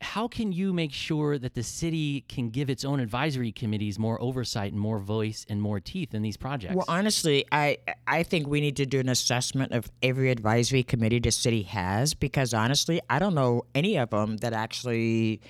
how 0.01 0.29
can 0.29 0.53
you 0.53 0.73
make 0.73 0.93
sure 0.93 1.39
that 1.39 1.55
the 1.55 1.63
city 1.63 2.25
can 2.29 2.51
give 2.51 2.69
its 2.69 2.85
own 2.85 3.01
advisory 3.01 3.53
committees 3.53 3.99
more 3.99 4.21
oversight 4.21 4.73
and 4.73 4.81
more 4.81 4.99
voice 4.99 5.47
and 5.49 5.61
more 5.61 5.81
teeth 5.81 6.15
in 6.15 6.23
these 6.23 6.37
projects? 6.37 6.75
Well, 6.75 6.85
honestly, 6.89 7.45
I 7.51 7.79
I 8.07 8.23
think 8.23 8.47
we 8.47 8.61
need 8.61 8.77
to 8.77 8.87
do 8.87 9.01
an 9.01 9.09
assessment 9.09 9.73
of 9.73 9.91
every 10.03 10.31
advisory 10.31 10.83
committee 10.83 11.19
the 11.19 11.31
city 11.33 11.63
has 11.63 12.15
because 12.15 12.53
honestly, 12.53 13.01
I 13.09 13.19
don't 13.19 13.35
know 13.35 13.63
any 13.75 13.97
of 13.97 14.11
them 14.11 14.37
that 14.39 14.53
actually 14.53 15.41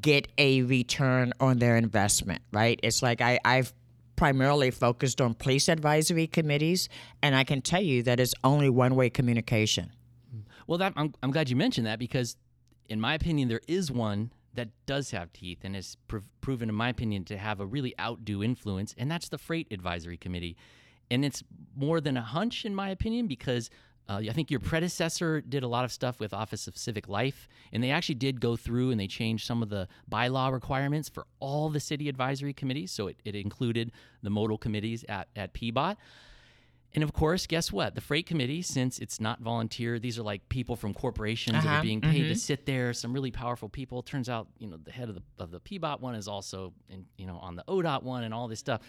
get 0.00 0.28
a 0.38 0.62
return 0.62 1.32
on 1.40 1.58
their 1.58 1.76
investment. 1.76 2.42
Right? 2.52 2.78
It's 2.82 3.02
like 3.02 3.20
I 3.20 3.40
I've 3.44 3.72
primarily 4.18 4.72
focused 4.72 5.20
on 5.20 5.32
police 5.32 5.68
advisory 5.68 6.26
committees, 6.26 6.88
and 7.22 7.36
I 7.36 7.44
can 7.44 7.62
tell 7.62 7.80
you 7.80 8.02
that 8.02 8.18
it's 8.18 8.34
only 8.42 8.68
one 8.68 8.96
way 8.96 9.08
communication. 9.08 9.92
well, 10.66 10.76
that, 10.78 10.92
I'm, 10.96 11.14
I'm 11.22 11.30
glad 11.30 11.48
you 11.48 11.56
mentioned 11.56 11.86
that 11.86 12.00
because, 12.00 12.36
in 12.88 13.00
my 13.00 13.14
opinion, 13.14 13.48
there 13.48 13.60
is 13.68 13.90
one 13.90 14.32
that 14.54 14.68
does 14.86 15.10
have 15.10 15.32
teeth 15.32 15.58
and 15.62 15.74
has 15.74 15.96
prov- 16.08 16.24
proven, 16.40 16.68
in 16.68 16.74
my 16.74 16.88
opinion, 16.88 17.24
to 17.26 17.36
have 17.36 17.60
a 17.60 17.66
really 17.66 17.94
outdo 18.00 18.42
influence, 18.42 18.94
and 18.98 19.10
that's 19.10 19.28
the 19.28 19.38
Freight 19.38 19.68
Advisory 19.70 20.16
Committee. 20.16 20.56
And 21.10 21.24
it's 21.24 21.42
more 21.76 22.00
than 22.00 22.16
a 22.16 22.22
hunch, 22.22 22.64
in 22.64 22.74
my 22.74 22.90
opinion, 22.90 23.28
because 23.28 23.70
uh, 24.08 24.22
I 24.28 24.32
think 24.32 24.50
your 24.50 24.60
predecessor 24.60 25.42
did 25.42 25.62
a 25.62 25.68
lot 25.68 25.84
of 25.84 25.92
stuff 25.92 26.18
with 26.18 26.32
Office 26.32 26.66
of 26.66 26.78
Civic 26.78 27.08
Life, 27.08 27.46
and 27.72 27.82
they 27.82 27.90
actually 27.90 28.14
did 28.14 28.40
go 28.40 28.56
through 28.56 28.90
and 28.90 28.98
they 28.98 29.06
changed 29.06 29.46
some 29.46 29.62
of 29.62 29.68
the 29.68 29.86
bylaw 30.10 30.50
requirements 30.50 31.10
for 31.10 31.26
all 31.40 31.68
the 31.68 31.80
city 31.80 32.08
advisory 32.08 32.54
committees. 32.54 32.90
So 32.90 33.08
it, 33.08 33.18
it 33.24 33.34
included 33.34 33.92
the 34.22 34.30
modal 34.30 34.56
committees 34.56 35.04
at, 35.08 35.28
at 35.36 35.52
PBOT. 35.52 35.96
And 36.98 37.04
of 37.04 37.12
course, 37.12 37.46
guess 37.46 37.70
what? 37.70 37.94
The 37.94 38.00
freight 38.00 38.26
committee, 38.26 38.60
since 38.60 38.98
it's 38.98 39.20
not 39.20 39.38
volunteer, 39.40 40.00
these 40.00 40.18
are 40.18 40.24
like 40.24 40.48
people 40.48 40.74
from 40.74 40.92
corporations 40.92 41.54
that 41.62 41.64
Uh-huh, 41.64 41.76
are 41.78 41.82
being 41.82 42.00
paid 42.00 42.26
to 42.26 42.34
sit 42.34 42.66
there. 42.66 42.92
Some 42.92 43.12
really 43.12 43.30
powerful 43.30 43.68
people. 43.68 44.02
Turns 44.02 44.28
out, 44.28 44.48
you 44.58 44.66
know, 44.66 44.78
the 44.82 44.90
head 44.90 45.08
of 45.08 45.14
the 45.14 45.22
of 45.38 45.52
the 45.52 45.60
PBOT 45.60 46.00
one 46.00 46.16
is 46.16 46.26
also, 46.26 46.72
in, 46.88 47.06
you 47.16 47.24
know, 47.28 47.36
on 47.36 47.54
the 47.54 47.62
ODOT 47.68 48.02
one 48.02 48.24
and 48.24 48.34
all 48.34 48.48
this 48.48 48.58
stuff. 48.58 48.80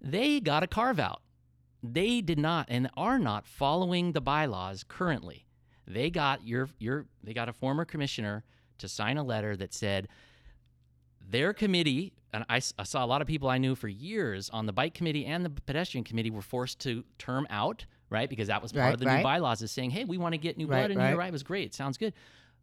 They 0.00 0.40
got 0.40 0.62
a 0.62 0.66
carve 0.66 0.98
out. 0.98 1.20
They 1.82 2.22
did 2.22 2.38
not 2.38 2.64
and 2.70 2.88
are 2.96 3.18
not 3.18 3.46
following 3.46 4.12
the 4.12 4.22
bylaws 4.22 4.82
currently. 4.88 5.44
They 5.86 6.08
got 6.08 6.46
your 6.46 6.70
your 6.78 7.04
they 7.22 7.34
got 7.34 7.50
a 7.50 7.52
former 7.52 7.84
commissioner 7.84 8.42
to 8.78 8.88
sign 8.88 9.18
a 9.18 9.22
letter 9.22 9.54
that 9.54 9.74
said 9.74 10.08
their 11.20 11.52
committee 11.52 12.14
and 12.34 12.44
I, 12.50 12.56
I 12.78 12.82
saw 12.82 13.02
a 13.04 13.06
lot 13.06 13.22
of 13.22 13.26
people 13.26 13.48
I 13.48 13.56
knew 13.58 13.74
for 13.74 13.88
years 13.88 14.50
on 14.50 14.66
the 14.66 14.72
bike 14.72 14.92
committee 14.92 15.24
and 15.24 15.44
the 15.44 15.50
pedestrian 15.50 16.04
committee 16.04 16.30
were 16.30 16.42
forced 16.42 16.80
to 16.80 17.04
term 17.16 17.46
out, 17.48 17.86
right? 18.10 18.28
Because 18.28 18.48
that 18.48 18.60
was 18.60 18.72
part 18.72 18.84
Right, 18.84 18.94
of 18.94 19.00
the 19.00 19.06
right. 19.06 19.16
new 19.18 19.22
bylaws 19.22 19.62
is 19.62 19.70
saying, 19.70 19.90
hey, 19.90 20.04
we 20.04 20.18
want 20.18 20.34
to 20.34 20.38
get 20.38 20.58
new 20.58 20.66
Right, 20.66 20.80
blood 20.80 20.90
in 20.90 21.00
here, 21.00 21.16
right. 21.16 21.28
It 21.28 21.32
was 21.32 21.42
great. 21.42 21.66
It 21.66 21.74
sounds 21.74 21.96
good. 21.96 22.12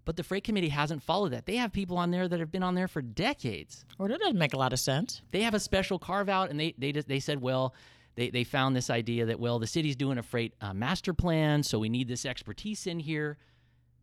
But 0.03 0.17
the 0.17 0.23
freight 0.23 0.43
committee 0.43 0.69
hasn't 0.69 1.03
followed 1.03 1.29
that. 1.33 1.45
They 1.45 1.55
have 1.57 1.71
people 1.71 1.97
on 1.97 2.11
there 2.11 2.27
that 2.27 2.39
have 2.39 2.51
been 2.51 2.63
on 2.63 2.75
there 2.75 2.87
for 2.87 3.01
decades. 3.01 3.85
Well, 3.97 4.07
that 4.09 4.19
doesn't 4.19 4.37
make 4.37 4.53
a 4.53 4.57
lot 4.57 4.73
of 4.73 4.79
sense. 4.79 5.21
They 5.31 5.41
have 5.43 5.53
a 5.53 5.59
special 5.59 5.99
carve 5.99 6.27
out, 6.27 6.49
and 6.49 6.59
they 6.59 6.73
they 6.77 6.91
just, 6.91 7.07
they 7.07 7.19
said, 7.19 7.39
well, 7.41 7.75
they, 8.15 8.29
they 8.31 8.43
found 8.43 8.75
this 8.75 8.89
idea 8.89 9.27
that 9.27 9.39
well, 9.39 9.59
the 9.59 9.67
city's 9.67 9.95
doing 9.95 10.17
a 10.17 10.23
freight 10.23 10.53
uh, 10.59 10.73
master 10.73 11.13
plan, 11.13 11.61
so 11.63 11.77
we 11.79 11.87
need 11.87 12.07
this 12.07 12.25
expertise 12.25 12.87
in 12.87 12.99
here. 12.99 13.37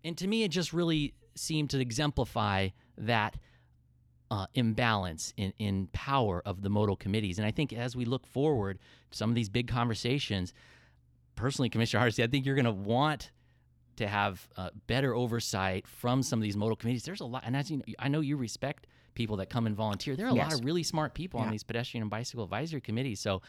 And 0.05 0.17
to 0.19 0.29
me, 0.29 0.45
it 0.45 0.51
just 0.53 0.73
really 0.73 1.15
seemed 1.35 1.71
to 1.71 1.81
exemplify 1.81 2.69
that 2.97 3.37
uh, 4.31 4.47
imbalance 4.55 5.33
in, 5.37 5.53
in 5.59 5.89
power 5.93 6.43
of 6.45 6.63
the 6.63 6.69
modal 6.69 6.97
committees. 6.97 7.39
And 7.39 7.47
I 7.47 7.51
think 7.51 7.73
as 7.73 7.97
we 7.97 8.05
look 8.05 8.27
forward 8.27 8.79
to 9.11 9.17
some 9.17 9.31
of 9.31 9.37
these 9.37 9.49
big 9.49 9.69
conversations, 9.69 10.53
personally, 11.35 11.69
Commissioner 11.69 12.01
Hardesty, 12.01 12.23
I 12.23 12.27
think 12.27 12.45
you're 12.45 12.55
going 12.55 12.65
to 12.65 12.73
want 12.73 13.31
to 13.97 14.07
have 14.07 14.49
uh, 14.57 14.71
better 14.87 15.15
oversight 15.15 15.87
from 15.87 16.23
some 16.23 16.39
of 16.39 16.43
these 16.43 16.57
modal 16.57 16.77
committees. 16.77 17.05
There's 17.05 17.21
a 17.21 17.25
lot, 17.25 17.43
and 17.45 17.57
as 17.57 17.71
you 17.71 17.79
know, 17.79 17.85
I 17.99 18.09
know 18.09 18.21
you 18.21 18.37
respect 18.37 18.87
people 19.15 19.37
that 19.39 19.51
come 19.51 19.67
and 19.67 19.75
volunteer. 19.75 20.15
There 20.15 20.27
are 20.27 20.31
a 20.31 20.35
lot 20.35 20.55
of 20.55 20.65
really 20.65 20.85
smart 20.85 21.15
people 21.15 21.41
on 21.41 21.51
these 21.51 21.65
pedestrian 21.65 22.03
and 22.03 22.11
bicycle 22.11 22.45
advisory 22.45 22.81
committees. 22.81 23.19
So 23.19 23.43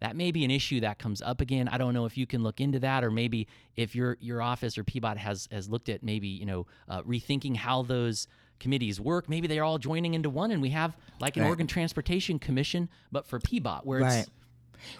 that 0.00 0.14
may 0.14 0.30
be 0.30 0.44
an 0.44 0.50
issue 0.50 0.80
that 0.80 0.98
comes 0.98 1.20
up 1.20 1.40
again. 1.40 1.68
I 1.68 1.78
don't 1.78 1.92
know 1.92 2.04
if 2.04 2.16
you 2.16 2.26
can 2.26 2.44
look 2.44 2.60
into 2.60 2.78
that, 2.80 3.02
or 3.02 3.10
maybe 3.10 3.48
if 3.76 3.96
your 3.96 4.16
your 4.20 4.40
office 4.40 4.78
or 4.78 4.84
PBOT 4.84 5.16
has 5.16 5.48
has 5.50 5.68
looked 5.68 5.88
at 5.88 6.02
maybe 6.02 6.28
you 6.28 6.46
know 6.46 6.66
uh, 6.88 7.02
rethinking 7.02 7.56
how 7.56 7.82
those 7.82 8.28
committees 8.60 9.00
work. 9.00 9.28
Maybe 9.28 9.46
they're 9.46 9.64
all 9.64 9.78
joining 9.78 10.14
into 10.14 10.30
one, 10.30 10.50
and 10.50 10.60
we 10.62 10.70
have 10.70 10.96
like 11.20 11.36
an 11.36 11.42
Right. 11.42 11.48
Oregon 11.48 11.66
Transportation 11.66 12.38
Commission, 12.38 12.88
but 13.12 13.26
for 13.26 13.38
PBOT, 13.38 13.84
where 13.84 14.00
Right. 14.00 14.18
it's 14.20 14.30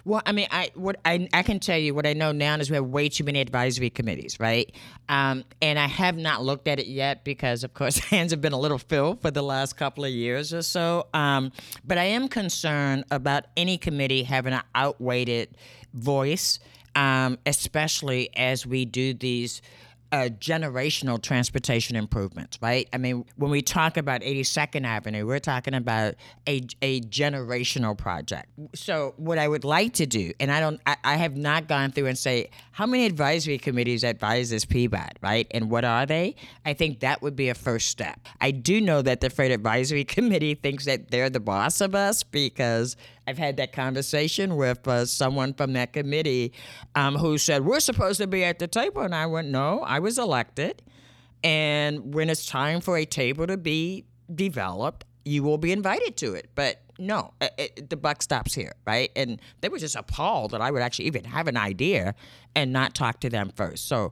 Well, 0.03 0.21
I 0.25 0.33
mean, 0.33 0.47
I 0.51 0.71
what 0.75 0.97
I 1.05 1.29
I 1.33 1.41
can 1.41 1.59
tell 1.61 1.77
you 1.77 1.95
what 1.95 2.05
I 2.05 2.11
know 2.11 2.33
now 2.33 2.55
is 2.57 2.69
we 2.69 2.75
have 2.75 2.85
way 2.87 3.07
too 3.07 3.23
many 3.23 3.39
advisory 3.39 3.89
committees, 3.89 4.37
right? 4.37 4.69
Um, 5.07 5.45
and 5.61 5.79
I 5.79 5.87
have 5.87 6.17
not 6.17 6.43
looked 6.43 6.67
at 6.67 6.79
it 6.81 6.87
yet 6.87 7.23
because, 7.23 7.63
of 7.63 7.73
course, 7.73 7.97
hands 8.13 8.31
have 8.31 8.41
been 8.41 8.51
a 8.51 8.59
little 8.59 8.77
filled 8.77 9.21
for 9.21 9.31
the 9.31 9.41
last 9.41 9.77
couple 9.77 10.03
of 10.03 10.11
years 10.11 10.53
or 10.53 10.63
so. 10.63 11.07
Um, 11.13 11.53
but 11.85 11.97
I 11.97 12.03
am 12.03 12.27
concerned 12.27 13.05
about 13.09 13.45
any 13.55 13.77
committee 13.77 14.23
having 14.23 14.51
an 14.53 14.63
outweighted 14.75 15.55
voice, 15.93 16.59
um, 16.95 17.37
especially 17.45 18.29
as 18.35 18.65
we 18.65 18.83
do 18.85 19.13
these. 19.13 19.61
Uh, 20.11 20.27
generational 20.39 21.21
transportation 21.21 21.95
improvements, 21.95 22.57
right? 22.63 22.89
I 22.91 22.97
mean, 22.97 23.25
when 23.35 23.51
we 23.51 23.61
talk 23.61 23.95
about 23.95 24.21
82nd 24.21 24.83
Avenue, 24.83 25.27
we're 25.27 25.37
talking 25.37 25.75
about 25.75 26.15
a, 26.47 26.65
a 26.81 27.01
generational 27.01 27.95
project. 27.95 28.47
So, 28.73 29.13
what 29.17 29.37
I 29.37 29.47
would 29.47 29.63
like 29.63 29.93
to 29.95 30.07
do, 30.07 30.31
and 30.39 30.51
I 30.51 30.61
don't, 30.61 30.81
I, 30.87 30.97
I 31.03 31.15
have 31.17 31.37
not 31.37 31.67
gone 31.67 31.91
through 31.91 32.07
and 32.07 32.17
say 32.17 32.49
how 32.71 32.87
many 32.87 33.05
advisory 33.05 33.59
committees 33.59 34.03
advise 34.03 34.49
this 34.49 34.65
PBOT, 34.65 35.11
right? 35.21 35.45
And 35.51 35.69
what 35.69 35.85
are 35.85 36.07
they? 36.07 36.35
I 36.65 36.73
think 36.73 37.01
that 37.01 37.21
would 37.21 37.35
be 37.35 37.49
a 37.49 37.53
first 37.53 37.89
step. 37.89 38.19
I 38.41 38.49
do 38.49 38.81
know 38.81 39.03
that 39.03 39.21
the 39.21 39.29
Freight 39.29 39.51
Advisory 39.51 40.03
Committee 40.05 40.55
thinks 40.55 40.85
that 40.85 41.11
they're 41.11 41.29
the 41.29 41.39
boss 41.39 41.81
of 41.81 41.93
us 41.93 42.23
because 42.23 42.95
I've 43.29 43.37
had 43.37 43.57
that 43.57 43.73
conversation 43.73 44.57
with 44.57 44.87
uh, 44.87 45.05
someone 45.05 45.53
from 45.53 45.73
that 45.73 45.93
committee 45.93 46.51
um, 46.95 47.15
who 47.15 47.37
said, 47.37 47.63
We're 47.63 47.79
supposed 47.79 48.19
to 48.19 48.25
be 48.25 48.43
at 48.43 48.57
the 48.57 48.67
table. 48.67 49.03
And 49.03 49.13
I 49.13 49.27
went, 49.27 49.49
No, 49.49 49.81
I 49.81 49.99
was 49.99 50.17
elected. 50.17 50.81
And 51.43 52.15
when 52.15 52.27
it's 52.31 52.47
time 52.47 52.81
for 52.81 52.97
a 52.97 53.05
table 53.05 53.45
to 53.45 53.55
be 53.55 54.05
developed, 54.33 55.05
you 55.25 55.43
will 55.43 55.59
be 55.59 55.71
invited 55.71 56.17
to 56.17 56.33
it. 56.33 56.49
But 56.55 56.81
no, 56.97 57.35
it, 57.39 57.53
it, 57.77 57.89
the 57.91 57.97
buck 57.97 58.23
stops 58.23 58.55
here, 58.55 58.73
right? 58.87 59.11
And 59.15 59.39
they 59.61 59.69
were 59.69 59.77
just 59.77 59.95
appalled 59.95 60.51
that 60.51 60.61
I 60.61 60.71
would 60.71 60.81
actually 60.81 61.05
even 61.05 61.23
have 61.25 61.47
an 61.47 61.55
idea 61.55 62.15
and 62.55 62.73
not 62.73 62.95
talk 62.95 63.19
to 63.19 63.29
them 63.29 63.51
first. 63.55 63.87
So, 63.87 64.11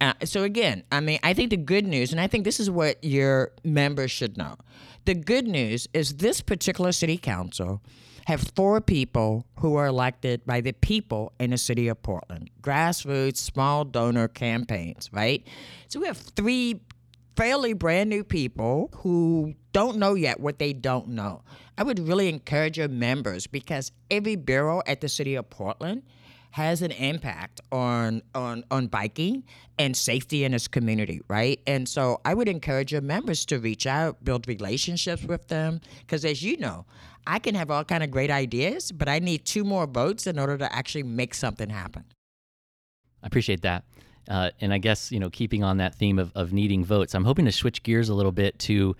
uh, 0.00 0.14
so 0.24 0.42
again, 0.42 0.84
I 0.90 1.00
mean, 1.00 1.18
I 1.22 1.34
think 1.34 1.50
the 1.50 1.58
good 1.58 1.86
news, 1.86 2.12
and 2.12 2.20
I 2.20 2.28
think 2.28 2.44
this 2.44 2.58
is 2.58 2.70
what 2.70 3.04
your 3.04 3.52
members 3.62 4.10
should 4.10 4.38
know. 4.38 4.56
The 5.04 5.14
good 5.14 5.46
news 5.46 5.86
is 5.92 6.14
this 6.14 6.40
particular 6.40 6.92
city 6.92 7.18
council 7.18 7.82
have 8.26 8.40
four 8.54 8.80
people 8.80 9.46
who 9.60 9.76
are 9.76 9.86
elected 9.86 10.44
by 10.46 10.60
the 10.60 10.72
people 10.72 11.32
in 11.38 11.50
the 11.50 11.58
city 11.58 11.88
of 11.88 12.02
Portland. 12.02 12.50
Grassroots, 12.62 13.36
small 13.36 13.84
donor 13.84 14.28
campaigns, 14.28 15.10
right? 15.12 15.46
So 15.88 16.00
we 16.00 16.06
have 16.06 16.16
three 16.16 16.80
fairly 17.36 17.72
brand 17.72 18.08
new 18.08 18.24
people 18.24 18.90
who 18.96 19.54
don't 19.72 19.98
know 19.98 20.14
yet 20.14 20.40
what 20.40 20.58
they 20.58 20.72
don't 20.72 21.08
know. 21.08 21.42
I 21.76 21.82
would 21.82 21.98
really 21.98 22.28
encourage 22.28 22.78
your 22.78 22.88
members 22.88 23.46
because 23.46 23.92
every 24.10 24.36
bureau 24.36 24.82
at 24.86 25.00
the 25.00 25.08
city 25.08 25.34
of 25.34 25.50
Portland 25.50 26.02
has 26.54 26.82
an 26.82 26.92
impact 26.92 27.60
on 27.72 28.22
on 28.32 28.62
on 28.70 28.86
biking 28.86 29.42
and 29.76 29.96
safety 29.96 30.44
in 30.44 30.54
its 30.54 30.68
community, 30.68 31.20
right? 31.26 31.58
And 31.66 31.88
so 31.88 32.20
I 32.24 32.32
would 32.32 32.48
encourage 32.48 32.92
your 32.92 33.00
members 33.00 33.44
to 33.46 33.58
reach 33.58 33.88
out, 33.88 34.22
build 34.22 34.46
relationships 34.46 35.24
with 35.24 35.48
them, 35.48 35.80
because 35.98 36.24
as 36.24 36.44
you 36.44 36.56
know, 36.58 36.86
I 37.26 37.40
can 37.40 37.56
have 37.56 37.72
all 37.72 37.82
kind 37.82 38.04
of 38.04 38.12
great 38.12 38.30
ideas, 38.30 38.92
but 38.92 39.08
I 39.08 39.18
need 39.18 39.44
two 39.44 39.64
more 39.64 39.84
votes 39.84 40.28
in 40.28 40.38
order 40.38 40.56
to 40.58 40.72
actually 40.72 41.02
make 41.02 41.34
something 41.34 41.70
happen. 41.70 42.04
I 43.20 43.26
appreciate 43.26 43.62
that. 43.62 43.82
Uh, 44.28 44.50
and 44.60 44.72
I 44.72 44.78
guess, 44.78 45.10
you 45.10 45.18
know, 45.18 45.30
keeping 45.30 45.64
on 45.64 45.78
that 45.78 45.96
theme 45.96 46.20
of, 46.20 46.30
of 46.36 46.52
needing 46.52 46.84
votes, 46.84 47.16
I'm 47.16 47.24
hoping 47.24 47.46
to 47.46 47.52
switch 47.52 47.82
gears 47.82 48.10
a 48.10 48.14
little 48.14 48.30
bit 48.30 48.60
to 48.60 48.94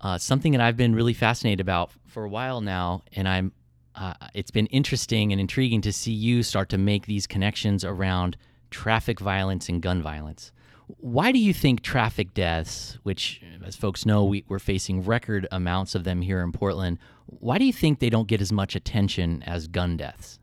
uh, 0.00 0.16
something 0.16 0.52
that 0.52 0.62
I've 0.62 0.78
been 0.78 0.94
really 0.94 1.12
fascinated 1.12 1.60
about 1.60 1.90
for 2.06 2.24
a 2.24 2.30
while 2.30 2.62
now. 2.62 3.02
And 3.12 3.28
I'm, 3.28 3.52
uh, 3.96 4.14
it's 4.34 4.50
been 4.50 4.66
interesting 4.66 5.32
and 5.32 5.40
intriguing 5.40 5.80
to 5.82 5.92
see 5.92 6.12
you 6.12 6.42
start 6.42 6.68
to 6.70 6.78
make 6.78 7.06
these 7.06 7.26
connections 7.26 7.84
around 7.84 8.36
traffic 8.70 9.20
violence 9.20 9.68
and 9.68 9.80
gun 9.82 10.02
violence. 10.02 10.52
Why 10.86 11.32
do 11.32 11.38
you 11.38 11.52
think 11.52 11.82
traffic 11.82 12.32
deaths, 12.34 12.98
which, 13.02 13.42
as 13.64 13.74
folks 13.74 14.06
know, 14.06 14.24
we, 14.24 14.44
we're 14.48 14.60
facing 14.60 15.02
record 15.02 15.48
amounts 15.50 15.94
of 15.94 16.04
them 16.04 16.22
here 16.22 16.42
in 16.42 16.52
Portland, 16.52 16.98
why 17.26 17.58
do 17.58 17.64
you 17.64 17.72
think 17.72 17.98
they 17.98 18.10
don't 18.10 18.28
get 18.28 18.40
as 18.40 18.52
much 18.52 18.76
attention 18.76 19.42
as 19.44 19.66
gun 19.66 19.96
deaths? 19.96 20.38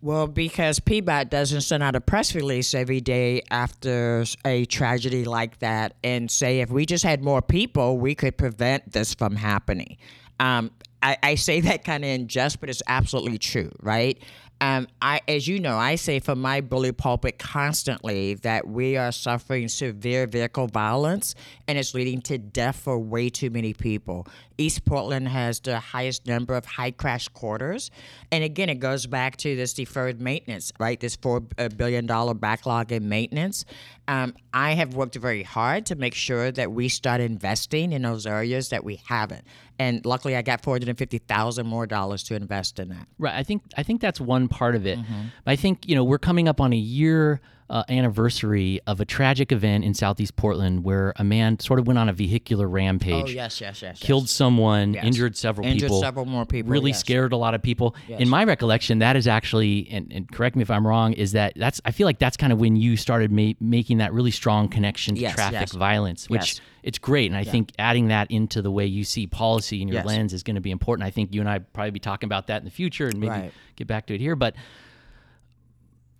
Well, 0.00 0.28
because 0.28 0.78
PBOT 0.78 1.28
doesn't 1.28 1.62
send 1.62 1.82
out 1.82 1.96
a 1.96 2.00
press 2.00 2.34
release 2.34 2.72
every 2.72 3.00
day 3.00 3.42
after 3.50 4.24
a 4.44 4.64
tragedy 4.66 5.24
like 5.24 5.58
that 5.58 5.94
and 6.04 6.30
say 6.30 6.60
if 6.60 6.70
we 6.70 6.86
just 6.86 7.02
had 7.02 7.24
more 7.24 7.42
people, 7.42 7.98
we 7.98 8.14
could 8.14 8.36
prevent 8.36 8.92
this 8.92 9.14
from 9.14 9.34
happening. 9.34 9.96
Um, 10.38 10.70
I, 11.02 11.16
I, 11.22 11.34
say 11.36 11.60
that 11.60 11.84
kind 11.84 12.04
of 12.04 12.10
in 12.10 12.28
jest, 12.28 12.60
but 12.60 12.68
it's 12.68 12.82
absolutely 12.86 13.38
true, 13.38 13.70
right? 13.80 14.18
Um, 14.60 14.88
I, 15.00 15.20
as 15.28 15.46
you 15.46 15.60
know, 15.60 15.76
I 15.76 15.94
say 15.94 16.18
from 16.18 16.40
my 16.40 16.60
bully 16.60 16.90
pulpit 16.90 17.38
constantly 17.38 18.34
that 18.34 18.66
we 18.66 18.96
are 18.96 19.12
suffering 19.12 19.68
severe 19.68 20.26
vehicle 20.26 20.66
violence 20.66 21.36
and 21.68 21.78
it's 21.78 21.94
leading 21.94 22.20
to 22.22 22.38
death 22.38 22.76
for 22.76 22.98
way 22.98 23.28
too 23.30 23.50
many 23.50 23.72
people. 23.72 24.26
East 24.58 24.84
Portland 24.84 25.28
has 25.28 25.60
the 25.60 25.78
highest 25.78 26.26
number 26.26 26.54
of 26.54 26.64
high 26.64 26.90
crash 26.90 27.28
corridors. 27.28 27.90
And 28.32 28.42
again, 28.42 28.68
it 28.68 28.80
goes 28.80 29.06
back 29.06 29.36
to 29.38 29.54
this 29.54 29.72
deferred 29.72 30.20
maintenance, 30.20 30.72
right? 30.80 30.98
This 30.98 31.16
$4 31.16 31.76
billion 31.76 32.06
backlog 32.38 32.90
in 32.90 33.08
maintenance. 33.08 33.64
Um, 34.08 34.34
I 34.52 34.72
have 34.72 34.94
worked 34.94 35.14
very 35.14 35.44
hard 35.44 35.86
to 35.86 35.94
make 35.94 36.14
sure 36.14 36.50
that 36.50 36.72
we 36.72 36.88
start 36.88 37.20
investing 37.20 37.92
in 37.92 38.02
those 38.02 38.26
areas 38.26 38.70
that 38.70 38.82
we 38.82 39.00
haven't. 39.06 39.44
And 39.78 40.04
luckily, 40.04 40.34
I 40.34 40.42
got 40.42 40.62
450000 40.62 41.66
more 41.66 41.86
dollars 41.86 42.24
to 42.24 42.34
invest 42.34 42.80
in 42.80 42.88
that. 42.88 43.06
Right. 43.18 43.34
I 43.34 43.44
think, 43.44 43.62
I 43.76 43.84
think 43.84 44.00
that's 44.00 44.20
one 44.20 44.48
part 44.48 44.74
of 44.74 44.86
it. 44.86 44.98
Mm-hmm. 44.98 45.20
I 45.46 45.54
think, 45.54 45.88
you 45.88 45.94
know, 45.94 46.02
we're 46.02 46.18
coming 46.18 46.48
up 46.48 46.60
on 46.60 46.72
a 46.72 46.76
year 46.76 47.40
uh, 47.70 47.84
anniversary 47.88 48.80
of 48.86 49.00
a 49.00 49.04
tragic 49.04 49.52
event 49.52 49.84
in 49.84 49.94
Southeast 49.94 50.36
Portland 50.36 50.84
where 50.84 51.12
a 51.16 51.24
man 51.24 51.58
sort 51.58 51.78
of 51.78 51.86
went 51.86 51.98
on 51.98 52.08
a 52.08 52.12
vehicular 52.12 52.68
rampage. 52.68 53.24
Oh 53.24 53.28
yes, 53.28 53.60
yes, 53.60 53.82
yes. 53.82 53.98
Killed 54.00 54.24
yes. 54.24 54.32
someone, 54.32 54.94
yes. 54.94 55.04
injured 55.04 55.36
several 55.36 55.66
injured 55.66 55.88
people. 55.88 56.00
several 56.00 56.24
more 56.24 56.46
people. 56.46 56.70
Really 56.70 56.90
yes. 56.90 57.00
scared 57.00 57.32
a 57.32 57.36
lot 57.36 57.54
of 57.54 57.62
people. 57.62 57.94
In 58.08 58.28
my 58.28 58.44
recollection, 58.44 59.00
that 59.00 59.16
is 59.16 59.26
actually, 59.26 59.88
and, 59.90 60.12
and, 60.12 60.30
correct 60.30 60.56
me 60.56 60.62
if 60.62 60.70
I'm 60.70 60.86
wrong, 60.86 61.12
is 61.12 61.32
that 61.32 61.52
that's 61.56 61.80
I 61.84 61.90
feel 61.90 62.06
like 62.06 62.18
that's 62.18 62.36
kind 62.36 62.52
of 62.52 62.58
when 62.58 62.76
you 62.76 62.96
started 62.96 63.30
ma- 63.30 63.52
making 63.60 63.98
that 63.98 64.12
really 64.12 64.30
strong 64.30 64.68
connection 64.68 65.14
to 65.16 65.30
traffic 65.30 65.70
violence, 65.70 66.28
which 66.28 66.60
it's 66.82 66.98
great. 66.98 67.30
And 67.30 67.36
I 67.36 67.42
yeah. 67.42 67.52
think 67.52 67.72
adding 67.78 68.08
that 68.08 68.30
into 68.30 68.62
the 68.62 68.70
way 68.70 68.86
you 68.86 69.04
see 69.04 69.26
policy 69.26 69.82
in 69.82 69.88
your 69.88 70.02
lens 70.04 70.32
is 70.32 70.42
going 70.42 70.54
to 70.54 70.62
be 70.62 70.70
important. 70.70 71.06
I 71.06 71.10
think 71.10 71.34
you 71.34 71.40
and 71.40 71.48
I 71.48 71.58
probably 71.58 71.90
be 71.90 72.00
talking 72.00 72.28
about 72.28 72.46
that 72.46 72.58
in 72.58 72.64
the 72.64 72.70
future 72.70 73.08
and 73.08 73.18
maybe 73.20 73.30
right. 73.30 73.52
get 73.76 73.86
back 73.86 74.06
to 74.06 74.14
it 74.14 74.20
here, 74.20 74.36
but 74.36 74.54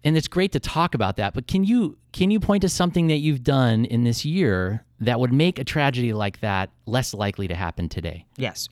and 0.04 0.16
it's 0.16 0.28
great 0.28 0.52
to 0.52 0.60
talk 0.60 0.94
about 0.94 1.16
that 1.16 1.34
but 1.34 1.46
can 1.46 1.64
you 1.64 1.98
can 2.12 2.30
you 2.30 2.40
point 2.40 2.62
to 2.62 2.68
something 2.68 3.08
that 3.08 3.18
you've 3.18 3.42
done 3.42 3.84
in 3.84 4.04
this 4.04 4.24
year 4.24 4.84
that 5.00 5.20
would 5.20 5.32
make 5.32 5.58
a 5.58 5.64
tragedy 5.64 6.12
like 6.12 6.40
that 6.40 6.70
less 6.86 7.14
likely 7.14 7.48
to 7.48 7.54
happen 7.54 7.88
today? 7.88 8.26
Yes. 8.36 8.68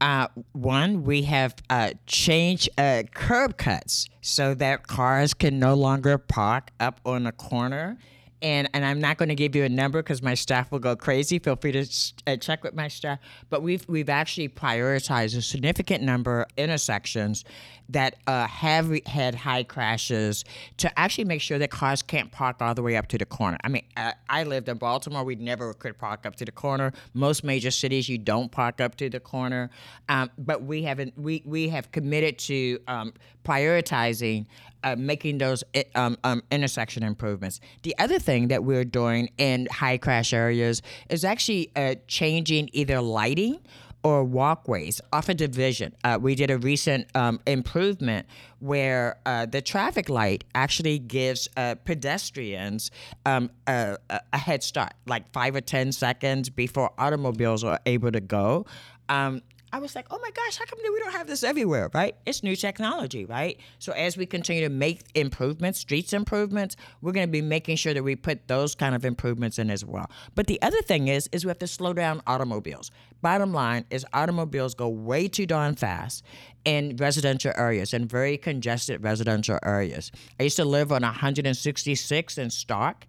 Uh, 0.00 0.26
one, 0.52 1.04
we 1.04 1.22
have 1.22 1.54
uh, 1.70 1.92
changed 2.06 2.68
uh, 2.76 3.04
curb 3.14 3.56
cuts 3.56 4.08
so 4.20 4.54
that 4.54 4.86
cars 4.86 5.32
can 5.32 5.60
no 5.60 5.74
longer 5.74 6.18
park 6.18 6.70
up 6.80 7.00
on 7.04 7.26
a 7.26 7.32
corner 7.32 7.98
and 8.42 8.68
and 8.74 8.84
I'm 8.84 9.00
not 9.00 9.16
going 9.16 9.28
to 9.28 9.34
give 9.34 9.54
you 9.54 9.64
a 9.64 9.68
number 9.68 10.02
because 10.02 10.22
my 10.22 10.34
staff 10.34 10.70
will 10.70 10.78
go 10.78 10.96
crazy. 10.96 11.38
Feel 11.38 11.56
free 11.56 11.72
to 11.72 11.86
uh, 12.26 12.36
check 12.36 12.62
with 12.62 12.74
my 12.74 12.88
staff. 12.88 13.18
But 13.48 13.62
we've 13.62 13.88
we've 13.88 14.08
actually 14.08 14.48
prioritized 14.48 15.36
a 15.36 15.42
significant 15.42 16.02
number 16.02 16.42
of 16.42 16.48
intersections 16.56 17.44
that 17.88 18.16
uh, 18.26 18.46
have 18.46 18.90
had 19.06 19.34
high 19.34 19.62
crashes 19.62 20.44
to 20.78 20.98
actually 20.98 21.24
make 21.24 21.40
sure 21.40 21.58
that 21.58 21.70
cars 21.70 22.02
can't 22.02 22.32
park 22.32 22.56
all 22.60 22.74
the 22.74 22.82
way 22.82 22.96
up 22.96 23.06
to 23.08 23.18
the 23.18 23.26
corner. 23.26 23.58
I 23.64 23.68
mean, 23.68 23.84
I, 23.96 24.14
I 24.28 24.42
lived 24.44 24.68
in 24.68 24.78
Baltimore. 24.78 25.24
We 25.24 25.34
never 25.34 25.74
could 25.74 25.98
park 25.98 26.24
up 26.26 26.36
to 26.36 26.44
the 26.44 26.52
corner. 26.52 26.92
Most 27.14 27.44
major 27.44 27.70
cities, 27.70 28.08
you 28.08 28.18
don't 28.18 28.50
park 28.50 28.80
up 28.80 28.96
to 28.96 29.10
the 29.10 29.20
corner. 29.20 29.70
Um, 30.08 30.30
but 30.38 30.62
we 30.62 30.82
haven't. 30.82 31.16
We 31.18 31.42
we 31.44 31.68
have 31.68 31.92
committed 31.92 32.38
to 32.40 32.78
um, 32.88 33.14
prioritizing 33.44 34.46
uh, 34.84 34.96
making 34.96 35.38
those 35.38 35.64
um, 35.94 36.16
um, 36.24 36.42
intersection 36.50 37.02
improvements. 37.02 37.60
The 37.82 37.96
other 37.98 38.18
thing 38.18 38.48
that 38.48 38.64
we're 38.64 38.84
doing 38.84 39.30
in 39.38 39.66
high 39.70 39.98
crash 39.98 40.32
areas 40.32 40.82
is 41.08 41.24
actually 41.24 41.70
uh, 41.76 41.96
changing 42.06 42.70
either 42.72 43.00
lighting 43.00 43.60
or 44.04 44.24
walkways 44.24 45.00
off 45.12 45.28
a 45.28 45.34
division. 45.34 45.94
Uh, 46.02 46.18
we 46.20 46.34
did 46.34 46.50
a 46.50 46.58
recent 46.58 47.06
um, 47.14 47.40
improvement 47.46 48.26
where 48.58 49.16
uh, 49.26 49.46
the 49.46 49.62
traffic 49.62 50.08
light 50.08 50.44
actually 50.54 50.98
gives 50.98 51.48
uh, 51.56 51.74
pedestrians 51.84 52.90
um, 53.26 53.50
a, 53.66 53.96
a, 54.10 54.38
head 54.38 54.62
start, 54.62 54.92
like 55.06 55.30
five 55.32 55.54
or 55.54 55.60
10 55.60 55.92
seconds 55.92 56.50
before 56.50 56.90
automobiles 56.98 57.62
are 57.64 57.80
able 57.86 58.10
to 58.10 58.20
go. 58.20 58.66
Um, 59.08 59.42
I 59.74 59.78
was 59.78 59.94
like, 59.94 60.06
oh 60.10 60.18
my 60.20 60.30
gosh, 60.30 60.58
how 60.58 60.66
come 60.66 60.78
we 60.82 61.00
don't 61.00 61.12
have 61.12 61.26
this 61.26 61.42
everywhere, 61.42 61.90
right? 61.94 62.14
It's 62.26 62.42
new 62.42 62.54
technology, 62.54 63.24
right? 63.24 63.58
So 63.78 63.92
as 63.92 64.18
we 64.18 64.26
continue 64.26 64.62
to 64.62 64.68
make 64.68 65.00
improvements, 65.14 65.78
streets 65.78 66.12
improvements, 66.12 66.76
we're 67.00 67.12
going 67.12 67.26
to 67.26 67.32
be 67.32 67.40
making 67.40 67.76
sure 67.76 67.94
that 67.94 68.02
we 68.02 68.14
put 68.14 68.48
those 68.48 68.74
kind 68.74 68.94
of 68.94 69.06
improvements 69.06 69.58
in 69.58 69.70
as 69.70 69.82
well. 69.82 70.10
But 70.34 70.46
the 70.46 70.60
other 70.60 70.82
thing 70.82 71.08
is, 71.08 71.26
is 71.32 71.46
we 71.46 71.48
have 71.48 71.58
to 71.60 71.66
slow 71.66 71.94
down 71.94 72.20
automobiles. 72.26 72.90
Bottom 73.22 73.54
line 73.54 73.86
is 73.88 74.04
automobiles 74.12 74.74
go 74.74 74.88
way 74.88 75.26
too 75.26 75.46
darn 75.46 75.74
fast 75.74 76.22
in 76.66 76.96
residential 76.96 77.52
areas, 77.56 77.94
in 77.94 78.06
very 78.06 78.36
congested 78.36 79.02
residential 79.02 79.58
areas. 79.64 80.12
I 80.38 80.42
used 80.42 80.56
to 80.56 80.66
live 80.66 80.92
on 80.92 81.02
166 81.02 82.38
in 82.38 82.50
Stark. 82.50 83.06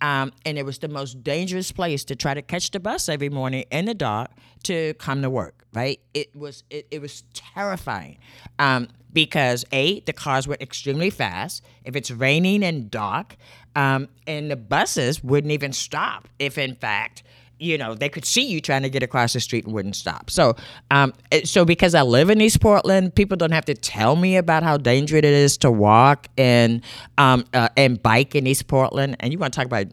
Um, 0.00 0.32
and 0.44 0.58
it 0.58 0.64
was 0.64 0.78
the 0.78 0.88
most 0.88 1.22
dangerous 1.22 1.72
place 1.72 2.04
to 2.04 2.16
try 2.16 2.34
to 2.34 2.42
catch 2.42 2.70
the 2.70 2.80
bus 2.80 3.08
every 3.08 3.28
morning 3.28 3.64
in 3.70 3.86
the 3.86 3.94
dark 3.94 4.30
to 4.64 4.94
come 4.94 5.22
to 5.22 5.30
work. 5.30 5.64
Right? 5.72 6.00
It 6.14 6.34
was 6.34 6.64
it, 6.70 6.86
it 6.90 7.00
was 7.00 7.24
terrifying 7.34 8.18
um, 8.58 8.88
because 9.12 9.64
a 9.72 10.00
the 10.00 10.12
cars 10.12 10.48
were 10.48 10.56
extremely 10.60 11.10
fast. 11.10 11.64
If 11.84 11.96
it's 11.96 12.10
raining 12.10 12.62
and 12.62 12.90
dark, 12.90 13.36
um, 13.74 14.08
and 14.26 14.50
the 14.50 14.56
buses 14.56 15.22
wouldn't 15.22 15.52
even 15.52 15.72
stop 15.72 16.28
if 16.38 16.56
in 16.56 16.74
fact 16.74 17.22
you 17.58 17.78
know 17.78 17.94
they 17.94 18.08
could 18.08 18.24
see 18.24 18.46
you 18.46 18.60
trying 18.60 18.82
to 18.82 18.90
get 18.90 19.02
across 19.02 19.32
the 19.32 19.40
street 19.40 19.64
and 19.64 19.74
wouldn't 19.74 19.96
stop 19.96 20.30
so 20.30 20.54
um, 20.90 21.12
so 21.44 21.64
because 21.64 21.94
i 21.94 22.02
live 22.02 22.30
in 22.30 22.40
east 22.40 22.60
portland 22.60 23.14
people 23.14 23.36
don't 23.36 23.52
have 23.52 23.64
to 23.64 23.74
tell 23.74 24.16
me 24.16 24.36
about 24.36 24.62
how 24.62 24.76
dangerous 24.76 25.18
it 25.18 25.24
is 25.24 25.56
to 25.56 25.70
walk 25.70 26.28
and 26.36 26.82
um, 27.18 27.44
uh, 27.54 27.68
and 27.76 28.02
bike 28.02 28.34
in 28.34 28.46
east 28.46 28.66
portland 28.66 29.16
and 29.20 29.32
you 29.32 29.38
want 29.38 29.52
to 29.52 29.56
talk 29.56 29.66
about 29.66 29.86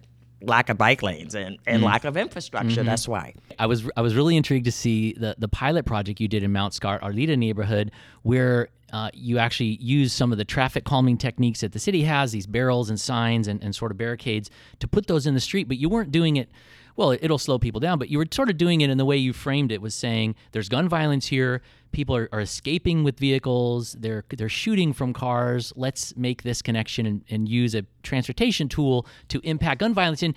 lack 0.45 0.69
of 0.69 0.77
bike 0.77 1.01
lanes 1.01 1.35
and, 1.35 1.57
and 1.65 1.81
mm. 1.81 1.85
lack 1.85 2.03
of 2.03 2.17
infrastructure. 2.17 2.81
Mm-hmm. 2.81 2.85
That's 2.85 3.07
why. 3.07 3.33
I 3.57 3.65
was 3.65 3.89
I 3.95 4.01
was 4.01 4.13
really 4.15 4.35
intrigued 4.35 4.65
to 4.65 4.71
see 4.71 5.13
the 5.13 5.35
the 5.37 5.47
pilot 5.47 5.85
project 5.85 6.19
you 6.19 6.27
did 6.27 6.43
in 6.43 6.51
Mount 6.51 6.73
Scott 6.73 7.01
Arleta 7.01 7.37
neighborhood 7.37 7.91
where 8.23 8.67
uh, 8.91 9.09
you 9.13 9.39
actually 9.39 9.77
use 9.81 10.13
some 10.13 10.31
of 10.31 10.37
the 10.37 10.45
traffic 10.45 10.83
calming 10.83 11.17
techniques 11.17 11.61
that 11.61 11.71
the 11.71 11.79
city 11.79 12.03
has, 12.03 12.31
these 12.31 12.45
barrels 12.45 12.91
and 12.91 13.01
signs 13.01 13.47
and, 13.47 13.61
and 13.63 13.75
sort 13.75 13.91
of 13.91 13.97
barricades, 13.97 14.51
to 14.79 14.87
put 14.87 15.07
those 15.07 15.25
in 15.25 15.33
the 15.33 15.39
street, 15.39 15.67
but 15.67 15.77
you 15.77 15.89
weren't 15.89 16.11
doing 16.11 16.35
it 16.35 16.47
well, 16.95 17.11
it'll 17.11 17.37
slow 17.37 17.59
people 17.59 17.79
down. 17.79 17.99
But 17.99 18.09
you 18.09 18.17
were 18.17 18.27
sort 18.31 18.49
of 18.49 18.57
doing 18.57 18.81
it 18.81 18.89
in 18.89 18.97
the 18.97 19.05
way 19.05 19.17
you 19.17 19.33
framed 19.33 19.71
it 19.71 19.81
was 19.81 19.95
saying 19.95 20.35
there's 20.51 20.69
gun 20.69 20.87
violence 20.87 21.27
here. 21.27 21.61
People 21.91 22.15
are, 22.15 22.29
are 22.31 22.41
escaping 22.41 23.03
with 23.03 23.19
vehicles. 23.19 23.93
They're 23.99 24.23
they're 24.29 24.49
shooting 24.49 24.93
from 24.93 25.13
cars. 25.13 25.73
Let's 25.75 26.15
make 26.15 26.43
this 26.43 26.61
connection 26.61 27.05
and, 27.05 27.23
and 27.29 27.47
use 27.47 27.75
a 27.75 27.85
transportation 28.01 28.67
tool 28.67 29.05
to 29.29 29.39
impact 29.43 29.79
gun 29.79 29.93
violence. 29.93 30.23
And 30.23 30.35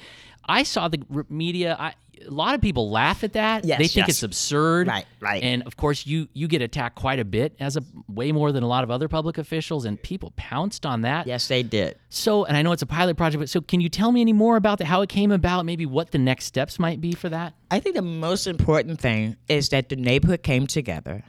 I 0.48 0.62
saw 0.62 0.88
the 0.88 1.02
media. 1.28 1.76
I, 1.78 1.94
a 2.26 2.30
lot 2.30 2.54
of 2.54 2.60
people 2.60 2.90
laugh 2.90 3.24
at 3.24 3.32
that. 3.34 3.64
Yes, 3.64 3.78
they 3.78 3.88
think 3.88 4.08
yes. 4.08 4.16
it's 4.16 4.22
absurd. 4.22 4.88
Right, 4.88 5.06
right. 5.20 5.42
And 5.42 5.62
of 5.64 5.76
course, 5.76 6.06
you 6.06 6.28
you 6.32 6.48
get 6.48 6.62
attacked 6.62 6.96
quite 6.96 7.18
a 7.18 7.24
bit 7.24 7.54
as 7.60 7.76
a 7.76 7.82
way 8.08 8.32
more 8.32 8.52
than 8.52 8.62
a 8.62 8.66
lot 8.66 8.84
of 8.84 8.90
other 8.90 9.08
public 9.08 9.38
officials, 9.38 9.84
and 9.84 10.00
people 10.02 10.32
pounced 10.36 10.86
on 10.86 11.02
that. 11.02 11.26
Yes, 11.26 11.48
they 11.48 11.62
did. 11.62 11.98
So, 12.08 12.44
and 12.44 12.56
I 12.56 12.62
know 12.62 12.72
it's 12.72 12.82
a 12.82 12.86
pilot 12.86 13.16
project, 13.16 13.40
but 13.40 13.48
so 13.48 13.60
can 13.60 13.80
you 13.80 13.88
tell 13.88 14.12
me 14.12 14.20
any 14.20 14.32
more 14.32 14.56
about 14.56 14.78
that? 14.78 14.86
How 14.86 15.02
it 15.02 15.08
came 15.08 15.30
about? 15.30 15.64
Maybe 15.64 15.86
what 15.86 16.10
the 16.10 16.18
next 16.18 16.46
steps 16.46 16.78
might 16.78 17.00
be 17.00 17.12
for 17.12 17.28
that? 17.28 17.54
I 17.70 17.80
think 17.80 17.96
the 17.96 18.02
most 18.02 18.46
important 18.46 19.00
thing 19.00 19.36
is 19.48 19.68
that 19.70 19.88
the 19.88 19.96
neighborhood 19.96 20.42
came 20.42 20.66
together, 20.66 21.22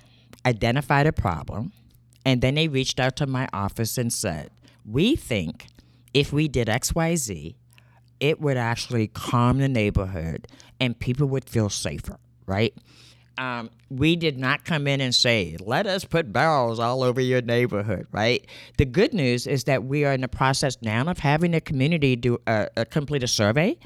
identified 0.46 1.08
a 1.08 1.14
problem, 1.14 1.72
and 2.26 2.42
then 2.42 2.56
they 2.56 2.68
reached 2.68 3.00
out 3.00 3.16
to 3.18 3.28
my 3.28 3.48
office 3.54 3.98
and 3.98 4.12
said, 4.12 4.52
We 4.86 5.16
think 5.16 5.68
if 6.14 6.34
we 6.34 6.48
did 6.48 6.68
XYZ, 6.68 7.56
it 8.20 8.41
would 8.41 8.57
actually 8.57 9.07
calm 9.07 9.59
the 9.59 9.68
neighborhood 9.68 10.47
and 10.80 10.97
people 10.97 11.28
would 11.28 11.49
feel 11.49 11.70
safer, 11.70 12.18
right? 12.45 12.74
Um, 13.38 13.70
we 13.89 14.15
did 14.15 14.39
not 14.39 14.65
come 14.65 14.88
in 14.88 14.99
and 14.99 15.13
say, 15.13 15.57
let 15.59 15.86
us 15.86 16.03
put 16.03 16.34
barrels 16.34 16.80
all 16.80 17.03
over 17.03 17.22
your 17.22 17.41
neighborhood, 17.41 18.07
right? 18.11 18.43
The 18.78 18.86
good 18.86 19.13
news 19.13 19.45
is 19.45 19.65
that 19.65 19.84
we 19.84 20.05
are 20.05 20.13
in 20.13 20.22
the 20.22 20.28
process 20.28 20.78
now 20.82 21.05
of 21.05 21.20
having 21.20 21.51
the 21.51 21.61
community 21.61 22.15
do 22.15 22.39
a, 22.47 22.68
a 22.76 22.86
complete 22.86 23.22
a 23.22 23.28
survey 23.28 23.78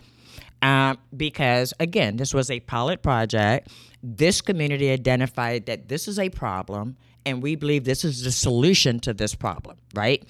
um, 0.61 0.97
because 1.15 1.73
again, 1.79 2.17
this 2.17 2.33
was 2.33 2.51
a 2.51 2.59
pilot 2.61 3.01
project. 3.01 3.69
This 4.03 4.41
community 4.41 4.89
identified 4.91 5.65
that 5.65 5.89
this 5.89 6.07
is 6.07 6.19
a 6.19 6.29
problem, 6.29 6.97
and 7.25 7.41
we 7.41 7.55
believe 7.55 7.83
this 7.83 8.03
is 8.03 8.23
the 8.23 8.31
solution 8.31 8.99
to 9.01 9.13
this 9.13 9.35
problem, 9.35 9.77
right? 9.95 10.23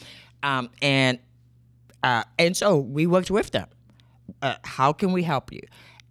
Um, 0.43 0.69
and 0.81 1.19
uh, 2.03 2.23
and 2.39 2.55
so 2.55 2.77
we 2.77 3.07
worked 3.07 3.31
with 3.31 3.51
them. 3.51 3.67
Uh, 4.41 4.55
how 4.63 4.93
can 4.93 5.11
we 5.11 5.23
help 5.23 5.51
you? 5.51 5.61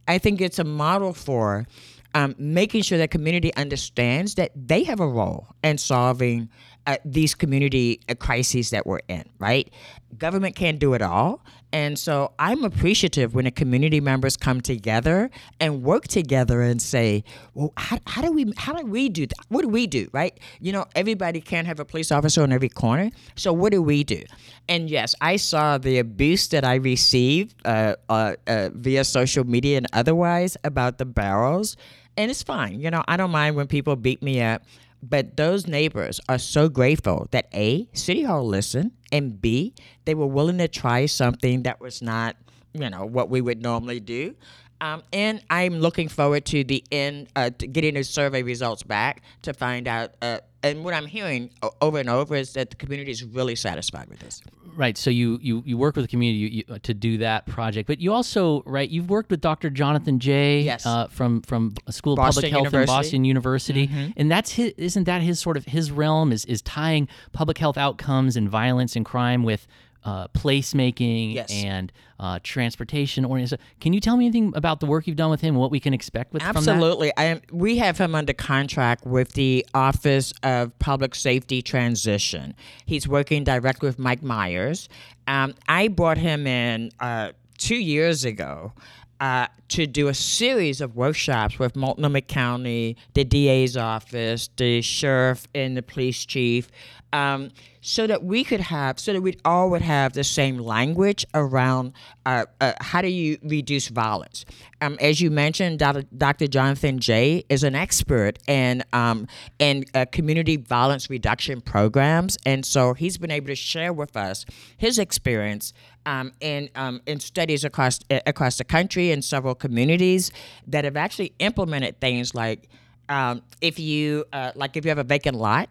I 0.08 0.18
think 0.18 0.40
it's 0.40 0.58
a 0.58 0.64
model 0.64 1.12
for 1.12 1.66
um, 2.14 2.34
making 2.38 2.82
sure 2.82 2.98
that 2.98 3.10
community 3.10 3.54
understands 3.54 4.34
that 4.34 4.50
they 4.54 4.82
have 4.84 5.00
a 5.00 5.06
role 5.06 5.46
in 5.62 5.78
solving 5.78 6.48
uh, 6.86 6.96
these 7.04 7.34
community 7.34 8.00
uh, 8.08 8.14
crises 8.14 8.70
that 8.70 8.86
we're 8.86 9.00
in, 9.08 9.24
right? 9.38 9.72
Government 10.18 10.56
can't 10.56 10.78
do 10.78 10.94
it 10.94 11.02
all. 11.02 11.44
And 11.72 11.98
so 11.98 12.32
I'm 12.38 12.64
appreciative 12.64 13.34
when 13.34 13.44
the 13.44 13.50
community 13.50 14.00
members 14.00 14.36
come 14.36 14.60
together 14.60 15.30
and 15.60 15.82
work 15.82 16.08
together 16.08 16.62
and 16.62 16.82
say, 16.82 17.22
well, 17.54 17.72
how, 17.76 17.98
how 18.06 18.22
do 18.22 18.32
we 18.32 18.52
how 18.56 18.72
do 18.72 18.84
we 18.84 19.08
do 19.08 19.26
that? 19.26 19.38
What 19.48 19.62
do 19.62 19.68
we 19.68 19.86
do, 19.86 20.08
right? 20.12 20.38
You 20.60 20.72
know, 20.72 20.86
everybody 20.96 21.40
can't 21.40 21.66
have 21.66 21.78
a 21.78 21.84
police 21.84 22.10
officer 22.10 22.42
on 22.42 22.52
every 22.52 22.68
corner. 22.68 23.10
So 23.36 23.52
what 23.52 23.72
do 23.72 23.82
we 23.82 24.04
do? 24.04 24.22
And 24.68 24.90
yes, 24.90 25.14
I 25.20 25.36
saw 25.36 25.78
the 25.78 25.98
abuse 25.98 26.48
that 26.48 26.64
I 26.64 26.76
received 26.76 27.54
uh, 27.64 27.96
uh, 28.08 28.34
uh, 28.46 28.70
via 28.72 29.04
social 29.04 29.44
media 29.44 29.76
and 29.76 29.86
otherwise 29.92 30.56
about 30.64 30.98
the 30.98 31.04
barrels. 31.04 31.76
And 32.16 32.30
it's 32.30 32.42
fine. 32.42 32.80
You 32.80 32.90
know, 32.90 33.02
I 33.06 33.16
don't 33.16 33.30
mind 33.30 33.56
when 33.56 33.66
people 33.66 33.96
beat 33.96 34.22
me 34.22 34.42
up. 34.42 34.62
But 35.02 35.36
those 35.36 35.66
neighbors 35.66 36.20
are 36.28 36.38
so 36.38 36.68
grateful 36.68 37.28
that 37.30 37.48
A, 37.54 37.88
City 37.94 38.22
Hall 38.24 38.46
listened, 38.46 38.92
and 39.10 39.40
B, 39.40 39.74
they 40.04 40.14
were 40.14 40.26
willing 40.26 40.58
to 40.58 40.68
try 40.68 41.06
something 41.06 41.62
that 41.62 41.80
was 41.80 42.02
not, 42.02 42.36
you 42.72 42.88
know, 42.90 43.06
what 43.06 43.30
we 43.30 43.40
would 43.40 43.62
normally 43.62 44.00
do. 44.00 44.34
Um, 44.82 45.02
and 45.12 45.42
I'm 45.50 45.80
looking 45.80 46.08
forward 46.08 46.44
to 46.46 46.64
the 46.64 46.84
end, 46.90 47.28
uh, 47.36 47.50
to 47.58 47.66
getting 47.66 47.94
the 47.94 48.04
survey 48.04 48.42
results 48.42 48.82
back 48.82 49.22
to 49.42 49.52
find 49.52 49.88
out. 49.88 50.14
Uh, 50.22 50.38
and 50.62 50.84
what 50.84 50.94
I'm 50.94 51.06
hearing 51.06 51.50
over 51.80 51.98
and 51.98 52.08
over 52.08 52.34
is 52.34 52.52
that 52.52 52.70
the 52.70 52.76
community 52.76 53.10
is 53.10 53.24
really 53.24 53.56
satisfied 53.56 54.08
with 54.08 54.18
this. 54.20 54.42
Right. 54.76 54.96
So 54.96 55.10
you 55.10 55.38
you, 55.42 55.62
you 55.66 55.76
work 55.76 55.96
with 55.96 56.04
the 56.04 56.08
community 56.08 56.38
you, 56.38 56.64
you, 56.68 56.78
to 56.78 56.94
do 56.94 57.18
that 57.18 57.46
project, 57.46 57.86
but 57.86 58.00
you 58.00 58.12
also 58.12 58.62
right 58.66 58.88
you've 58.88 59.10
worked 59.10 59.30
with 59.30 59.40
Dr. 59.40 59.70
Jonathan 59.70 60.18
Jay 60.18 60.60
Yes. 60.60 60.86
uh, 60.86 61.08
from 61.08 61.42
from 61.42 61.74
School 61.88 62.14
of 62.14 62.18
Boston 62.18 62.50
Public 62.50 62.52
Health 62.52 63.14
in 63.14 63.24
University. 63.24 63.86
Mm-hmm. 63.86 63.94
Boston 63.94 64.04
University, 64.04 64.14
and 64.16 64.30
that's 64.30 64.52
his, 64.52 64.72
isn't 64.76 65.04
that 65.04 65.22
his 65.22 65.40
sort 65.40 65.56
of 65.56 65.64
his 65.64 65.90
realm 65.90 66.32
is 66.32 66.44
is 66.44 66.62
tying 66.62 67.08
public 67.32 67.58
health 67.58 67.78
outcomes 67.78 68.36
and 68.36 68.48
violence 68.48 68.96
and 68.96 69.04
crime 69.04 69.42
with 69.42 69.66
uh, 70.04 70.28
placemaking 70.28 71.34
Yes. 71.34 71.50
and 71.52 71.92
uh, 72.18 72.38
transportation 72.42 73.24
organization. 73.24 73.64
Can 73.80 73.92
you 73.92 74.00
tell 74.00 74.16
me 74.16 74.26
anything 74.26 74.52
about 74.54 74.80
the 74.80 74.86
work 74.86 75.06
you've 75.06 75.16
done 75.16 75.30
with 75.30 75.40
him? 75.40 75.54
What 75.54 75.70
we 75.70 75.80
can 75.80 75.94
expect 75.94 76.32
with? 76.32 76.42
Absolutely. 76.42 77.12
I 77.16 77.24
am, 77.24 77.40
we 77.52 77.78
have 77.78 77.98
him 77.98 78.14
under 78.14 78.32
contract 78.32 79.06
with 79.06 79.32
the 79.32 79.66
Office 79.74 80.32
of 80.42 80.78
Public 80.78 81.14
Safety 81.14 81.62
Transition. 81.62 82.54
He's 82.86 83.06
working 83.08 83.44
directly 83.44 83.88
with 83.88 83.98
Mike 83.98 84.22
Myers. 84.22 84.88
Um, 85.26 85.54
I 85.68 85.88
brought 85.88 86.18
him 86.18 86.46
in 86.46 86.90
uh, 87.00 87.32
two 87.58 87.76
years 87.76 88.24
ago. 88.24 88.72
Uh, 89.20 89.46
to 89.68 89.86
do 89.86 90.08
a 90.08 90.14
series 90.14 90.80
of 90.80 90.96
workshops 90.96 91.58
with 91.58 91.76
Multnomah 91.76 92.22
County, 92.22 92.96
the 93.12 93.22
DA's 93.22 93.76
office, 93.76 94.48
the 94.56 94.80
sheriff, 94.80 95.46
and 95.54 95.76
the 95.76 95.82
police 95.82 96.24
chief, 96.24 96.70
um, 97.12 97.50
so 97.80 98.06
that 98.06 98.22
we 98.22 98.44
could 98.44 98.60
have, 98.60 99.00
so 99.00 99.12
that 99.12 99.22
we 99.22 99.36
all 99.44 99.70
would 99.70 99.82
have 99.82 100.12
the 100.12 100.24
same 100.24 100.58
language 100.58 101.24
around 101.34 101.92
uh, 102.26 102.44
uh, 102.60 102.72
how 102.80 103.00
do 103.00 103.08
you 103.08 103.38
reduce 103.42 103.88
violence. 103.88 104.44
Um, 104.80 104.96
as 105.00 105.20
you 105.20 105.30
mentioned, 105.30 105.78
Dr. 105.78 106.46
Jonathan 106.46 106.98
Jay 106.98 107.44
is 107.48 107.64
an 107.64 107.74
expert 107.74 108.38
in 108.46 108.84
um, 108.92 109.26
in 109.58 109.84
uh, 109.94 110.04
community 110.12 110.56
violence 110.56 111.08
reduction 111.08 111.60
programs, 111.60 112.36
and 112.44 112.64
so 112.64 112.94
he's 112.94 113.18
been 113.18 113.30
able 113.30 113.48
to 113.48 113.54
share 113.54 113.92
with 113.92 114.16
us 114.16 114.44
his 114.76 114.98
experience 114.98 115.72
um, 116.06 116.32
in 116.40 116.68
um, 116.74 117.00
in 117.06 117.20
studies 117.20 117.64
across 117.64 118.00
uh, 118.10 118.20
across 118.26 118.58
the 118.58 118.64
country 118.64 119.10
and 119.10 119.24
several 119.24 119.54
communities 119.54 120.30
that 120.66 120.84
have 120.84 120.96
actually 120.96 121.32
implemented 121.38 122.00
things 122.00 122.34
like 122.34 122.68
um, 123.08 123.42
if 123.60 123.78
you 123.78 124.24
uh, 124.32 124.52
like 124.54 124.76
if 124.76 124.84
you 124.84 124.88
have 124.90 124.98
a 124.98 125.04
vacant 125.04 125.36
lot, 125.36 125.68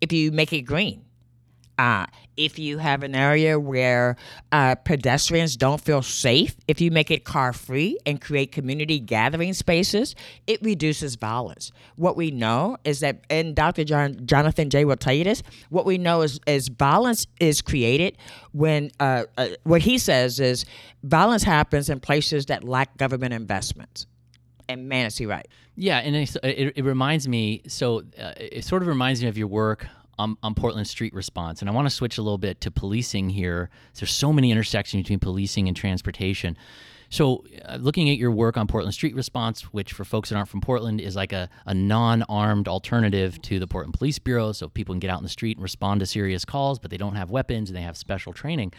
if 0.00 0.12
you 0.12 0.32
make 0.32 0.52
it 0.52 0.62
green. 0.62 1.04
Uh, 1.78 2.06
if 2.36 2.58
you 2.58 2.78
have 2.78 3.02
an 3.02 3.14
area 3.14 3.58
where 3.58 4.16
uh, 4.50 4.74
pedestrians 4.76 5.56
don't 5.56 5.80
feel 5.80 6.02
safe, 6.02 6.56
if 6.66 6.80
you 6.80 6.90
make 6.90 7.10
it 7.10 7.24
car 7.24 7.52
free 7.52 7.98
and 8.04 8.20
create 8.20 8.50
community 8.50 8.98
gathering 8.98 9.52
spaces, 9.52 10.16
it 10.46 10.60
reduces 10.62 11.16
violence. 11.16 11.70
What 11.96 12.16
we 12.16 12.30
know 12.30 12.78
is 12.84 13.00
that, 13.00 13.24
and 13.30 13.54
Dr. 13.54 13.84
John, 13.84 14.26
Jonathan 14.26 14.70
Jay 14.70 14.84
will 14.84 14.96
tell 14.96 15.12
you 15.12 15.24
this, 15.24 15.42
what 15.68 15.84
we 15.86 15.98
know 15.98 16.22
is, 16.22 16.40
is 16.46 16.68
violence 16.68 17.26
is 17.40 17.62
created 17.62 18.16
when, 18.52 18.90
uh, 18.98 19.24
uh, 19.36 19.48
what 19.62 19.82
he 19.82 19.98
says 19.98 20.40
is 20.40 20.64
violence 21.04 21.42
happens 21.44 21.90
in 21.90 22.00
places 22.00 22.46
that 22.46 22.64
lack 22.64 22.96
government 22.96 23.34
investments. 23.34 24.06
And 24.68 24.88
man, 24.88 25.06
is 25.06 25.16
he 25.16 25.26
right. 25.26 25.48
Yeah, 25.76 25.98
and 25.98 26.14
it, 26.14 26.36
it, 26.42 26.84
reminds 26.84 27.26
me. 27.26 27.62
So 27.68 28.02
uh, 28.20 28.32
it 28.36 28.64
sort 28.64 28.82
of 28.82 28.88
reminds 28.88 29.22
me 29.22 29.28
of 29.28 29.38
your 29.38 29.46
work 29.46 29.86
on, 30.18 30.36
on 30.42 30.54
Portland 30.54 30.86
Street 30.86 31.14
Response, 31.14 31.60
and 31.60 31.70
I 31.70 31.72
want 31.72 31.86
to 31.86 31.94
switch 31.94 32.18
a 32.18 32.22
little 32.22 32.38
bit 32.38 32.60
to 32.62 32.70
policing 32.70 33.30
here. 33.30 33.70
There's 33.94 34.10
so 34.10 34.32
many 34.32 34.50
intersections 34.50 35.04
between 35.04 35.20
policing 35.20 35.68
and 35.68 35.76
transportation. 35.76 36.56
So, 37.10 37.44
uh, 37.64 37.76
looking 37.76 38.10
at 38.10 38.18
your 38.18 38.30
work 38.30 38.58
on 38.58 38.66
Portland 38.66 38.92
Street 38.92 39.14
Response, 39.14 39.62
which 39.72 39.94
for 39.94 40.04
folks 40.04 40.28
that 40.28 40.36
aren't 40.36 40.50
from 40.50 40.60
Portland 40.60 41.00
is 41.00 41.16
like 41.16 41.32
a, 41.32 41.48
a 41.64 41.72
non 41.72 42.22
armed 42.24 42.68
alternative 42.68 43.40
to 43.42 43.58
the 43.58 43.66
Portland 43.66 43.94
Police 43.94 44.18
Bureau, 44.18 44.52
so 44.52 44.68
people 44.68 44.92
can 44.94 45.00
get 45.00 45.08
out 45.08 45.18
in 45.18 45.22
the 45.22 45.30
street 45.30 45.56
and 45.56 45.62
respond 45.62 46.00
to 46.00 46.06
serious 46.06 46.44
calls, 46.44 46.78
but 46.78 46.90
they 46.90 46.98
don't 46.98 47.14
have 47.14 47.30
weapons 47.30 47.70
and 47.70 47.76
they 47.78 47.82
have 47.82 47.96
special 47.96 48.34
training 48.34 48.74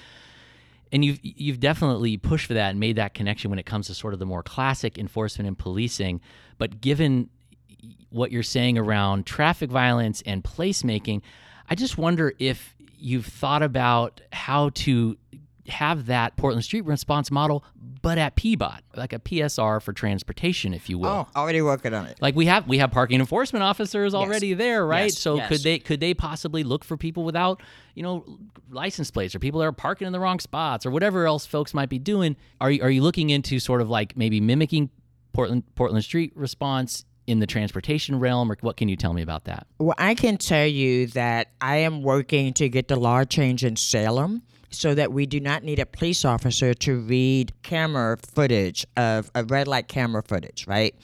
and 0.92 1.06
you've 1.06 1.20
you've 1.22 1.60
definitely 1.60 2.18
pushed 2.18 2.48
for 2.48 2.54
that 2.56 2.72
and 2.72 2.80
made 2.80 2.96
that 2.96 3.14
connection 3.14 3.50
when 3.50 3.60
it 3.60 3.66
comes 3.66 3.88
to 3.88 3.94
sort 3.94 4.14
of 4.14 4.20
the 4.20 4.26
more 4.26 4.44
classic 4.44 4.98
enforcement 4.98 5.48
and 5.48 5.58
policing. 5.58 6.22
But 6.58 6.82
given 6.82 7.30
what 8.10 8.32
you're 8.32 8.44
saying 8.44 8.78
around 8.78 9.26
traffic 9.26 9.70
violence 9.70 10.24
and 10.26 10.44
placemaking, 10.44 11.22
I 11.70 11.76
just 11.76 11.98
wonder 11.98 12.34
if 12.40 12.76
you've 12.98 13.26
thought 13.26 13.64
about 13.64 14.22
how 14.34 14.70
to 14.70 15.18
have 15.70 16.08
that 16.08 16.36
Portland 16.36 16.64
Street 16.64 16.86
Response 16.86 17.32
model, 17.32 17.64
but 18.02 18.18
at 18.18 18.36
PBOT, 18.36 18.80
like 18.96 19.14
a 19.14 19.20
PSR 19.20 19.82
for 19.82 19.94
transportation, 19.94 20.74
if 20.74 20.90
you 20.90 20.98
will. 20.98 21.10
Oh, 21.10 21.28
already 21.36 21.62
working 21.62 21.94
on 21.94 22.06
it. 22.06 22.22
Like 22.22 22.36
we 22.36 22.46
have 22.46 22.68
we 22.68 22.78
have 22.80 22.92
parking 22.92 23.20
enforcement 23.20 23.64
officers 23.64 24.14
already 24.14 24.54
there, 24.54 24.86
right? 24.86 25.06
Yes, 25.06 25.18
So 25.18 25.36
yes. 25.36 25.50
could 25.50 25.64
they 25.64 25.80
could 25.80 26.00
they 26.00 26.14
possibly 26.14 26.64
look 26.64 26.84
for 26.84 26.98
people 26.98 27.24
without, 27.24 27.62
you 27.96 28.04
know, 28.04 28.26
license 28.70 29.12
plates 29.12 29.36
or 29.36 29.40
people 29.40 29.60
that 29.60 29.66
are 29.66 29.72
parking 29.72 30.08
in 30.08 30.14
the 30.14 30.20
wrong 30.20 30.40
spots 30.40 30.86
or 30.86 30.92
whatever 30.92 31.26
else 31.26 31.46
folks 31.46 31.74
might 31.74 31.90
be 31.90 32.00
doing? 32.00 32.36
Are 32.62 32.72
you, 32.72 32.84
are 32.84 32.92
you 32.92 33.02
looking 33.02 33.30
into 33.30 33.60
sort 33.60 33.82
of 33.82 33.90
like 33.90 34.16
maybe 34.16 34.40
mimicking 34.40 34.90
Portland 35.34 35.64
Portland 35.76 36.04
Street 36.04 36.32
response 36.36 37.06
in 37.30 37.40
the 37.40 37.46
transportation 37.46 38.20
realm 38.20 38.52
or 38.52 38.58
what 38.62 38.76
can 38.76 38.90
you 38.90 38.96
tell 38.96 39.14
me 39.14 39.22
about 39.22 39.44
that? 39.46 39.68
Well, 39.78 39.94
I 40.00 40.16
can 40.16 40.38
tell 40.38 40.66
you 40.66 41.08
that 41.08 41.52
I 41.62 41.78
am 41.78 42.02
working 42.02 42.54
to 42.54 42.68
get 42.70 42.88
the 42.88 42.96
law 42.96 43.24
change 43.24 43.64
in 43.64 43.76
Salem 43.76 44.42
so 44.70 44.94
that 44.96 45.12
we 45.12 45.26
do 45.26 45.40
not 45.40 45.64
need 45.64 45.80
a 45.80 45.86
police 45.86 46.26
officer 46.26 46.74
to 46.74 47.00
read 47.00 47.54
camera 47.64 48.18
footage 48.18 48.86
of 48.98 49.32
a 49.36 49.44
red 49.44 49.68
light 49.68 49.88
camera 49.88 50.24
footage, 50.24 50.68
right? 50.68 50.96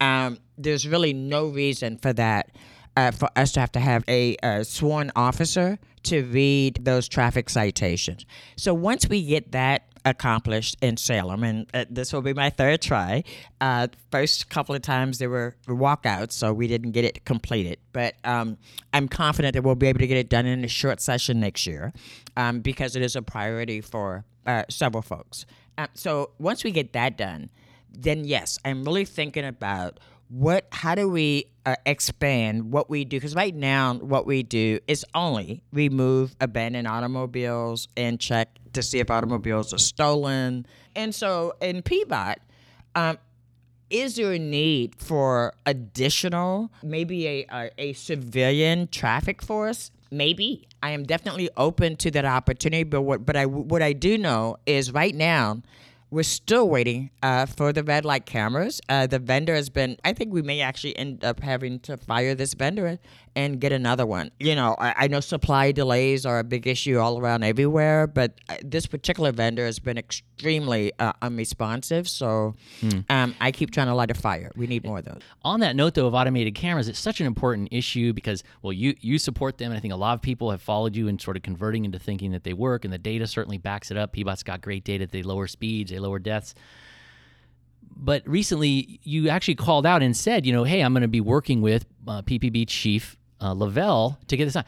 Um, 0.00 0.38
there's 0.56 0.86
really 0.86 1.12
no 1.12 1.46
reason 1.48 1.98
for 1.98 2.12
that. 2.14 2.50
Uh, 2.96 3.12
for 3.12 3.28
us 3.36 3.52
to 3.52 3.60
have 3.60 3.70
to 3.70 3.78
have 3.78 4.02
a, 4.08 4.36
uh 4.42 4.64
sworn 4.64 5.12
officer 5.14 5.78
to 6.02 6.24
read 6.24 6.80
those 6.82 7.08
traffic 7.08 7.48
citations. 7.48 8.26
So 8.56 8.74
once 8.74 9.08
we 9.08 9.24
get 9.24 9.52
that 9.52 9.87
accomplished 10.04 10.76
in 10.80 10.96
Salem, 10.96 11.44
and 11.44 11.66
uh, 11.74 11.84
this 11.88 12.12
will 12.12 12.22
be 12.22 12.32
my 12.32 12.50
third 12.50 12.80
try. 12.82 13.24
Uh, 13.60 13.88
first 14.10 14.48
couple 14.50 14.74
of 14.74 14.82
times 14.82 15.18
there 15.18 15.30
were 15.30 15.56
walkouts, 15.66 16.32
so 16.32 16.52
we 16.52 16.66
didn't 16.66 16.92
get 16.92 17.04
it 17.04 17.24
completed. 17.24 17.78
But 17.92 18.14
um, 18.24 18.58
I'm 18.92 19.08
confident 19.08 19.54
that 19.54 19.62
we'll 19.62 19.74
be 19.74 19.88
able 19.88 20.00
to 20.00 20.06
get 20.06 20.18
it 20.18 20.28
done 20.28 20.46
in 20.46 20.64
a 20.64 20.68
short 20.68 21.00
session 21.00 21.40
next 21.40 21.66
year 21.66 21.92
um, 22.36 22.60
because 22.60 22.96
it 22.96 23.02
is 23.02 23.16
a 23.16 23.22
priority 23.22 23.80
for 23.80 24.24
uh, 24.46 24.64
several 24.68 25.02
folks. 25.02 25.46
Uh, 25.76 25.86
so 25.94 26.30
once 26.38 26.64
we 26.64 26.70
get 26.70 26.92
that 26.92 27.16
done, 27.16 27.50
then 27.90 28.24
yes, 28.24 28.58
I'm 28.64 28.84
really 28.84 29.04
thinking 29.04 29.44
about 29.44 30.00
what 30.28 30.66
how 30.72 30.94
do 30.94 31.08
we 31.08 31.46
uh, 31.64 31.76
expand 31.86 32.70
what 32.70 32.90
we 32.90 33.04
do 33.04 33.16
because 33.16 33.34
right 33.34 33.54
now 33.54 33.94
what 33.94 34.26
we 34.26 34.42
do 34.42 34.78
is 34.86 35.04
only 35.14 35.62
remove 35.72 36.36
abandoned 36.40 36.86
automobiles 36.86 37.88
and 37.96 38.20
check 38.20 38.58
to 38.78 38.82
see 38.82 39.00
if 39.00 39.10
automobiles 39.10 39.74
are 39.74 39.78
stolen. 39.78 40.64
And 40.94 41.14
so 41.14 41.54
in 41.60 41.82
PBOT 41.82 42.36
um, 42.94 43.18
is 43.90 44.16
there 44.16 44.32
a 44.32 44.38
need 44.38 44.94
for 44.96 45.54
additional 45.66 46.70
maybe 46.82 47.26
a, 47.26 47.46
a, 47.50 47.70
a 47.78 47.92
civilian 47.94 48.88
traffic 48.88 49.42
force? 49.42 49.90
Maybe. 50.10 50.68
I 50.82 50.90
am 50.90 51.04
definitely 51.04 51.50
open 51.56 51.96
to 51.96 52.10
that 52.12 52.24
opportunity 52.24 52.84
but 52.84 53.02
what 53.02 53.26
but 53.26 53.36
i 53.36 53.46
what 53.46 53.82
i 53.82 53.92
do 53.92 54.16
know 54.16 54.56
is 54.64 54.92
right 54.92 55.14
now 55.14 55.60
we're 56.10 56.22
still 56.22 56.68
waiting 56.68 57.10
uh, 57.22 57.44
for 57.44 57.72
the 57.72 57.84
red 57.84 58.04
light 58.04 58.24
cameras. 58.24 58.80
Uh, 58.88 59.06
the 59.06 59.18
vendor 59.18 59.54
has 59.54 59.68
been, 59.68 59.98
I 60.04 60.14
think 60.14 60.32
we 60.32 60.40
may 60.40 60.60
actually 60.60 60.96
end 60.96 61.22
up 61.22 61.40
having 61.40 61.80
to 61.80 61.98
fire 61.98 62.34
this 62.34 62.54
vendor 62.54 62.98
and 63.38 63.60
get 63.60 63.70
another 63.70 64.04
one. 64.04 64.32
You 64.40 64.56
know, 64.56 64.74
I, 64.80 65.04
I 65.04 65.06
know 65.06 65.20
supply 65.20 65.70
delays 65.70 66.26
are 66.26 66.40
a 66.40 66.44
big 66.44 66.66
issue 66.66 66.98
all 66.98 67.20
around 67.20 67.44
everywhere, 67.44 68.08
but 68.08 68.32
uh, 68.48 68.56
this 68.64 68.86
particular 68.86 69.30
vendor 69.30 69.64
has 69.64 69.78
been 69.78 69.96
extremely 69.96 70.92
uh, 70.98 71.12
unresponsive. 71.22 72.08
So 72.08 72.56
hmm. 72.80 73.00
um, 73.08 73.36
I 73.40 73.52
keep 73.52 73.70
trying 73.70 73.86
to 73.86 73.94
light 73.94 74.10
a 74.10 74.14
fire. 74.14 74.50
We 74.56 74.66
need 74.66 74.84
more 74.84 74.98
of 74.98 75.04
those. 75.04 75.20
On 75.42 75.60
that 75.60 75.76
note, 75.76 75.94
though, 75.94 76.08
of 76.08 76.14
automated 76.14 76.56
cameras, 76.56 76.88
it's 76.88 76.98
such 76.98 77.20
an 77.20 77.28
important 77.28 77.68
issue 77.70 78.12
because, 78.12 78.42
well, 78.62 78.72
you, 78.72 78.96
you 79.00 79.18
support 79.18 79.58
them, 79.58 79.70
and 79.70 79.78
I 79.78 79.80
think 79.80 79.94
a 79.94 79.96
lot 79.96 80.14
of 80.14 80.20
people 80.20 80.50
have 80.50 80.60
followed 80.60 80.96
you 80.96 81.06
and 81.06 81.20
sort 81.20 81.36
of 81.36 81.44
converting 81.44 81.84
into 81.84 82.00
thinking 82.00 82.32
that 82.32 82.42
they 82.42 82.54
work, 82.54 82.84
and 82.84 82.92
the 82.92 82.98
data 82.98 83.28
certainly 83.28 83.58
backs 83.58 83.92
it 83.92 83.96
up. 83.96 84.16
PBOT's 84.16 84.42
got 84.42 84.62
great 84.62 84.82
data. 84.82 85.06
They 85.06 85.22
lower 85.22 85.46
speeds, 85.46 85.92
they 85.92 86.00
lower 86.00 86.18
deaths 86.18 86.56
but 88.00 88.22
recently 88.28 89.00
you 89.02 89.28
actually 89.28 89.56
called 89.56 89.84
out 89.84 90.02
and 90.02 90.16
said, 90.16 90.46
you 90.46 90.52
know, 90.52 90.62
hey, 90.62 90.82
I'm 90.82 90.92
going 90.92 91.02
to 91.02 91.08
be 91.08 91.20
working 91.20 91.62
with 91.62 91.84
uh, 92.06 92.22
PPB 92.22 92.68
chief 92.68 93.17
uh, 93.40 93.54
Lovell 93.54 94.18
to 94.28 94.36
get 94.36 94.44
this 94.44 94.56
on. 94.56 94.64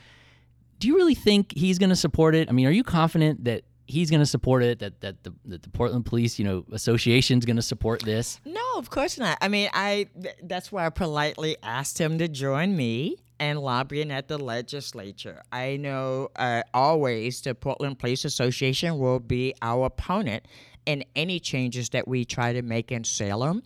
Do 0.79 0.89
you 0.89 0.97
really 0.97 1.15
think 1.15 1.53
he's 1.57 1.79
going 1.79 1.91
to 1.91 1.97
support 1.97 2.35
it? 2.35 2.49
I 2.49 2.53
mean, 2.53 2.67
are 2.67 2.71
you 2.71 2.85
confident 2.85 3.45
that 3.45 3.65
he's 3.87 4.11
going 4.11 4.21
to 4.21 4.27
support 4.27 4.63
it? 4.63 4.79
That 4.79 5.01
that 5.01 5.23
the, 5.25 5.35
that 5.47 5.63
the 5.63 5.71
Portland 5.71 6.07
Police, 6.07 6.39
you 6.39 6.45
know, 6.45 6.65
Association 6.73 7.39
is 7.39 7.45
going 7.45 7.57
to 7.57 7.63
support 7.63 8.03
this? 8.03 8.41
No, 8.45 8.63
of 8.77 8.89
course 8.91 9.19
not. 9.19 9.37
I 9.41 9.49
mean, 9.49 9.69
I 9.75 10.07
th- 10.21 10.37
that's 10.43 10.73
why 10.73 10.87
I 10.87 10.91
politely 10.91 11.57
asked 11.63 12.01
him 12.01 12.19
to 12.19 12.29
join 12.29 12.77
me 12.77 13.17
and 13.39 13.59
lobbying 13.59 14.11
at 14.11 14.29
the 14.29 14.39
legislature. 14.39 15.43
I 15.51 15.77
know 15.77 16.29
uh, 16.37 16.63
always 16.75 17.41
the 17.41 17.55
Portland 17.55 17.99
Police 17.99 18.25
Association 18.25 18.99
will 18.99 19.19
be 19.19 19.55
our 19.63 19.87
opponent 19.87 20.47
in 20.87 21.05
any 21.17 21.41
changes 21.41 21.89
that 21.91 22.07
we 22.07 22.25
try 22.25 22.53
to 22.53 22.63
make 22.63 22.93
in 22.93 23.05
Salem. 23.05 23.63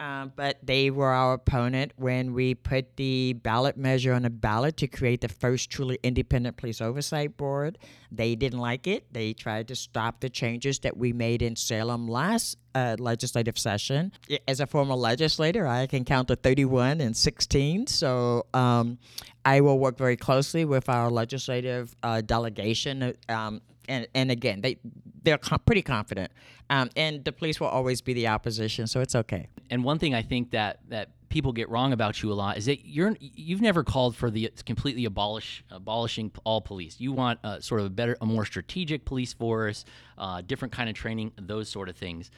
Uh, 0.00 0.24
but 0.34 0.56
they 0.62 0.90
were 0.90 1.10
our 1.10 1.34
opponent 1.34 1.92
when 1.96 2.32
we 2.32 2.54
put 2.54 2.96
the 2.96 3.34
ballot 3.34 3.76
measure 3.76 4.14
on 4.14 4.22
the 4.22 4.30
ballot 4.30 4.78
to 4.78 4.88
create 4.88 5.20
the 5.20 5.28
first 5.28 5.68
truly 5.68 5.98
independent 6.02 6.56
police 6.56 6.80
oversight 6.80 7.36
board. 7.36 7.76
They 8.10 8.34
didn't 8.34 8.60
like 8.60 8.86
it. 8.86 9.12
They 9.12 9.34
tried 9.34 9.68
to 9.68 9.76
stop 9.76 10.20
the 10.20 10.30
changes 10.30 10.78
that 10.80 10.96
we 10.96 11.12
made 11.12 11.42
in 11.42 11.54
Salem 11.54 12.08
last 12.08 12.56
uh, 12.74 12.96
legislative 12.98 13.58
session. 13.58 14.12
As 14.48 14.60
a 14.60 14.66
former 14.66 14.94
legislator, 14.94 15.66
I 15.66 15.86
can 15.86 16.06
count 16.06 16.28
to 16.28 16.36
31 16.36 17.02
and 17.02 17.14
16. 17.14 17.86
So 17.88 18.46
um, 18.54 18.98
I 19.44 19.60
will 19.60 19.78
work 19.78 19.98
very 19.98 20.16
closely 20.16 20.64
with 20.64 20.88
our 20.88 21.10
legislative 21.10 21.94
uh, 22.02 22.22
delegation. 22.22 23.14
Um, 23.28 23.60
and, 23.86 24.08
and 24.14 24.30
again, 24.30 24.62
they 24.62 24.78
they're 25.22 25.38
com- 25.38 25.60
pretty 25.64 25.82
confident. 25.82 26.32
Um, 26.68 26.90
and 26.96 27.24
the 27.24 27.32
police 27.32 27.60
will 27.60 27.68
always 27.68 28.00
be 28.00 28.12
the 28.12 28.28
opposition, 28.28 28.86
so 28.86 29.00
it's 29.00 29.14
okay. 29.14 29.48
And 29.70 29.84
one 29.84 29.98
thing 29.98 30.14
I 30.14 30.22
think 30.22 30.50
that 30.52 30.80
that 30.88 31.10
people 31.30 31.52
get 31.52 31.68
wrong 31.68 31.92
about 31.92 32.22
you 32.22 32.32
a 32.32 32.34
lot 32.34 32.58
is 32.58 32.66
that 32.66 32.84
you're 32.84 33.16
you've 33.20 33.60
never 33.60 33.82
called 33.82 34.16
for 34.16 34.30
the 34.30 34.52
completely 34.66 35.04
abolish 35.04 35.64
abolishing 35.70 36.30
all 36.44 36.60
police. 36.60 37.00
You 37.00 37.12
want 37.12 37.38
a, 37.42 37.62
sort 37.62 37.80
of 37.80 37.86
a 37.86 37.90
better, 37.90 38.16
a 38.20 38.26
more 38.26 38.44
strategic 38.44 39.04
police 39.04 39.32
force, 39.32 39.84
uh, 40.18 40.42
different 40.42 40.72
kind 40.72 40.90
of 40.90 40.94
training, 40.94 41.32
those 41.40 41.68
sort 41.68 41.88
of 41.88 41.96
things. 41.96 42.30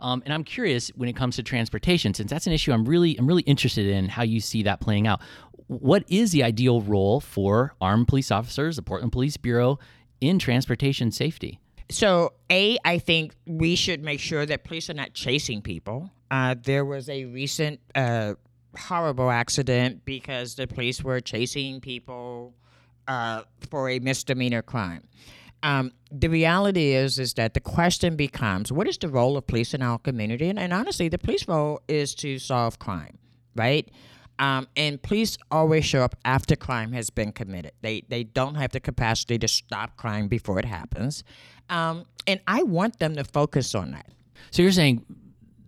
Um, 0.00 0.22
and 0.24 0.32
I'm 0.34 0.44
curious 0.44 0.88
when 0.96 1.08
it 1.08 1.16
comes 1.16 1.36
to 1.36 1.42
transportation, 1.42 2.14
since 2.14 2.30
that's 2.30 2.46
an 2.46 2.52
issue 2.52 2.72
I'm 2.72 2.84
really 2.84 3.16
I'm 3.16 3.26
really 3.26 3.42
interested 3.42 3.86
in 3.86 4.08
how 4.08 4.22
you 4.22 4.40
see 4.40 4.62
that 4.64 4.80
playing 4.80 5.06
out. 5.06 5.20
What 5.66 6.04
is 6.08 6.32
the 6.32 6.42
ideal 6.42 6.80
role 6.80 7.20
for 7.20 7.74
armed 7.80 8.08
police 8.08 8.30
officers, 8.30 8.76
the 8.76 8.82
Portland 8.82 9.12
Police 9.12 9.36
Bureau, 9.36 9.78
in 10.20 10.38
transportation 10.38 11.12
safety? 11.12 11.60
So, 11.90 12.34
A, 12.50 12.78
I 12.84 12.98
think 12.98 13.34
we 13.46 13.74
should 13.74 14.02
make 14.02 14.20
sure 14.20 14.46
that 14.46 14.64
police 14.64 14.88
are 14.88 14.94
not 14.94 15.12
chasing 15.12 15.60
people. 15.60 16.10
Uh, 16.30 16.54
there 16.62 16.84
was 16.84 17.08
a 17.08 17.24
recent 17.24 17.80
uh, 17.96 18.34
horrible 18.78 19.30
accident 19.30 20.04
because 20.04 20.54
the 20.54 20.68
police 20.68 21.02
were 21.02 21.20
chasing 21.20 21.80
people 21.80 22.54
uh, 23.08 23.42
for 23.68 23.90
a 23.90 23.98
misdemeanor 23.98 24.62
crime. 24.62 25.02
Um, 25.62 25.92
the 26.10 26.28
reality 26.28 26.94
is 26.94 27.18
is 27.18 27.34
that 27.34 27.52
the 27.52 27.60
question 27.60 28.16
becomes 28.16 28.72
what 28.72 28.88
is 28.88 28.96
the 28.96 29.08
role 29.08 29.36
of 29.36 29.46
police 29.46 29.74
in 29.74 29.82
our 29.82 29.98
community 29.98 30.48
and, 30.48 30.58
and 30.58 30.72
honestly 30.72 31.08
the 31.08 31.18
police 31.18 31.46
role 31.46 31.82
is 31.86 32.14
to 32.14 32.38
solve 32.38 32.78
crime 32.78 33.18
right 33.54 33.86
um, 34.40 34.68
and 34.74 35.00
police 35.02 35.36
always 35.50 35.84
show 35.84 36.00
up 36.00 36.16
after 36.24 36.56
crime 36.56 36.92
has 36.92 37.10
been 37.10 37.30
committed. 37.30 37.72
They 37.82 38.00
they 38.08 38.24
don't 38.24 38.54
have 38.54 38.72
the 38.72 38.80
capacity 38.80 39.38
to 39.38 39.46
stop 39.46 39.98
crime 39.98 40.28
before 40.28 40.58
it 40.58 40.64
happens, 40.64 41.22
um, 41.70 42.04
and 42.26 42.40
I 42.46 42.62
want 42.62 42.98
them 42.98 43.16
to 43.16 43.24
focus 43.24 43.74
on 43.74 43.92
that. 43.92 44.06
So 44.50 44.62
you're 44.62 44.72
saying 44.72 45.04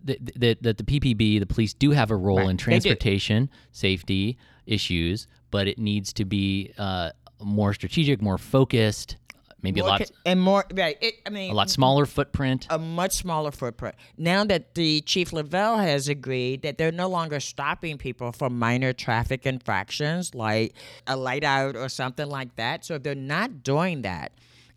that, 0.03 0.39
that, 0.39 0.63
that 0.63 0.77
the 0.77 0.83
PPB, 0.83 1.39
the 1.39 1.45
police, 1.45 1.73
do 1.73 1.91
have 1.91 2.11
a 2.11 2.15
role 2.15 2.37
right. 2.37 2.49
in 2.49 2.57
transportation 2.57 3.49
safety 3.71 4.37
issues, 4.65 5.27
but 5.51 5.67
it 5.67 5.79
needs 5.79 6.13
to 6.13 6.25
be 6.25 6.73
uh, 6.77 7.11
more 7.41 7.73
strategic, 7.73 8.21
more 8.21 8.37
focused, 8.37 9.17
maybe 9.63 9.79
more 9.79 9.89
a 9.89 9.91
lot 9.91 10.11
and 10.25 10.41
more 10.41 10.65
right 10.73 10.97
it, 11.01 11.15
i 11.25 11.29
mean 11.29 11.49
a 11.49 11.53
lot 11.53 11.69
smaller 11.69 12.05
footprint 12.05 12.67
a 12.69 12.77
much 12.77 13.13
smaller 13.13 13.49
footprint 13.49 13.95
now 14.17 14.43
that 14.43 14.75
the 14.75 15.01
chief 15.01 15.33
lovell 15.33 15.77
has 15.77 16.07
agreed 16.07 16.61
that 16.61 16.77
they're 16.77 16.91
no 16.91 17.07
longer 17.07 17.39
stopping 17.39 17.97
people 17.97 18.31
for 18.31 18.49
minor 18.49 18.93
traffic 18.93 19.45
infractions 19.45 20.35
like 20.35 20.75
a 21.07 21.15
light 21.15 21.43
out 21.43 21.75
or 21.75 21.89
something 21.89 22.27
like 22.27 22.53
that 22.55 22.85
so 22.85 22.95
if 22.95 23.03
they're 23.03 23.15
not 23.15 23.63
doing 23.63 24.01
that 24.01 24.33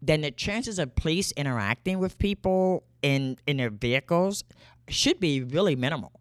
then 0.06 0.20
the 0.20 0.30
chances 0.30 0.78
of 0.78 0.94
police 0.94 1.32
interacting 1.32 1.98
with 1.98 2.18
people 2.18 2.84
in 3.02 3.36
in 3.46 3.56
their 3.56 3.70
vehicles 3.70 4.44
should 4.88 5.18
be 5.20 5.42
really 5.42 5.76
minimal 5.76 6.12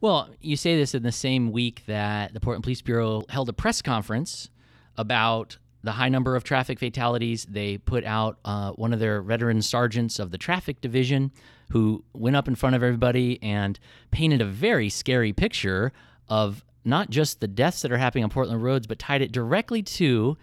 well 0.00 0.28
you 0.40 0.56
say 0.56 0.76
this 0.76 0.94
in 0.94 1.02
the 1.02 1.12
same 1.12 1.52
week 1.52 1.82
that 1.86 2.34
the 2.34 2.40
portland 2.40 2.62
police 2.62 2.82
bureau 2.82 3.22
held 3.28 3.48
a 3.48 3.52
press 3.52 3.82
conference 3.82 4.50
about 4.96 5.58
the 5.82 5.92
high 5.92 6.08
number 6.08 6.36
of 6.36 6.44
traffic 6.44 6.78
fatalities. 6.78 7.44
They 7.44 7.78
put 7.78 8.04
out 8.04 8.38
uh, 8.44 8.72
one 8.72 8.92
of 8.92 9.00
their 9.00 9.20
veteran 9.20 9.62
sergeants 9.62 10.18
of 10.18 10.30
the 10.30 10.38
traffic 10.38 10.80
division 10.80 11.32
who 11.70 12.04
went 12.12 12.36
up 12.36 12.48
in 12.48 12.54
front 12.54 12.76
of 12.76 12.82
everybody 12.82 13.42
and 13.42 13.78
painted 14.10 14.40
a 14.40 14.44
very 14.44 14.88
scary 14.88 15.32
picture 15.32 15.92
of 16.28 16.64
not 16.84 17.10
just 17.10 17.40
the 17.40 17.48
deaths 17.48 17.82
that 17.82 17.92
are 17.92 17.98
happening 17.98 18.24
on 18.24 18.30
Portland 18.30 18.62
roads, 18.62 18.86
but 18.86 18.98
tied 18.98 19.22
it 19.22 19.32
directly 19.32 19.82
to 19.82 20.36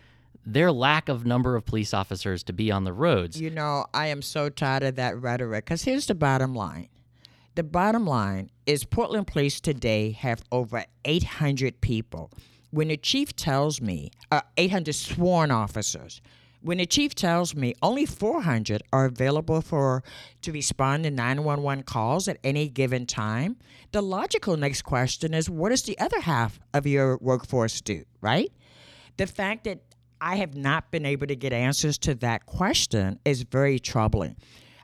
their 0.54 0.72
lack 0.72 1.10
of 1.10 1.26
number 1.26 1.56
of 1.56 1.66
police 1.66 1.93
officers 1.93 2.43
to 2.43 2.54
be 2.54 2.72
on 2.72 2.84
the 2.84 2.93
roads. 2.93 3.39
You 3.39 3.52
know, 3.52 3.86
I 3.93 4.08
am 4.08 4.22
so 4.22 4.50
tired 4.50 4.84
of 4.84 4.95
that 4.95 5.20
rhetoric 5.20 5.66
because 5.66 5.84
here's 5.84 6.08
the 6.08 6.16
bottom 6.16 6.56
line. 6.56 6.89
The 7.56 7.64
bottom 7.64 8.06
line 8.08 8.50
is 8.66 8.84
Portland 8.84 9.28
Police 9.28 9.60
today 9.60 10.12
have 10.12 10.43
over 10.52 10.86
800 11.06 11.82
people 11.82 12.32
when 12.72 12.88
the 12.88 12.97
chief 12.97 13.36
tells 13.36 13.82
me 13.82 14.12
uh, 14.32 14.41
800 14.58 14.93
sworn 14.93 15.52
officers 15.52 16.22
when 16.62 16.78
the 16.78 16.86
chief 16.86 17.16
tells 17.16 17.56
me 17.56 17.74
only 17.82 18.06
400 18.06 18.84
are 18.91 19.06
available 19.06 19.62
for 19.62 20.04
to 20.41 20.52
respond 20.52 21.04
to 21.06 21.10
911 21.10 21.84
calls 21.84 22.28
at 22.28 22.38
any 22.43 22.70
given 22.70 23.06
time 23.06 23.58
the 23.91 24.02
logical 24.02 24.56
next 24.56 24.84
question 24.84 25.34
is 25.34 25.50
what 25.50 25.70
does 25.70 25.84
the 25.84 25.97
other 26.00 26.22
half 26.22 26.60
of 26.74 26.86
your 26.86 27.18
workforce 27.18 27.82
do 27.82 28.04
right 28.22 28.52
the 29.18 29.28
fact 29.28 29.64
that 29.64 29.80
i 30.22 30.36
have 30.36 30.56
not 30.56 30.92
been 30.92 31.06
able 31.06 31.28
to 31.28 31.36
get 31.36 31.54
answers 31.54 31.98
to 31.98 32.16
that 32.16 32.46
question 32.46 33.20
is 33.26 33.44
very 33.44 33.80
troubling 33.80 34.36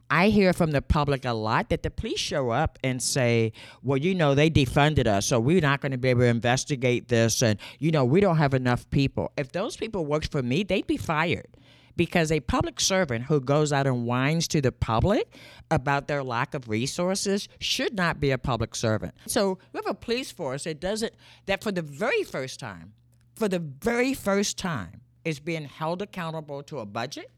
I 0.09 0.29
hear 0.29 0.53
from 0.53 0.71
the 0.71 0.81
public 0.81 1.25
a 1.25 1.33
lot 1.33 1.69
that 1.69 1.81
the 1.81 1.89
police 1.89 2.19
show 2.19 2.51
up 2.51 2.77
and 2.83 3.01
say, 3.01 3.53
well, 3.81 3.97
you 3.97 4.13
know, 4.13 4.35
they 4.35 4.49
defunded 4.49 5.07
us, 5.07 5.25
so 5.25 5.39
we're 5.39 5.61
not 5.61 5.81
going 5.81 5.93
to 5.93 5.97
be 5.97 6.09
able 6.09 6.21
to 6.21 6.27
investigate 6.27 7.07
this. 7.07 7.41
And, 7.41 7.59
you 7.79 7.91
know, 7.91 8.05
we 8.05 8.19
don't 8.19 8.37
have 8.37 8.53
enough 8.53 8.87
people. 8.91 9.31
If 9.35 9.51
those 9.51 9.75
people 9.75 10.05
worked 10.05 10.31
for 10.31 10.43
me, 10.43 10.63
they'd 10.63 10.85
be 10.85 10.97
fired 10.97 11.47
because 11.95 12.31
a 12.31 12.39
public 12.41 12.79
servant 12.79 13.25
who 13.25 13.39
goes 13.39 13.71
out 13.73 13.87
and 13.87 14.05
whines 14.05 14.47
to 14.49 14.61
the 14.61 14.71
public 14.71 15.33
about 15.71 16.07
their 16.07 16.23
lack 16.23 16.53
of 16.53 16.69
resources 16.69 17.47
should 17.59 17.95
not 17.95 18.19
be 18.19 18.31
a 18.31 18.37
public 18.37 18.75
servant. 18.75 19.13
So 19.27 19.57
we 19.73 19.77
have 19.77 19.87
a 19.87 19.93
police 19.93 20.31
force 20.31 20.65
that 20.65 20.79
doesn't, 20.79 21.13
that 21.45 21.63
for 21.63 21.71
the 21.71 21.81
very 21.81 22.23
first 22.23 22.59
time, 22.59 22.93
for 23.35 23.47
the 23.47 23.59
very 23.59 24.13
first 24.13 24.57
time, 24.57 25.01
is 25.25 25.39
being 25.39 25.65
held 25.65 26.01
accountable 26.01 26.63
to 26.63 26.79
a 26.79 26.85
budget, 26.85 27.31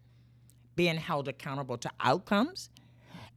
being 0.75 0.97
held 0.97 1.27
accountable 1.27 1.77
to 1.79 1.89
outcomes, 1.99 2.69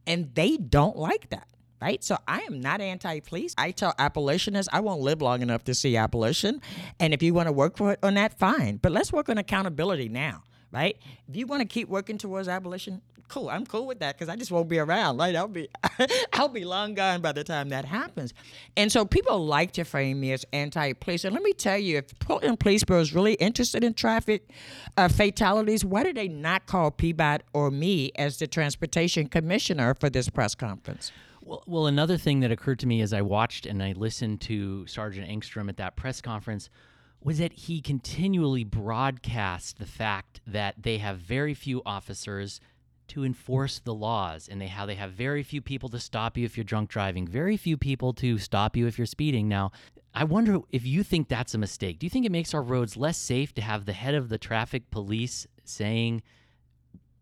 and 0.05 0.35
they 0.35 0.57
don't 0.57 0.97
like 0.97 1.29
that 1.29 1.47
right? 1.81 2.03
So 2.03 2.17
I 2.27 2.41
am 2.41 2.61
not 2.61 2.79
anti-police. 2.79 3.55
I 3.57 3.71
tell 3.71 3.95
abolitionists 3.97 4.69
I 4.71 4.79
won't 4.81 5.01
live 5.01 5.21
long 5.21 5.41
enough 5.41 5.63
to 5.65 5.73
see 5.73 5.97
abolition, 5.97 6.61
and 6.99 7.13
if 7.13 7.23
you 7.23 7.33
want 7.33 7.47
to 7.47 7.51
work 7.51 7.75
for 7.75 7.93
it 7.93 7.99
on 8.03 8.13
that, 8.13 8.37
fine. 8.37 8.77
But 8.77 8.91
let's 8.91 9.11
work 9.11 9.29
on 9.29 9.37
accountability 9.37 10.07
now, 10.07 10.43
right? 10.71 10.97
If 11.27 11.35
you 11.35 11.47
want 11.47 11.61
to 11.61 11.67
keep 11.67 11.89
working 11.89 12.17
towards 12.17 12.47
abolition, 12.47 13.01
cool. 13.31 13.49
I'm 13.49 13.65
cool 13.65 13.87
with 13.87 13.99
that 13.99 14.17
because 14.17 14.29
I 14.29 14.35
just 14.35 14.51
won't 14.51 14.67
be 14.67 14.77
around, 14.77 15.17
right? 15.17 15.35
I'll 15.35 15.47
be, 15.47 15.69
I'll 16.33 16.49
be 16.49 16.65
long 16.65 16.93
gone 16.93 17.21
by 17.21 17.31
the 17.31 17.43
time 17.43 17.69
that 17.69 17.85
happens. 17.85 18.33
And 18.75 18.91
so 18.91 19.05
people 19.05 19.45
like 19.45 19.71
to 19.73 19.85
frame 19.85 20.19
me 20.19 20.33
as 20.33 20.45
anti-police. 20.51 21.23
And 21.23 21.33
let 21.33 21.41
me 21.41 21.53
tell 21.53 21.77
you, 21.77 21.97
if 21.97 22.19
Portland 22.19 22.59
Police 22.59 22.83
Bureau 22.83 23.01
is 23.01 23.13
really 23.13 23.33
interested 23.35 23.83
in 23.83 23.93
traffic 23.93 24.49
uh, 24.97 25.07
fatalities, 25.07 25.85
why 25.85 26.03
did 26.03 26.17
they 26.17 26.27
not 26.27 26.65
call 26.65 26.91
PBOT 26.91 27.39
or 27.53 27.71
me 27.71 28.11
as 28.17 28.37
the 28.37 28.47
transportation 28.47 29.27
commissioner 29.27 29.95
for 29.95 30.09
this 30.09 30.29
press 30.29 30.53
conference? 30.53 31.13
Well, 31.41 31.63
well, 31.65 31.87
another 31.87 32.17
thing 32.17 32.41
that 32.41 32.51
occurred 32.51 32.79
to 32.79 32.87
me 32.87 33.01
as 33.01 33.13
I 33.13 33.21
watched 33.21 33.65
and 33.65 33.81
I 33.81 33.93
listened 33.93 34.41
to 34.41 34.85
Sergeant 34.87 35.27
Engstrom 35.27 35.69
at 35.69 35.77
that 35.77 35.95
press 35.95 36.21
conference 36.21 36.69
was 37.23 37.37
that 37.37 37.53
he 37.53 37.81
continually 37.81 38.63
broadcast 38.63 39.77
the 39.77 39.85
fact 39.85 40.41
that 40.45 40.75
they 40.81 40.97
have 40.97 41.19
very 41.19 41.53
few 41.53 41.81
officers 41.85 42.59
to 43.09 43.23
enforce 43.23 43.79
the 43.79 43.93
laws 43.93 44.47
and 44.47 44.61
they 44.61 44.67
how 44.67 44.85
they 44.85 44.95
have 44.95 45.11
very 45.11 45.43
few 45.43 45.61
people 45.61 45.89
to 45.89 45.99
stop 45.99 46.37
you 46.37 46.45
if 46.45 46.57
you're 46.57 46.63
drunk 46.63 46.89
driving, 46.89 47.27
very 47.27 47.57
few 47.57 47.77
people 47.77 48.13
to 48.13 48.37
stop 48.37 48.75
you 48.75 48.87
if 48.87 48.97
you're 48.97 49.05
speeding. 49.05 49.47
Now, 49.47 49.71
I 50.13 50.23
wonder 50.23 50.59
if 50.71 50.85
you 50.85 51.03
think 51.03 51.27
that's 51.27 51.53
a 51.53 51.57
mistake. 51.57 51.99
Do 51.99 52.05
you 52.05 52.09
think 52.09 52.25
it 52.25 52.31
makes 52.31 52.53
our 52.53 52.61
roads 52.61 52.97
less 52.97 53.17
safe 53.17 53.53
to 53.55 53.61
have 53.61 53.85
the 53.85 53.93
head 53.93 54.13
of 54.13 54.29
the 54.29 54.37
traffic 54.37 54.89
police 54.91 55.47
saying 55.63 56.21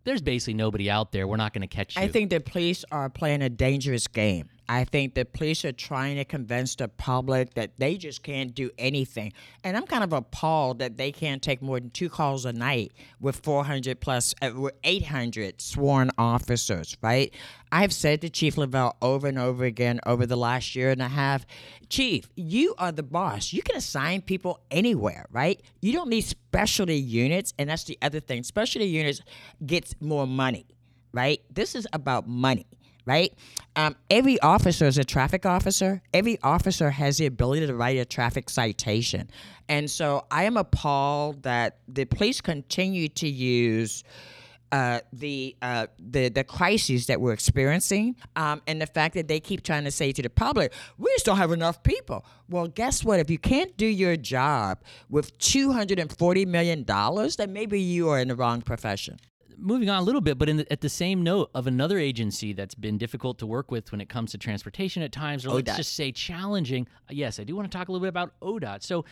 there's 0.10 0.22
basically 0.22 0.55
nobody 0.55 0.89
out 0.89 1.12
there. 1.12 1.28
We're 1.28 1.38
not 1.38 1.53
going 1.53 1.62
to 1.62 1.68
catch 1.68 1.95
you. 1.95 2.01
I 2.01 2.07
think 2.07 2.32
the 2.32 2.39
police 2.39 2.84
are 2.91 3.10
playing 3.10 3.43
a 3.43 3.49
dangerous 3.49 4.07
game. 4.07 4.49
I 4.68 4.84
think 4.84 5.16
the 5.16 5.26
police 5.26 5.66
are 5.66 5.72
trying 5.72 6.18
to 6.18 6.26
convince 6.26 6.76
the 6.76 6.88
public 6.88 7.55
that 7.55 7.72
they 7.80 7.97
just 7.97 8.22
can't 8.22 8.53
do 8.53 8.70
anything. 8.78 9.34
And 9.64 9.76
I'm 9.76 9.88
kind 9.88 10.03
of 10.03 10.14
appalled 10.14 10.78
that 10.80 10.95
they 10.95 11.12
can't 11.12 11.41
take 11.41 11.62
more 11.62 11.80
than 11.80 11.89
two 11.89 12.10
calls 12.10 12.45
a 12.45 12.53
night 12.53 12.91
with 13.20 13.38
400 13.38 13.99
plus, 13.99 14.36
uh, 14.43 14.51
with 14.55 14.76
800 14.84 15.60
sworn 15.60 16.12
officers, 16.20 16.95
right? 17.01 17.34
I've 17.72 17.93
said 17.93 18.22
to 18.22 18.30
Chief 18.30 18.57
Lovell 18.57 18.95
over 19.01 19.28
and 19.28 19.38
over 19.38 19.63
again 19.63 19.99
over 20.05 20.26
the 20.26 20.36
last 20.36 20.76
year 20.76 20.89
and 20.89 21.01
a 21.01 21.07
half 21.07 21.45
Chief, 21.89 22.30
you 22.36 22.76
are 22.78 22.91
the 22.91 23.03
boss. 23.03 23.51
You 23.51 23.63
can 23.63 23.76
assign 23.76 24.22
people 24.22 24.59
anywhere, 24.70 25.26
right? 25.32 25.59
You 25.82 25.91
don't 25.91 26.09
need 26.09 26.22
specialty 26.22 26.97
units. 26.97 27.53
And 27.57 27.70
that's 27.70 27.86
the 27.86 27.97
other 28.01 28.20
thing 28.20 28.43
specialty 28.43 28.86
units 28.86 29.22
gets 29.65 29.95
more 29.99 30.28
money, 30.28 30.67
right? 31.13 31.41
This 31.51 31.76
is 31.76 31.88
about 31.91 32.28
money 32.28 32.67
right? 33.05 33.34
Um, 33.76 33.95
every 34.11 34.39
officer 34.41 34.86
is 34.86 34.99
a 34.99 35.03
traffic 35.03 35.43
officer. 35.43 36.03
Every 36.13 36.38
officer 36.43 36.91
has 36.91 37.17
the 37.17 37.26
ability 37.26 37.65
to 37.65 37.74
write 37.74 37.97
a 37.97 38.05
traffic 38.05 38.51
citation. 38.51 39.32
And 39.67 39.89
so 39.89 40.28
I 40.30 40.43
am 40.43 40.57
appalled 40.57 41.41
that 41.41 41.80
the 41.88 42.05
police 42.05 42.39
continue 42.39 43.07
to 43.07 43.28
use. 43.28 44.03
Uh, 44.72 44.99
the 45.11 45.55
uh, 45.63 45.88
the 45.97 46.30
the 46.30 46.43
crises 46.43 47.07
that 47.07 47.20
we're 47.20 47.34
experiencing, 47.34 48.15
um, 48.36 48.61
and 48.67 48.80
the 48.80 48.86
fact 48.86 49.15
that 49.15 49.28
they 49.28 49.39
keep 49.39 49.63
trying 49.63 49.84
to 49.84 49.91
say 49.91 50.11
to 50.11 50.22
the 50.22 50.30
public, 50.30 50.72
we 50.99 51.09
just 51.13 51.26
don't 51.26 51.38
have 51.38 51.51
enough 51.51 51.82
people. 51.82 52.24
Well, 52.49 52.67
guess 52.67 53.03
what? 53.03 53.20
If 53.20 53.32
you 53.32 53.39
can't 53.39 53.76
do 53.78 53.88
your 53.88 54.15
job 54.15 54.84
with 55.09 55.36
two 55.39 55.72
hundred 55.72 55.97
and 55.97 56.15
forty 56.15 56.45
million 56.45 56.84
dollars, 56.84 57.38
then 57.38 57.51
maybe 57.51 57.82
you 57.82 58.09
are 58.09 58.20
in 58.20 58.28
the 58.28 58.36
wrong 58.36 58.61
profession 58.61 59.17
moving 59.61 59.89
on 59.89 59.99
a 59.99 60.03
little 60.03 60.22
bit, 60.22 60.38
but 60.38 60.47
the, 60.47 60.65
at 60.72 60.82
the 60.82 60.89
same 60.89 61.24
note 61.24 61.49
of 61.53 61.67
another 61.67 61.97
agency 61.97 62.53
that's 62.53 62.76
been 62.76 62.97
difficult 62.97 63.39
to 63.39 63.45
work 63.45 63.72
with 63.72 63.91
when 63.91 64.01
it 64.01 64.09
comes 64.09 64.32
to 64.32 64.38
transportation 64.38 65.03
at 65.03 65.11
times, 65.11 65.45
or 65.45 65.49
ODOT. 65.49 65.67
let's 65.67 65.78
just 65.78 65.93
say 65.93 66.11
challenging. 66.11 66.88
Uh, 67.09 67.13
yes, 67.13 67.39
I 67.39 67.43
do 67.43 67.55
want 67.55 67.70
to 67.70 67.78
talk 67.78 67.89
a 67.89 67.91
little 67.91 68.03
bit 68.03 68.09
about 68.09 68.34
ODOT. 68.41 68.84
So, 68.84 69.05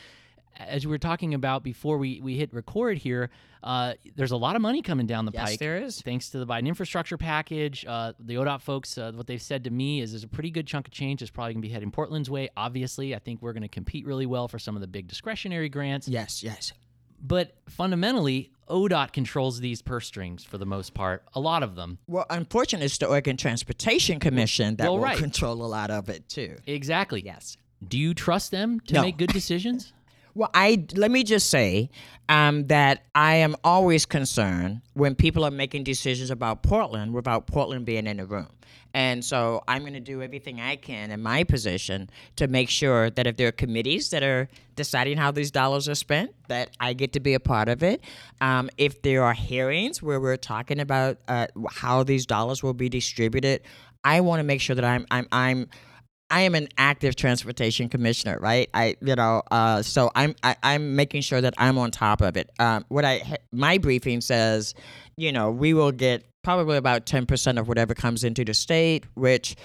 as 0.59 0.85
we 0.85 0.91
were 0.91 0.97
talking 0.97 1.33
about 1.33 1.63
before 1.63 1.97
we, 1.97 2.21
we 2.21 2.35
hit 2.35 2.53
record 2.53 2.97
here, 2.97 3.29
uh, 3.63 3.93
there's 4.15 4.31
a 4.31 4.37
lot 4.37 4.55
of 4.55 4.61
money 4.61 4.81
coming 4.81 5.07
down 5.07 5.25
the 5.25 5.31
yes, 5.33 5.51
pike. 5.51 5.59
there 5.59 5.77
is. 5.77 6.01
Thanks 6.01 6.29
to 6.29 6.39
the 6.39 6.47
Biden 6.47 6.67
infrastructure 6.67 7.17
package. 7.17 7.85
Uh, 7.87 8.13
the 8.19 8.35
ODOT 8.35 8.61
folks, 8.61 8.97
uh, 8.97 9.11
what 9.15 9.27
they've 9.27 9.41
said 9.41 9.63
to 9.65 9.69
me 9.69 10.01
is 10.01 10.11
there's 10.11 10.23
a 10.23 10.27
pretty 10.27 10.51
good 10.51 10.67
chunk 10.67 10.87
of 10.87 10.93
change 10.93 11.19
that's 11.19 11.31
probably 11.31 11.53
going 11.53 11.61
to 11.61 11.67
be 11.67 11.73
heading 11.73 11.91
Portland's 11.91 12.29
way. 12.29 12.49
Obviously, 12.55 13.15
I 13.15 13.19
think 13.19 13.41
we're 13.41 13.53
going 13.53 13.63
to 13.63 13.67
compete 13.67 14.05
really 14.05 14.25
well 14.25 14.47
for 14.47 14.59
some 14.59 14.75
of 14.75 14.81
the 14.81 14.87
big 14.87 15.07
discretionary 15.07 15.69
grants. 15.69 16.07
Yes, 16.07 16.43
yes. 16.43 16.73
But 17.21 17.55
fundamentally, 17.67 18.51
ODOT 18.69 19.11
controls 19.11 19.59
these 19.59 19.81
purse 19.81 20.07
strings 20.07 20.43
for 20.43 20.57
the 20.57 20.65
most 20.65 20.93
part, 20.93 21.23
a 21.33 21.39
lot 21.39 21.63
of 21.63 21.75
them. 21.75 21.97
Well, 22.07 22.25
unfortunately, 22.29 22.85
it's 22.85 22.97
the 22.97 23.07
Oregon 23.07 23.37
Transportation 23.37 24.19
Commission 24.19 24.75
that 24.75 24.91
well, 24.91 24.99
will 24.99 25.17
control 25.17 25.63
a 25.63 25.65
lot 25.65 25.89
of 25.89 26.09
it 26.09 26.29
too. 26.29 26.57
Exactly. 26.67 27.21
Yes. 27.21 27.57
Do 27.85 27.97
you 27.97 28.13
trust 28.13 28.51
them 28.51 28.79
to 28.81 28.95
no. 28.95 29.01
make 29.01 29.17
good 29.17 29.31
decisions? 29.31 29.93
Well, 30.37 30.51
I 30.53 30.85
let 30.93 31.09
me 31.09 31.23
just 31.23 31.49
say 31.49 31.89
um, 32.29 32.67
that 32.67 33.05
I 33.15 33.37
am 33.37 33.55
always 33.63 34.05
concerned 34.05 34.81
when 34.93 35.15
people 35.15 35.43
are 35.43 35.49
making 35.49 35.83
decisions 35.83 36.29
about 36.29 36.61
Portland 36.61 37.11
without 37.15 37.47
Portland 37.47 37.87
being 37.87 38.05
in 38.05 38.17
the 38.17 38.25
room. 38.27 38.49
And 38.93 39.25
so 39.25 39.63
I'm 39.67 39.81
going 39.81 39.93
to 39.93 39.99
do 39.99 40.21
everything 40.21 40.61
I 40.61 40.75
can 40.75 41.09
in 41.09 41.23
my 41.23 41.43
position 41.43 42.11
to 42.35 42.47
make 42.47 42.69
sure 42.69 43.09
that 43.09 43.25
if 43.25 43.37
there 43.37 43.47
are 43.47 43.51
committees 43.51 44.11
that 44.11 44.21
are 44.21 44.47
deciding 44.75 45.17
how 45.17 45.31
these 45.31 45.49
dollars 45.49 45.89
are 45.89 45.95
spent, 45.95 46.35
that 46.49 46.69
I 46.79 46.93
get 46.93 47.13
to 47.13 47.19
be 47.19 47.33
a 47.33 47.39
part 47.39 47.67
of 47.67 47.81
it. 47.81 48.01
Um, 48.39 48.69
if 48.77 49.01
there 49.01 49.23
are 49.23 49.33
hearings 49.33 50.03
where 50.03 50.19
we're 50.19 50.37
talking 50.37 50.79
about 50.79 51.17
uh, 51.27 51.47
how 51.71 52.03
these 52.03 52.27
dollars 52.27 52.61
will 52.61 52.75
be 52.75 52.89
distributed, 52.89 53.61
I 54.03 54.21
want 54.21 54.39
to 54.39 54.43
make 54.43 54.61
sure 54.61 54.75
that 54.75 54.85
I'm 54.85 55.07
I'm 55.09 55.27
I'm 55.31 55.69
I 56.29 56.41
am 56.41 56.55
an 56.55 56.67
active 56.77 57.15
transportation 57.15 57.89
commissioner, 57.89 58.37
right? 58.39 58.69
I, 58.73 58.95
you 59.01 59.15
know, 59.15 59.41
uh, 59.49 59.81
so 59.81 60.11
I'm 60.15 60.35
I, 60.43 60.51
am 60.51 60.55
i 60.63 60.73
am 60.73 60.95
making 60.95 61.21
sure 61.21 61.39
that 61.39 61.53
I'm 61.57 61.77
on 61.77 61.91
top 61.91 62.21
of 62.21 62.35
it. 62.35 62.49
Um, 62.59 62.85
what 62.89 63.05
I 63.05 63.37
my 63.51 63.77
briefing 63.77 64.21
says, 64.21 64.73
you 65.15 65.31
know, 65.31 65.51
we 65.51 65.73
will 65.73 65.91
get 65.91 66.23
probably 66.43 66.77
about 66.77 67.05
ten 67.05 67.25
percent 67.25 67.57
of 67.57 67.67
whatever 67.67 67.93
comes 67.93 68.23
into 68.23 68.43
the 68.43 68.53
state, 68.53 69.05
which 69.15 69.55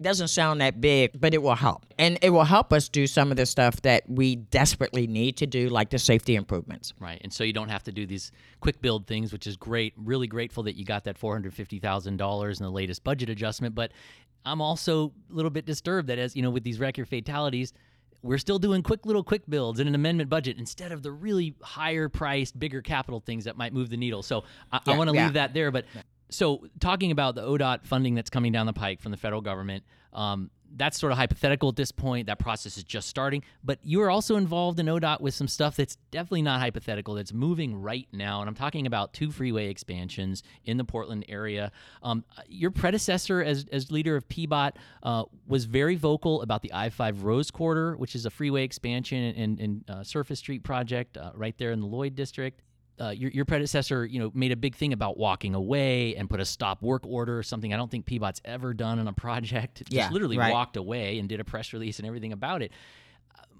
doesn't 0.00 0.28
sound 0.28 0.60
that 0.60 0.80
big, 0.80 1.18
but 1.20 1.34
it 1.34 1.42
will 1.42 1.54
help. 1.54 1.86
And 1.98 2.18
it 2.22 2.30
will 2.30 2.44
help 2.44 2.72
us 2.72 2.88
do 2.88 3.06
some 3.06 3.30
of 3.30 3.36
the 3.36 3.46
stuff 3.46 3.80
that 3.82 4.08
we 4.08 4.36
desperately 4.36 5.06
need 5.06 5.36
to 5.38 5.46
do, 5.46 5.68
like 5.68 5.90
the 5.90 5.98
safety 5.98 6.34
improvements. 6.34 6.92
Right. 6.98 7.20
And 7.22 7.32
so 7.32 7.44
you 7.44 7.52
don't 7.52 7.68
have 7.68 7.84
to 7.84 7.92
do 7.92 8.06
these 8.06 8.32
quick 8.60 8.80
build 8.80 9.06
things, 9.06 9.32
which 9.32 9.46
is 9.46 9.56
great. 9.56 9.94
Really 9.96 10.26
grateful 10.26 10.62
that 10.64 10.76
you 10.76 10.84
got 10.84 11.04
that 11.04 11.18
$450,000 11.18 12.06
in 12.58 12.64
the 12.64 12.70
latest 12.70 13.04
budget 13.04 13.30
adjustment. 13.30 13.74
But 13.74 13.92
I'm 14.44 14.60
also 14.60 15.12
a 15.30 15.34
little 15.34 15.50
bit 15.50 15.66
disturbed 15.66 16.08
that, 16.08 16.18
as 16.18 16.34
you 16.34 16.42
know, 16.42 16.50
with 16.50 16.64
these 16.64 16.80
record 16.80 17.08
fatalities, 17.08 17.72
we're 18.22 18.38
still 18.38 18.58
doing 18.58 18.82
quick 18.82 19.04
little 19.04 19.24
quick 19.24 19.42
builds 19.48 19.80
in 19.80 19.88
an 19.88 19.94
amendment 19.94 20.30
budget 20.30 20.56
instead 20.58 20.92
of 20.92 21.02
the 21.02 21.10
really 21.10 21.54
higher 21.60 22.08
priced, 22.08 22.58
bigger 22.58 22.80
capital 22.80 23.20
things 23.20 23.44
that 23.44 23.56
might 23.56 23.72
move 23.72 23.90
the 23.90 23.96
needle. 23.96 24.22
So 24.22 24.44
I, 24.70 24.80
yeah, 24.86 24.94
I 24.94 24.96
want 24.96 25.10
to 25.10 25.16
yeah. 25.16 25.24
leave 25.24 25.34
that 25.34 25.54
there. 25.54 25.70
But 25.70 25.86
so 26.32 26.66
talking 26.80 27.10
about 27.10 27.34
the 27.34 27.42
ODOT 27.42 27.84
funding 27.84 28.14
that's 28.14 28.30
coming 28.30 28.52
down 28.52 28.66
the 28.66 28.72
pike 28.72 29.00
from 29.00 29.10
the 29.10 29.18
federal 29.18 29.40
government, 29.40 29.84
um, 30.12 30.50
that's 30.74 30.98
sort 30.98 31.12
of 31.12 31.18
hypothetical 31.18 31.68
at 31.68 31.76
this 31.76 31.92
point. 31.92 32.26
That 32.26 32.38
process 32.38 32.78
is 32.78 32.84
just 32.84 33.08
starting. 33.08 33.42
But 33.62 33.78
you 33.82 34.00
are 34.02 34.10
also 34.10 34.36
involved 34.36 34.80
in 34.80 34.86
ODOT 34.86 35.20
with 35.20 35.34
some 35.34 35.48
stuff 35.48 35.76
that's 35.76 35.96
definitely 36.10 36.42
not 36.42 36.60
hypothetical, 36.60 37.14
that's 37.14 37.32
moving 37.32 37.76
right 37.76 38.08
now. 38.12 38.40
And 38.40 38.48
I'm 38.48 38.54
talking 38.54 38.86
about 38.86 39.12
two 39.12 39.30
freeway 39.30 39.68
expansions 39.68 40.42
in 40.64 40.78
the 40.78 40.84
Portland 40.84 41.24
area. 41.28 41.72
Um, 42.02 42.24
your 42.48 42.70
predecessor, 42.70 43.42
as, 43.42 43.66
as 43.70 43.90
leader 43.90 44.16
of 44.16 44.28
PBOT, 44.28 44.72
uh, 45.02 45.24
was 45.46 45.66
very 45.66 45.96
vocal 45.96 46.42
about 46.42 46.62
the 46.62 46.72
I 46.72 46.88
5 46.88 47.22
Rose 47.22 47.50
Quarter, 47.50 47.96
which 47.96 48.14
is 48.14 48.24
a 48.24 48.30
freeway 48.30 48.64
expansion 48.64 49.34
and, 49.36 49.60
and 49.60 49.90
uh, 49.90 50.02
Surface 50.02 50.38
Street 50.38 50.62
project 50.62 51.16
uh, 51.16 51.32
right 51.34 51.56
there 51.58 51.72
in 51.72 51.80
the 51.80 51.86
Lloyd 51.86 52.14
district 52.14 52.62
uh, 53.00 53.10
your, 53.10 53.30
your 53.30 53.44
predecessor, 53.44 54.04
you 54.04 54.18
know, 54.18 54.30
made 54.34 54.52
a 54.52 54.56
big 54.56 54.74
thing 54.74 54.92
about 54.92 55.16
walking 55.16 55.54
away 55.54 56.14
and 56.16 56.28
put 56.28 56.40
a 56.40 56.44
stop 56.44 56.82
work 56.82 57.04
order, 57.06 57.42
something 57.42 57.72
I 57.72 57.76
don't 57.76 57.90
think 57.90 58.06
PBOT's 58.06 58.40
ever 58.44 58.74
done 58.74 58.98
in 58.98 59.08
a 59.08 59.12
project. 59.22 59.78
Just 59.78 59.92
yeah, 59.92 60.10
literally 60.10 60.38
right. 60.38 60.52
walked 60.52 60.76
away 60.76 61.18
and 61.18 61.28
did 61.28 61.40
a 61.40 61.44
press 61.44 61.72
release 61.72 61.98
and 61.98 62.06
everything 62.06 62.32
about 62.32 62.62
it. 62.62 62.72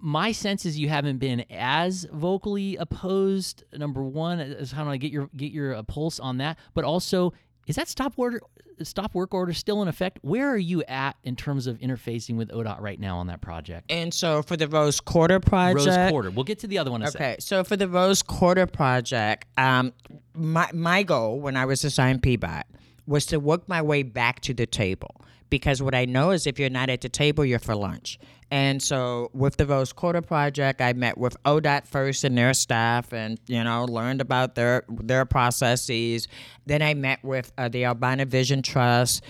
My 0.05 0.33
sense 0.33 0.67
is 0.67 0.79
you 0.79 0.89
haven't 0.89 1.19
been 1.19 1.45
as 1.49 2.07
vocally 2.13 2.77
opposed. 2.77 3.63
Number 3.73 4.03
one, 4.03 4.41
is 4.41 4.73
how 4.73 4.85
do 4.85 4.91
I 4.91 4.97
get 4.97 5.13
your 5.13 5.31
get 5.37 5.53
your 5.53 5.77
uh, 5.77 5.83
pulse 5.85 6.19
on 6.19 6.39
that? 6.39 6.59
But 6.75 6.83
also, 6.85 7.33
is 7.67 7.77
that 7.77 7.89
stop 7.89 8.15
order 8.17 8.41
stop 8.83 9.15
work 9.15 9.35
order 9.35 9.53
still 9.53 9.83
in 9.83 9.89
effect? 9.89 10.19
Where 10.23 10.49
are 10.49 10.59
you 10.59 10.83
at 10.85 11.17
in 11.23 11.37
terms 11.37 11.67
of 11.67 11.79
interfacing 11.79 12.37
with 12.37 12.51
ODOT 12.51 12.81
right 12.81 12.99
now 12.99 13.19
on 13.19 13.29
that 13.29 13.41
project? 13.41 13.91
And 13.91 14.13
so 14.13 14.43
for 14.43 14.57
the 14.57 14.67
Rose 14.69 15.01
Quarter 15.01 15.41
project, 15.41 15.87
Rose 15.87 16.11
Quarter. 16.11 16.31
We'll 16.31 16.45
get 16.45 16.59
to 16.61 16.67
the 16.67 16.79
other 16.79 16.91
one. 16.91 17.05
okay, 17.07 17.37
so 17.39 17.65
for 17.65 17.77
the 17.77 17.89
Rose 17.89 18.23
Quarter 18.23 18.67
project, 18.67 19.47
um, 19.57 19.93
my 20.35 20.69
my 20.73 21.03
goal 21.03 21.41
when 21.41 21.57
I 21.57 21.65
was 21.65 21.85
assigned 21.85 22.23
PBOT 22.23 22.65
was 23.07 23.27
to 23.27 23.39
work 23.39 23.69
my 23.69 23.83
way 23.83 24.03
back 24.03 24.41
to 24.41 24.55
the 24.55 24.67
table 24.67 25.21
because 25.51 25.83
what 25.83 25.95
I 25.95 26.05
know 26.07 26.31
is 26.31 26.47
if 26.47 26.59
you're 26.59 26.71
not 26.71 26.89
at 26.89 27.03
the 27.03 27.09
table, 27.09 27.45
you're 27.45 27.59
for 27.59 27.75
lunch. 27.75 28.19
And 28.53 28.83
so 28.83 29.31
with 29.33 29.57
the 29.57 29.65
Rose 29.65 29.95
Quarter 29.95 30.21
project, 30.21 30.83
I 30.83 30.93
met 30.93 31.17
with 31.17 31.43
ODOT 31.45 31.87
first 31.87 32.23
and 32.23 32.37
their 32.37 32.53
staff, 32.53 33.11
and 33.11 33.41
you 33.47 33.65
know 33.65 33.87
learned 33.87 34.21
about 34.21 34.57
their 34.57 34.85
their 34.91 35.25
processes. 35.25 36.29
Then 36.67 36.83
I 36.83 36.93
met 36.93 37.25
with 37.25 37.51
uh, 37.57 37.71
the 37.71 37.87
Albina 37.87 38.27
Vision 38.27 38.61
Trust. 38.61 39.25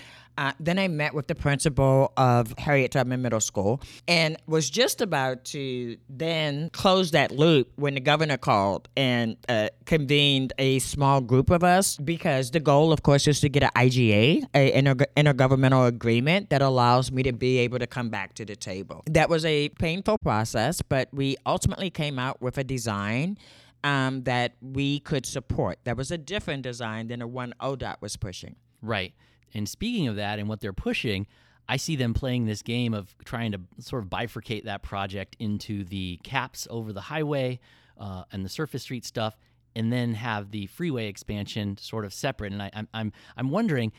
Then 0.59 0.79
I 0.79 0.89
met 0.89 1.15
with 1.15 1.27
the 1.27 1.35
principal 1.35 2.13
of 2.17 2.55
Harriet 2.59 2.93
Tubman 2.93 3.23
Middle 3.23 3.41
School 3.41 3.81
and 4.09 4.37
was 4.47 4.71
just 4.71 5.01
about 5.01 5.45
to 5.47 5.97
then 6.09 6.71
close 6.71 7.11
that 7.13 7.31
loop 7.31 7.73
when 7.77 7.95
the 7.95 8.01
governor 8.01 8.37
called 8.37 8.89
and 8.97 9.37
uh, 9.49 9.69
convened 9.87 10.53
a 10.59 10.79
small 10.79 11.21
group 11.21 11.51
of 11.51 11.65
us 11.65 11.97
because 11.97 12.51
the 12.51 12.61
goal, 12.61 12.93
of 12.93 13.03
course, 13.03 13.27
is 13.27 13.41
to 13.41 13.49
get 13.49 13.63
an 13.63 13.71
IGA, 13.77 14.45
a 14.55 14.73
inter- 14.73 15.07
intergovernmental 15.17 15.87
agreement 15.87 16.51
that 16.51 16.63
allows 16.63 17.13
me 17.13 17.23
to 17.23 17.33
be 17.33 17.59
able 17.59 17.79
to 17.79 17.87
come 17.87 18.09
back 18.09 18.35
to 18.35 18.45
the 18.45 18.57
table. 18.57 19.03
That 19.07 19.29
was 19.29 19.45
a 19.45 19.69
painful 19.71 20.19
process, 20.19 20.83
but 20.83 21.09
we 21.13 21.37
ultimately 21.47 21.91
came 21.91 22.19
out 22.19 22.41
with 22.41 22.59
a 22.59 22.65
design. 22.65 23.39
Um, 23.85 24.23
that 24.23 24.53
we 24.61 25.01
could 25.01 25.27
support. 25.27 25.81
That 25.83 25.97
was 25.97 26.13
a 26.13 26.17
different 26.17 26.63
design 26.63 27.09
than 27.09 27.19
the 27.19 27.27
one 27.27 27.53
ODOT 27.61 27.97
was 28.01 28.17
pushing. 28.17 28.55
Right. 28.81 29.13
And 29.55 29.69
speaking 29.69 30.09
of 30.09 30.17
that 30.17 30.39
and 30.39 30.49
what 30.49 30.61
they're 30.61 30.73
pushing, 30.73 31.27
I 31.69 31.77
see 31.77 31.97
them 31.97 32.15
playing 32.15 32.47
this 32.47 32.63
game 32.63 32.95
of 32.95 33.15
trying 33.25 33.53
to 33.53 33.61
sort 33.79 34.03
of 34.03 34.11
bifurcate 34.11 34.65
that 34.65 34.83
project 34.83 35.37
into 35.39 35.85
the 35.85 36.19
caps 36.23 36.67
over 36.71 36.93
the 36.93 37.01
highway 37.03 37.61
uh, 37.99 38.25
and 38.33 38.45
the 38.45 38.49
surface 38.49 38.83
street 38.83 39.05
stuff, 39.05 39.37
and 39.75 39.93
then 39.93 40.15
have 40.15 40.51
the 40.51 40.67
freeway 40.67 41.07
expansion 41.07 41.77
sort 41.79 42.05
of 42.05 42.13
separate. 42.13 42.53
And 42.53 42.63
I, 42.63 42.71
I'm 42.75 42.89
I'm 42.93 43.13
I'm 43.37 43.51
wondering 43.51 43.93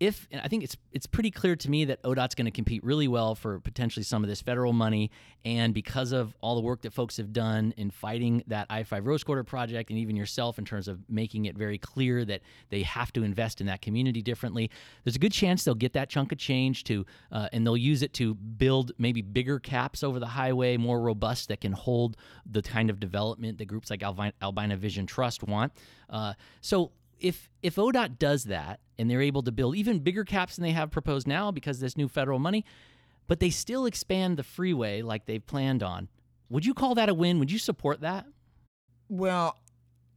if 0.00 0.28
I 0.32 0.46
think 0.46 0.62
it's 0.62 0.76
it's 0.92 1.06
pretty 1.06 1.30
clear 1.30 1.56
to 1.56 1.70
me 1.70 1.84
that 1.86 2.02
ODOT's 2.02 2.34
going 2.34 2.44
to 2.44 2.50
compete 2.52 2.84
really 2.84 3.08
well 3.08 3.34
for 3.34 3.58
potentially 3.58 4.04
some 4.04 4.22
of 4.22 4.28
this 4.28 4.40
federal 4.40 4.72
money, 4.72 5.10
and 5.44 5.74
because 5.74 6.12
of 6.12 6.36
all 6.40 6.54
the 6.54 6.60
work 6.60 6.82
that 6.82 6.92
folks 6.92 7.16
have 7.16 7.32
done 7.32 7.74
in 7.76 7.90
fighting 7.90 8.44
that 8.46 8.66
I-5 8.70 9.06
Rose 9.06 9.24
Quarter 9.24 9.44
project, 9.44 9.90
and 9.90 9.98
even 9.98 10.14
yourself 10.14 10.58
in 10.58 10.64
terms 10.64 10.86
of 10.86 11.00
making 11.08 11.46
it 11.46 11.56
very 11.56 11.78
clear 11.78 12.24
that 12.26 12.42
they 12.70 12.82
have 12.82 13.12
to 13.14 13.24
invest 13.24 13.60
in 13.60 13.66
that 13.66 13.82
community 13.82 14.22
differently, 14.22 14.70
there's 15.04 15.16
a 15.16 15.20
good 15.20 15.32
chance 15.32 15.64
they'll 15.64 15.74
get 15.74 15.94
that 15.94 16.08
chunk 16.08 16.30
of 16.30 16.38
change 16.38 16.84
to, 16.84 17.04
uh, 17.32 17.48
and 17.52 17.66
they'll 17.66 17.76
use 17.76 18.02
it 18.02 18.12
to 18.14 18.34
build 18.34 18.92
maybe 18.98 19.20
bigger 19.20 19.58
caps 19.58 20.04
over 20.04 20.20
the 20.20 20.26
highway, 20.26 20.76
more 20.76 21.00
robust 21.00 21.48
that 21.48 21.60
can 21.60 21.72
hold 21.72 22.16
the 22.50 22.62
kind 22.62 22.88
of 22.88 23.00
development 23.00 23.58
that 23.58 23.66
groups 23.66 23.90
like 23.90 24.02
Albina, 24.02 24.32
Albina 24.42 24.76
Vision 24.76 25.06
Trust 25.06 25.42
want. 25.42 25.72
Uh, 26.08 26.34
so 26.60 26.92
if 27.20 27.50
if 27.62 27.76
ODOT 27.76 28.18
does 28.18 28.44
that 28.44 28.80
and 28.98 29.10
they're 29.10 29.22
able 29.22 29.42
to 29.42 29.52
build 29.52 29.76
even 29.76 30.00
bigger 30.00 30.24
caps 30.24 30.56
than 30.56 30.64
they 30.64 30.72
have 30.72 30.90
proposed 30.90 31.26
now 31.26 31.50
because 31.50 31.80
this 31.80 31.96
new 31.96 32.08
federal 32.08 32.38
money, 32.38 32.64
but 33.26 33.40
they 33.40 33.50
still 33.50 33.86
expand 33.86 34.36
the 34.36 34.42
freeway 34.42 35.02
like 35.02 35.26
they've 35.26 35.46
planned 35.46 35.82
on, 35.82 36.08
would 36.48 36.64
you 36.64 36.74
call 36.74 36.94
that 36.94 37.08
a 37.08 37.14
win? 37.14 37.38
Would 37.38 37.50
you 37.50 37.58
support 37.58 38.00
that? 38.00 38.26
Well, 39.08 39.56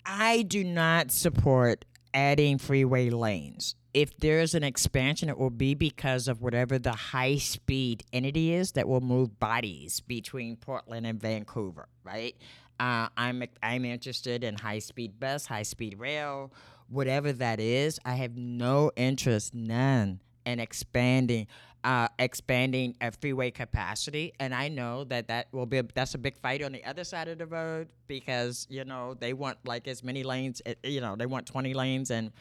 I 0.05 0.41
do 0.41 0.63
not 0.63 1.11
support 1.11 1.85
adding 2.13 2.57
freeway 2.57 3.09
lanes. 3.09 3.75
If 3.93 4.17
there's 4.17 4.55
an 4.55 4.63
expansion, 4.63 5.27
it 5.27 5.37
will 5.37 5.49
be 5.49 5.75
because 5.75 6.27
of 6.27 6.41
whatever 6.41 6.79
the 6.79 6.93
high 6.93 7.37
speed 7.37 8.03
entity 8.13 8.53
is 8.53 8.73
that 8.73 8.87
will 8.87 9.01
move 9.01 9.37
bodies 9.39 9.99
between 9.99 10.55
Portland 10.55 11.05
and 11.05 11.19
Vancouver, 11.19 11.89
right? 12.03 12.35
Uh, 12.79 13.09
I'm 13.17 13.43
I'm 13.61 13.85
interested 13.85 14.43
in 14.43 14.55
high 14.55 14.79
speed 14.79 15.19
bus, 15.19 15.45
high 15.45 15.63
speed 15.63 15.99
rail, 15.99 16.51
whatever 16.91 17.31
that 17.33 17.59
is, 17.59 17.99
I 18.05 18.15
have 18.15 18.35
no 18.35 18.91
interest, 18.95 19.53
none, 19.53 20.19
in 20.45 20.59
expanding, 20.59 21.47
uh, 21.83 22.09
expanding 22.19 22.95
a 23.01 23.11
freeway 23.11 23.49
capacity. 23.51 24.33
And 24.39 24.53
I 24.53 24.67
know 24.67 25.05
that 25.05 25.27
that 25.29 25.47
will 25.51 25.65
be 25.65 25.77
a, 25.77 25.83
that's 25.83 26.13
a 26.13 26.17
big 26.17 26.37
fight 26.37 26.61
on 26.61 26.71
the 26.71 26.83
other 26.83 27.03
side 27.03 27.27
of 27.27 27.37
the 27.37 27.47
road 27.47 27.89
because 28.07 28.67
you 28.69 28.83
know 28.83 29.15
they 29.15 29.33
want 29.33 29.57
like 29.65 29.87
as 29.87 30.03
many 30.03 30.23
lanes, 30.23 30.61
eh, 30.65 30.75
you 30.83 31.01
know, 31.01 31.15
they 31.15 31.25
want 31.25 31.45
twenty 31.45 31.73
lanes, 31.73 32.11
and 32.11 32.31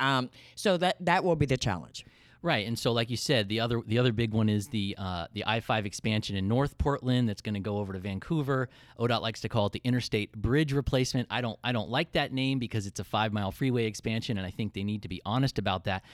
um, 0.00 0.30
so 0.54 0.76
that 0.76 0.96
that 1.00 1.24
will 1.24 1.36
be 1.36 1.46
the 1.46 1.56
challenge. 1.56 2.06
Right, 2.46 2.64
and 2.64 2.78
so 2.78 2.92
like 2.92 3.10
you 3.10 3.16
said, 3.16 3.48
the 3.48 3.58
other 3.58 3.82
the 3.84 3.98
other 3.98 4.12
big 4.12 4.32
one 4.32 4.48
is 4.48 4.68
the 4.68 4.94
uh, 4.96 5.26
the 5.32 5.42
I 5.44 5.58
five 5.58 5.84
expansion 5.84 6.36
in 6.36 6.46
North 6.46 6.78
Portland 6.78 7.28
that's 7.28 7.40
going 7.40 7.54
to 7.54 7.60
go 7.60 7.78
over 7.78 7.92
to 7.92 7.98
Vancouver. 7.98 8.68
ODOT 9.00 9.20
likes 9.20 9.40
to 9.40 9.48
call 9.48 9.66
it 9.66 9.72
the 9.72 9.80
Interstate 9.82 10.30
Bridge 10.30 10.72
Replacement. 10.72 11.26
I 11.28 11.40
don't 11.40 11.58
I 11.64 11.72
don't 11.72 11.90
like 11.90 12.12
that 12.12 12.32
name 12.32 12.60
because 12.60 12.86
it's 12.86 13.00
a 13.00 13.04
five 13.04 13.32
mile 13.32 13.50
freeway 13.50 13.86
expansion, 13.86 14.38
and 14.38 14.46
I 14.46 14.52
think 14.52 14.74
they 14.74 14.84
need 14.84 15.02
to 15.02 15.08
be 15.08 15.20
honest 15.26 15.58
about 15.58 15.86
that. 15.86 16.04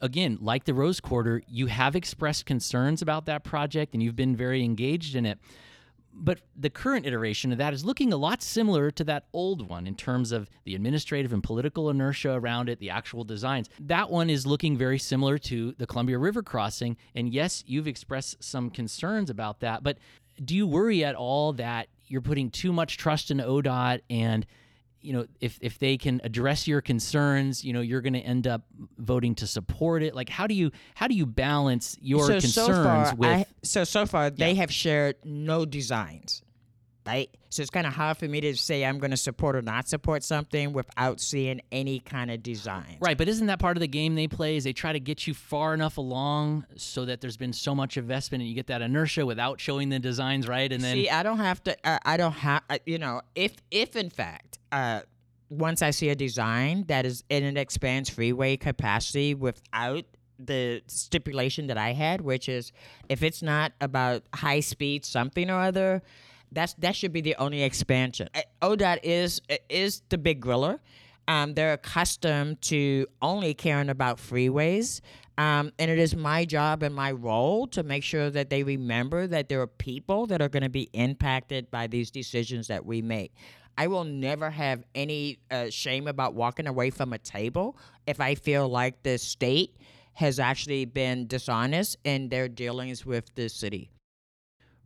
Again, 0.00 0.38
like 0.40 0.64
the 0.64 0.72
Rose 0.72 0.98
Quarter, 0.98 1.42
you 1.46 1.66
have 1.66 1.94
expressed 1.94 2.46
concerns 2.46 3.02
about 3.02 3.26
that 3.26 3.44
project, 3.44 3.92
and 3.92 4.02
you've 4.02 4.16
been 4.16 4.34
very 4.34 4.64
engaged 4.64 5.14
in 5.14 5.26
it 5.26 5.38
but 6.18 6.40
the 6.56 6.70
current 6.70 7.06
iteration 7.06 7.52
of 7.52 7.58
that 7.58 7.74
is 7.74 7.84
looking 7.84 8.12
a 8.12 8.16
lot 8.16 8.42
similar 8.42 8.90
to 8.90 9.04
that 9.04 9.26
old 9.32 9.68
one 9.68 9.86
in 9.86 9.94
terms 9.94 10.32
of 10.32 10.48
the 10.64 10.74
administrative 10.74 11.32
and 11.32 11.42
political 11.42 11.90
inertia 11.90 12.32
around 12.32 12.68
it, 12.68 12.80
the 12.80 12.90
actual 12.90 13.22
designs. 13.22 13.68
That 13.78 14.10
one 14.10 14.30
is 14.30 14.46
looking 14.46 14.76
very 14.76 14.98
similar 14.98 15.38
to 15.38 15.74
the 15.78 15.86
Columbia 15.86 16.18
River 16.18 16.42
crossing. 16.42 16.96
And 17.14 17.32
yes, 17.32 17.62
you've 17.66 17.86
expressed 17.86 18.42
some 18.42 18.70
concerns 18.70 19.28
about 19.30 19.60
that, 19.60 19.82
but 19.82 19.98
do 20.42 20.54
you 20.54 20.66
worry 20.66 21.04
at 21.04 21.14
all 21.14 21.52
that 21.54 21.88
you're 22.08 22.20
putting 22.20 22.50
too 22.50 22.72
much 22.72 22.98
trust 22.98 23.30
in 23.30 23.38
ODOT 23.38 24.00
and 24.10 24.46
you 25.06 25.12
know 25.12 25.26
if 25.40 25.58
if 25.62 25.78
they 25.78 25.96
can 25.96 26.20
address 26.24 26.66
your 26.66 26.80
concerns 26.80 27.64
you 27.64 27.72
know 27.72 27.80
you're 27.80 28.00
going 28.00 28.12
to 28.12 28.20
end 28.20 28.46
up 28.46 28.62
voting 28.98 29.34
to 29.36 29.46
support 29.46 30.02
it. 30.02 30.14
Like 30.14 30.28
how 30.28 30.46
do 30.46 30.54
you 30.54 30.70
how 30.94 31.06
do 31.06 31.14
you 31.14 31.26
balance 31.26 31.96
your 32.00 32.26
so, 32.26 32.32
concerns 32.32 32.52
so 32.54 32.66
far, 32.66 33.14
with 33.14 33.28
I, 33.28 33.46
so 33.62 33.84
so 33.84 34.06
far 34.06 34.30
they 34.30 34.54
have 34.54 34.72
shared 34.72 35.16
no 35.24 35.64
designs 35.64 36.42
right? 37.06 37.30
So 37.50 37.62
it's 37.62 37.70
kind 37.70 37.86
of 37.86 37.94
hard 37.94 38.18
for 38.18 38.28
me 38.28 38.40
to 38.42 38.54
say 38.54 38.84
i'm 38.84 38.98
going 38.98 39.12
to 39.12 39.16
support 39.16 39.56
or 39.56 39.62
not 39.62 39.88
support 39.88 40.22
something 40.22 40.74
without 40.74 41.20
seeing 41.20 41.62
any 41.72 42.00
kind 42.00 42.30
of 42.30 42.42
design 42.42 42.98
right 43.00 43.16
but 43.16 43.28
isn't 43.28 43.46
that 43.46 43.58
part 43.58 43.78
of 43.78 43.80
the 43.80 43.88
game 43.88 44.14
they 44.14 44.28
play 44.28 44.56
is 44.56 44.64
they 44.64 44.74
try 44.74 44.92
to 44.92 45.00
get 45.00 45.26
you 45.26 45.32
far 45.32 45.72
enough 45.72 45.96
along 45.96 46.66
so 46.76 47.06
that 47.06 47.22
there's 47.22 47.38
been 47.38 47.54
so 47.54 47.74
much 47.74 47.96
investment 47.96 48.42
and 48.42 48.48
you 48.50 48.54
get 48.54 48.66
that 48.66 48.82
inertia 48.82 49.24
without 49.24 49.58
showing 49.58 49.88
the 49.88 49.98
designs 49.98 50.46
right? 50.46 50.70
And 50.70 50.82
then 50.82 50.96
see 50.96 51.08
i 51.08 51.22
don't 51.22 51.38
have 51.38 51.62
to 51.64 51.76
uh, 51.82 51.98
i 52.04 52.18
don't 52.18 52.32
have 52.32 52.62
uh, 52.68 52.78
you 52.84 52.98
know 52.98 53.22
if 53.34 53.54
if 53.70 53.96
in 53.96 54.10
fact 54.10 54.58
uh, 54.72 55.00
once 55.48 55.82
I 55.82 55.90
see 55.90 56.08
a 56.08 56.14
design 56.14 56.84
that 56.88 57.06
is 57.06 57.22
in 57.28 57.44
an 57.44 57.56
expands 57.56 58.10
freeway 58.10 58.56
capacity 58.56 59.34
without 59.34 60.04
the 60.38 60.82
stipulation 60.86 61.68
that 61.68 61.78
I 61.78 61.92
had, 61.92 62.20
which 62.20 62.48
is 62.48 62.72
if 63.08 63.22
it's 63.22 63.42
not 63.42 63.72
about 63.80 64.24
high 64.34 64.60
speed 64.60 65.04
something 65.04 65.48
or 65.50 65.60
other, 65.60 66.02
that's 66.52 66.74
that 66.74 66.96
should 66.96 67.12
be 67.12 67.20
the 67.20 67.36
only 67.36 67.62
expansion. 67.62 68.28
Uh, 68.34 68.42
ODOT 68.62 69.00
is 69.02 69.40
is 69.68 70.02
the 70.08 70.18
big 70.18 70.40
griller. 70.40 70.78
Um, 71.28 71.54
they're 71.54 71.72
accustomed 71.72 72.62
to 72.62 73.06
only 73.20 73.54
caring 73.54 73.88
about 73.88 74.18
freeways. 74.18 75.00
Um, 75.38 75.72
and 75.78 75.90
it 75.90 75.98
is 75.98 76.16
my 76.16 76.44
job 76.44 76.82
and 76.82 76.94
my 76.94 77.12
role 77.12 77.66
to 77.68 77.82
make 77.82 78.02
sure 78.02 78.30
that 78.30 78.48
they 78.48 78.62
remember 78.62 79.26
that 79.26 79.48
there 79.48 79.60
are 79.60 79.66
people 79.66 80.26
that 80.28 80.40
are 80.40 80.48
going 80.48 80.62
to 80.62 80.70
be 80.70 80.88
impacted 80.94 81.70
by 81.70 81.88
these 81.88 82.10
decisions 82.10 82.68
that 82.68 82.86
we 82.86 83.02
make. 83.02 83.34
I 83.76 83.88
will 83.88 84.04
never 84.04 84.48
have 84.48 84.84
any 84.94 85.38
uh, 85.50 85.68
shame 85.68 86.08
about 86.08 86.32
walking 86.34 86.66
away 86.66 86.88
from 86.88 87.12
a 87.12 87.18
table 87.18 87.76
if 88.06 88.20
I 88.20 88.34
feel 88.34 88.68
like 88.68 89.02
the 89.02 89.18
state 89.18 89.76
has 90.14 90.40
actually 90.40 90.86
been 90.86 91.26
dishonest 91.26 91.98
in 92.04 92.30
their 92.30 92.48
dealings 92.48 93.04
with 93.04 93.34
the 93.34 93.48
city. 93.48 93.90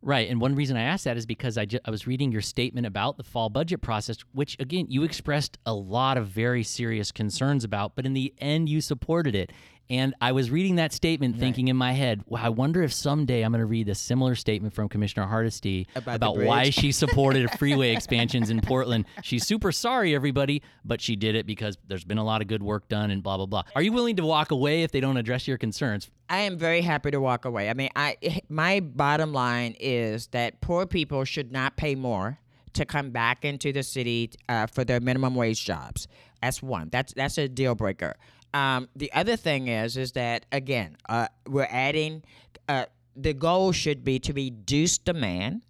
Right. 0.03 0.31
And 0.31 0.41
one 0.41 0.55
reason 0.55 0.79
I 0.79 0.83
asked 0.83 1.05
that 1.05 1.19
is 1.19 1.27
because 1.27 1.59
I, 1.59 1.67
ju- 1.67 1.81
I 1.85 1.91
was 1.91 2.07
reading 2.07 2.33
your 2.33 2.41
statement 2.41 2.87
about 2.87 3.19
the 3.19 3.23
fall 3.23 3.51
budget 3.51 3.83
process, 3.83 4.17
which, 4.33 4.57
again, 4.59 4.87
you 4.89 5.03
expressed 5.03 5.59
a 5.67 5.75
lot 5.75 6.17
of 6.17 6.29
very 6.29 6.63
serious 6.63 7.13
concerns 7.13 7.65
about, 7.65 7.97
but 7.97 8.07
in 8.07 8.15
the 8.15 8.33
end, 8.39 8.71
you 8.71 8.81
supported 8.81 9.35
it. 9.35 9.53
And 9.91 10.15
I 10.21 10.31
was 10.31 10.53
reading 10.53 10.77
that 10.77 10.93
statement 10.93 11.35
right. 11.35 11.41
thinking 11.41 11.67
in 11.67 11.77
my 11.77 11.93
head, 11.93 12.23
well, 12.27 12.43
I 12.43 12.49
wonder 12.49 12.81
if 12.83 12.93
someday 12.93 13.43
I'm 13.43 13.51
going 13.51 13.59
to 13.59 13.67
read 13.67 13.89
a 13.89 13.95
similar 13.97 14.37
statement 14.37 14.73
from 14.73 14.89
Commissioner 14.89 15.27
Hardesty 15.27 15.89
about, 15.97 16.15
about 16.15 16.39
why 16.39 16.71
she 16.71 16.93
supported 16.93 17.51
freeway 17.59 17.91
expansions 17.91 18.51
in 18.51 18.61
Portland. 18.61 19.07
She's 19.25 19.45
super 19.45 19.73
sorry, 19.73 20.15
everybody, 20.15 20.63
but 20.85 21.01
she 21.01 21.17
did 21.17 21.35
it 21.35 21.45
because 21.45 21.77
there's 21.89 22.05
been 22.05 22.19
a 22.19 22.25
lot 22.25 22.41
of 22.41 22.47
good 22.47 22.63
work 22.63 22.89
done 22.89 23.11
and 23.11 23.21
blah, 23.21 23.37
blah, 23.37 23.47
blah. 23.47 23.65
Are 23.75 23.83
you 23.83 23.93
willing 23.93 24.15
to 24.17 24.25
walk 24.25 24.53
away 24.53 24.85
if 24.85 24.93
they 24.93 25.01
don't 25.01 25.17
address 25.17 25.49
your 25.49 25.59
concerns? 25.59 26.09
I 26.29 26.39
am 26.39 26.57
very 26.57 26.83
happy 26.83 27.11
to 27.11 27.21
walk 27.21 27.45
away. 27.45 27.69
I 27.69 27.75
mean, 27.75 27.91
I 27.97 28.17
my 28.49 28.79
bottom 28.79 29.33
line 29.33 29.75
is 29.81 30.29
that 30.29 30.61
poor 30.61 30.87
people 30.87 31.25
should 31.25 31.51
not 31.51 31.77
pay 31.77 31.97
more 31.97 32.39
to 32.75 32.85
come 32.85 33.11
back 33.11 33.45
into 33.45 33.73
the 33.73 33.83
city 33.83 34.31
uh, 34.49 34.67
for 34.67 34.85
their 34.85 35.01
minimum 35.01 35.35
wage 35.35 35.65
jobs. 35.65 36.07
That's 36.41 36.63
one. 36.63 36.89
That's 36.91 37.13
that's 37.13 37.37
a 37.39 37.49
deal 37.49 37.75
breaker. 37.75 38.15
Um, 38.53 38.89
the 38.97 39.13
other 39.13 39.37
thing 39.37 39.69
is, 39.69 39.97
is 39.97 40.13
that 40.13 40.47
again, 40.53 40.97
uh, 41.09 41.29
we're 41.47 41.69
adding. 41.71 42.23
Uh, 42.69 42.87
the 43.17 43.35
goal 43.35 43.73
should 43.73 44.05
be 44.05 44.19
to 44.21 44.33
reduce 44.33 44.99
demand 44.99 45.63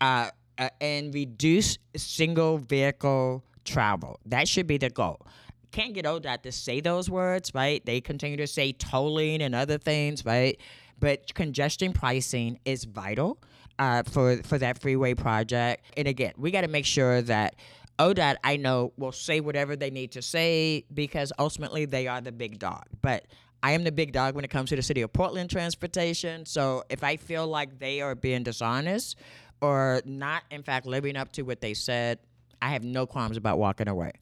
uh, 0.00 0.30
uh, 0.58 0.68
and 0.80 1.12
reduce 1.14 1.78
single 1.96 2.58
vehicle 2.58 3.44
travel. 3.64 4.20
That 4.26 4.48
should 4.48 4.66
be 4.66 4.78
the 4.78 4.90
goal. 4.90 5.26
Can't 5.72 5.94
get 5.94 6.04
ODOT 6.04 6.42
to 6.42 6.52
say 6.52 6.80
those 6.80 7.08
words, 7.08 7.52
right? 7.54 7.84
They 7.84 8.00
continue 8.00 8.36
to 8.38 8.46
say 8.46 8.72
tolling 8.72 9.40
and 9.40 9.54
other 9.54 9.78
things, 9.78 10.24
right? 10.24 10.58
But 10.98 11.32
congestion 11.34 11.92
pricing 11.92 12.58
is 12.64 12.84
vital 12.84 13.38
uh, 13.78 14.02
for 14.02 14.36
for 14.42 14.58
that 14.58 14.80
freeway 14.80 15.14
project. 15.14 15.84
And 15.96 16.06
again, 16.06 16.32
we 16.36 16.50
got 16.50 16.62
to 16.62 16.68
make 16.68 16.86
sure 16.86 17.22
that 17.22 17.56
ODOT, 18.00 18.36
I 18.42 18.56
know, 18.56 18.92
will 18.96 19.12
say 19.12 19.40
whatever 19.40 19.76
they 19.76 19.90
need 19.90 20.12
to 20.12 20.22
say 20.22 20.86
because 20.92 21.32
ultimately 21.38 21.84
they 21.84 22.06
are 22.08 22.20
the 22.22 22.32
big 22.32 22.58
dog. 22.58 22.84
But 23.02 23.26
I 23.62 23.72
am 23.72 23.84
the 23.84 23.92
big 23.92 24.12
dog 24.12 24.34
when 24.34 24.44
it 24.44 24.48
comes 24.48 24.70
to 24.70 24.76
the 24.76 24.82
city 24.82 25.02
of 25.02 25.12
Portland 25.12 25.50
transportation. 25.50 26.46
So 26.46 26.84
if 26.88 27.04
I 27.04 27.16
feel 27.16 27.46
like 27.46 27.78
they 27.78 28.00
are 28.00 28.14
being 28.14 28.42
dishonest 28.42 29.16
or 29.60 30.00
not, 30.06 30.44
in 30.50 30.62
fact, 30.62 30.86
living 30.86 31.14
up 31.14 31.30
to 31.32 31.42
what 31.42 31.60
they 31.60 31.74
said, 31.74 32.18
I 32.62 32.70
have 32.70 32.82
no 32.82 33.06
qualms 33.06 33.36
about 33.36 33.58
walking 33.58 33.86
away. 33.86 34.12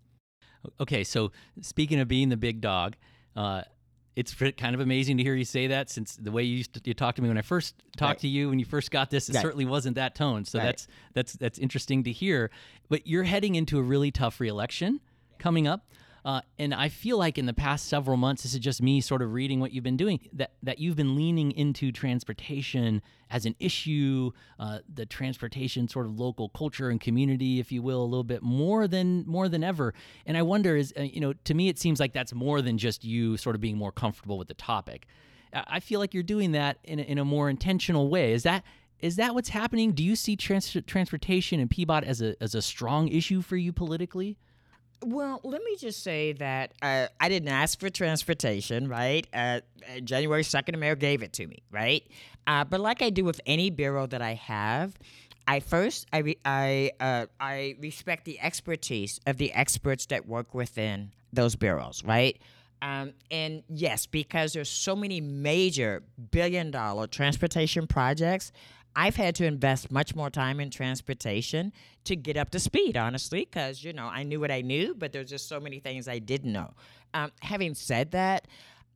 Okay, 0.81 1.05
so 1.05 1.31
speaking 1.61 2.01
of 2.01 2.09
being 2.09 2.31
the 2.31 2.37
big 2.37 2.61
dog, 2.61 2.97
uh, 3.37 3.63
it's 4.19 4.35
kind 4.35 4.75
of 4.75 4.81
amazing 4.81 5.17
to 5.19 5.23
hear 5.23 5.37
you 5.37 5.45
say 5.45 5.69
that 5.69 5.89
since 5.89 6.17
the 6.17 6.33
way 6.33 6.43
you 6.43 6.57
used 6.57 6.75
to, 6.75 6.81
you 6.83 6.93
talked 6.93 7.15
to 7.17 7.23
me 7.23 7.29
when 7.29 7.39
I 7.39 7.43
first 7.43 7.77
talked 7.97 8.09
right. 8.09 8.19
to 8.23 8.29
you 8.29 8.49
when 8.49 8.59
you 8.59 8.65
first 8.65 8.91
got 8.91 9.11
this, 9.11 9.29
it 9.29 9.37
right. 9.37 9.43
certainly 9.43 9.65
wasn't 9.65 9.95
that 9.95 10.17
tone. 10.17 10.45
So 10.45 10.59
right. 10.59 10.65
that's 10.65 10.89
that's 11.15 11.33
that's 11.35 11.59
interesting 11.61 12.03
to 12.03 12.11
hear. 12.11 12.51
But 12.89 13.07
you're 13.07 13.23
heading 13.23 13.55
into 13.55 13.79
a 13.79 13.83
really 13.83 14.11
tough 14.11 14.41
reelection 14.41 14.99
coming 15.39 15.69
up. 15.69 15.87
Uh, 16.29 16.43
and 16.59 16.75
I 16.75 16.91
feel 16.91 17.17
like 17.17 17.39
in 17.39 17.47
the 17.47 17.55
past 17.55 17.89
several 17.89 18.19
months, 18.19 18.43
this 18.43 18.53
is 18.53 18.61
just 18.61 18.83
me 18.83 19.01
sort 19.01 19.23
of 19.23 19.33
reading 19.33 19.61
what 19.61 19.73
you've 19.73 19.83
been 19.83 19.97
doing, 19.97 20.21
that, 20.35 20.51
that 20.63 20.79
you've 20.79 20.95
been 20.95 21.17
leaning 21.17 21.53
into 21.53 21.91
transportation 21.91 23.01
as 23.31 23.47
an 23.47 23.55
issue, 23.59 24.33
uh, 24.59 24.81
the 24.93 25.07
transportation 25.07 25.89
sort 25.89 26.05
of 26.05 26.21
local 26.21 26.51
culture 26.51 26.91
and 26.91 27.01
community, 27.01 27.61
if 27.61 27.73
you 27.73 27.81
will, 27.81 28.03
a 28.03 28.05
little 28.05 28.25
bit 28.25 28.43
more 28.43 28.87
than 28.87 29.25
more 29.27 29.49
than 29.49 29.65
ever. 29.65 29.95
And 30.27 30.37
I 30.37 30.43
wonder, 30.43 30.77
is 30.77 30.93
uh, 30.99 31.05
you 31.05 31.19
know, 31.19 31.33
to 31.33 31.55
me, 31.55 31.71
it 31.71 31.79
seems 31.79 31.99
like 31.99 32.13
that's 32.13 32.35
more 32.35 32.61
than 32.61 32.77
just 32.77 33.05
you 33.05 33.39
sort 33.39 33.55
of 33.57 33.63
being 33.63 33.79
more 33.79 33.91
comfortable 33.91 34.37
with 34.37 34.49
the 34.49 34.55
topic. 34.55 35.07
I 35.55 35.81
feel 35.81 35.99
like 35.99 36.13
you're 36.13 36.23
doing 36.23 36.53
that 36.53 36.77
in 36.85 36.99
a, 36.99 37.03
in 37.05 37.17
a 37.17 37.25
more 37.25 37.49
intentional 37.49 38.11
way. 38.11 38.35
Is 38.35 38.43
that 38.43 38.65
is 39.01 39.17
that 39.17 39.35
what's 39.35 39.49
happening? 39.49 39.93
Do 39.93 40.05
you 40.05 40.15
see 40.15 40.37
trans- 40.37 40.77
transportation 40.87 41.59
and 41.59 41.71
PBOT 41.71 42.03
as 42.03 42.21
a 42.21 42.37
as 42.43 42.55
a 42.55 42.61
strong 42.61 43.09
issue 43.09 43.41
for 43.41 43.57
you 43.57 43.73
politically? 43.73 44.37
Well, 45.05 45.41
let 45.45 45.63
me 45.63 45.77
just 45.77 46.03
say 46.03 46.33
that 46.35 46.73
uh, 46.83 47.07
I 47.21 47.29
didn't 47.29 47.49
ask 47.49 47.79
for 47.79 47.89
transportation, 47.89 48.89
right? 48.89 49.27
Uh, 49.33 49.61
uh 49.89 50.01
January 50.01 50.43
2nd, 50.43 50.73
the 50.73 50.77
mayor 50.77 50.97
gave 50.97 51.23
it 51.23 51.33
to 51.35 51.47
me, 51.47 51.63
right? 51.71 52.03
Uh, 52.47 52.65
but 52.65 52.81
like 52.81 53.03
I 53.03 53.11
do 53.11 53.25
with 53.25 53.41
any 53.47 53.71
bureau 53.71 54.07
that 54.07 54.23
I 54.23 54.35
have, 54.35 54.99
I 55.47 55.61
first 55.61 56.07
I 56.13 56.19
re- 56.19 56.39
I 56.45 56.93
uh, 57.01 57.27
I 57.41 57.77
respect 57.81 58.25
the 58.25 58.41
expertise 58.41 59.21
of 59.27 59.39
the 59.39 59.53
experts 59.53 60.07
that 60.07 60.27
work 60.27 60.53
within 60.55 61.13
those 61.33 61.57
bureaus, 61.57 62.05
right? 62.05 62.39
Um, 62.83 63.13
and 63.31 63.63
yes, 63.69 64.07
because 64.07 64.53
there's 64.53 64.71
so 64.71 64.95
many 64.95 65.21
major 65.21 66.03
billion 66.31 66.71
dollar 66.71 67.07
transportation 67.07 67.87
projects, 67.87 68.53
I've 68.99 69.15
had 69.15 69.37
to 69.37 69.45
invest 69.45 69.93
much 69.93 70.17
more 70.17 70.29
time 70.29 70.59
in 70.59 70.71
transportation 70.71 71.73
to 72.03 72.17
get 72.17 72.37
up 72.37 72.51
to 72.51 72.59
speed, 72.59 72.97
honestly, 72.97 73.45
because, 73.45 73.85
you 73.85 73.93
know, 73.93 74.07
I 74.07 74.25
knew 74.25 74.41
what 74.41 74.51
I 74.51 74.61
knew, 74.61 74.93
but 74.93 75.13
there's 75.13 75.31
just 75.31 75.49
so 75.49 75.61
many 75.61 75.79
things 75.79 76.09
I 76.09 76.19
didn't 76.19 76.53
know. 76.53 76.75
Um, 77.15 77.31
having 77.41 77.75
said 77.75 78.11
that, 78.11 78.49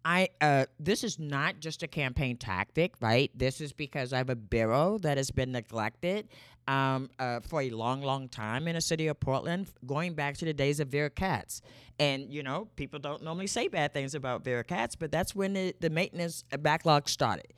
I 0.04 0.30
uh, 0.40 0.66
this 0.80 1.04
is 1.04 1.20
not 1.20 1.60
just 1.60 1.84
a 1.84 1.86
campaign 1.86 2.36
tactic, 2.36 2.94
right? 3.00 3.30
This 3.32 3.60
is 3.60 3.72
because 3.72 4.12
I 4.12 4.18
have 4.18 4.28
a 4.28 4.34
bureau 4.34 4.98
that 4.98 5.18
has 5.18 5.30
been 5.30 5.52
neglected 5.52 6.26
um, 6.66 7.08
uh, 7.20 7.38
for 7.38 7.62
a 7.62 7.70
long, 7.70 8.02
long 8.02 8.28
time 8.28 8.66
in 8.66 8.74
the 8.74 8.80
city 8.80 9.06
of 9.06 9.20
Portland, 9.20 9.68
going 9.86 10.14
back 10.14 10.36
to 10.38 10.44
the 10.44 10.52
days 10.52 10.80
of 10.80 10.88
Vera 10.88 11.10
Katz. 11.10 11.62
And 12.00 12.34
you 12.34 12.42
know, 12.42 12.66
people 12.74 12.98
don't 12.98 13.22
normally 13.22 13.46
say 13.46 13.68
bad 13.68 13.94
things 13.94 14.16
about 14.16 14.42
Vera 14.42 14.64
Katz, 14.64 14.96
but 14.96 15.12
that's 15.12 15.36
when 15.36 15.52
the, 15.52 15.76
the 15.78 15.90
maintenance 15.90 16.42
backlog 16.58 17.08
started 17.08 17.52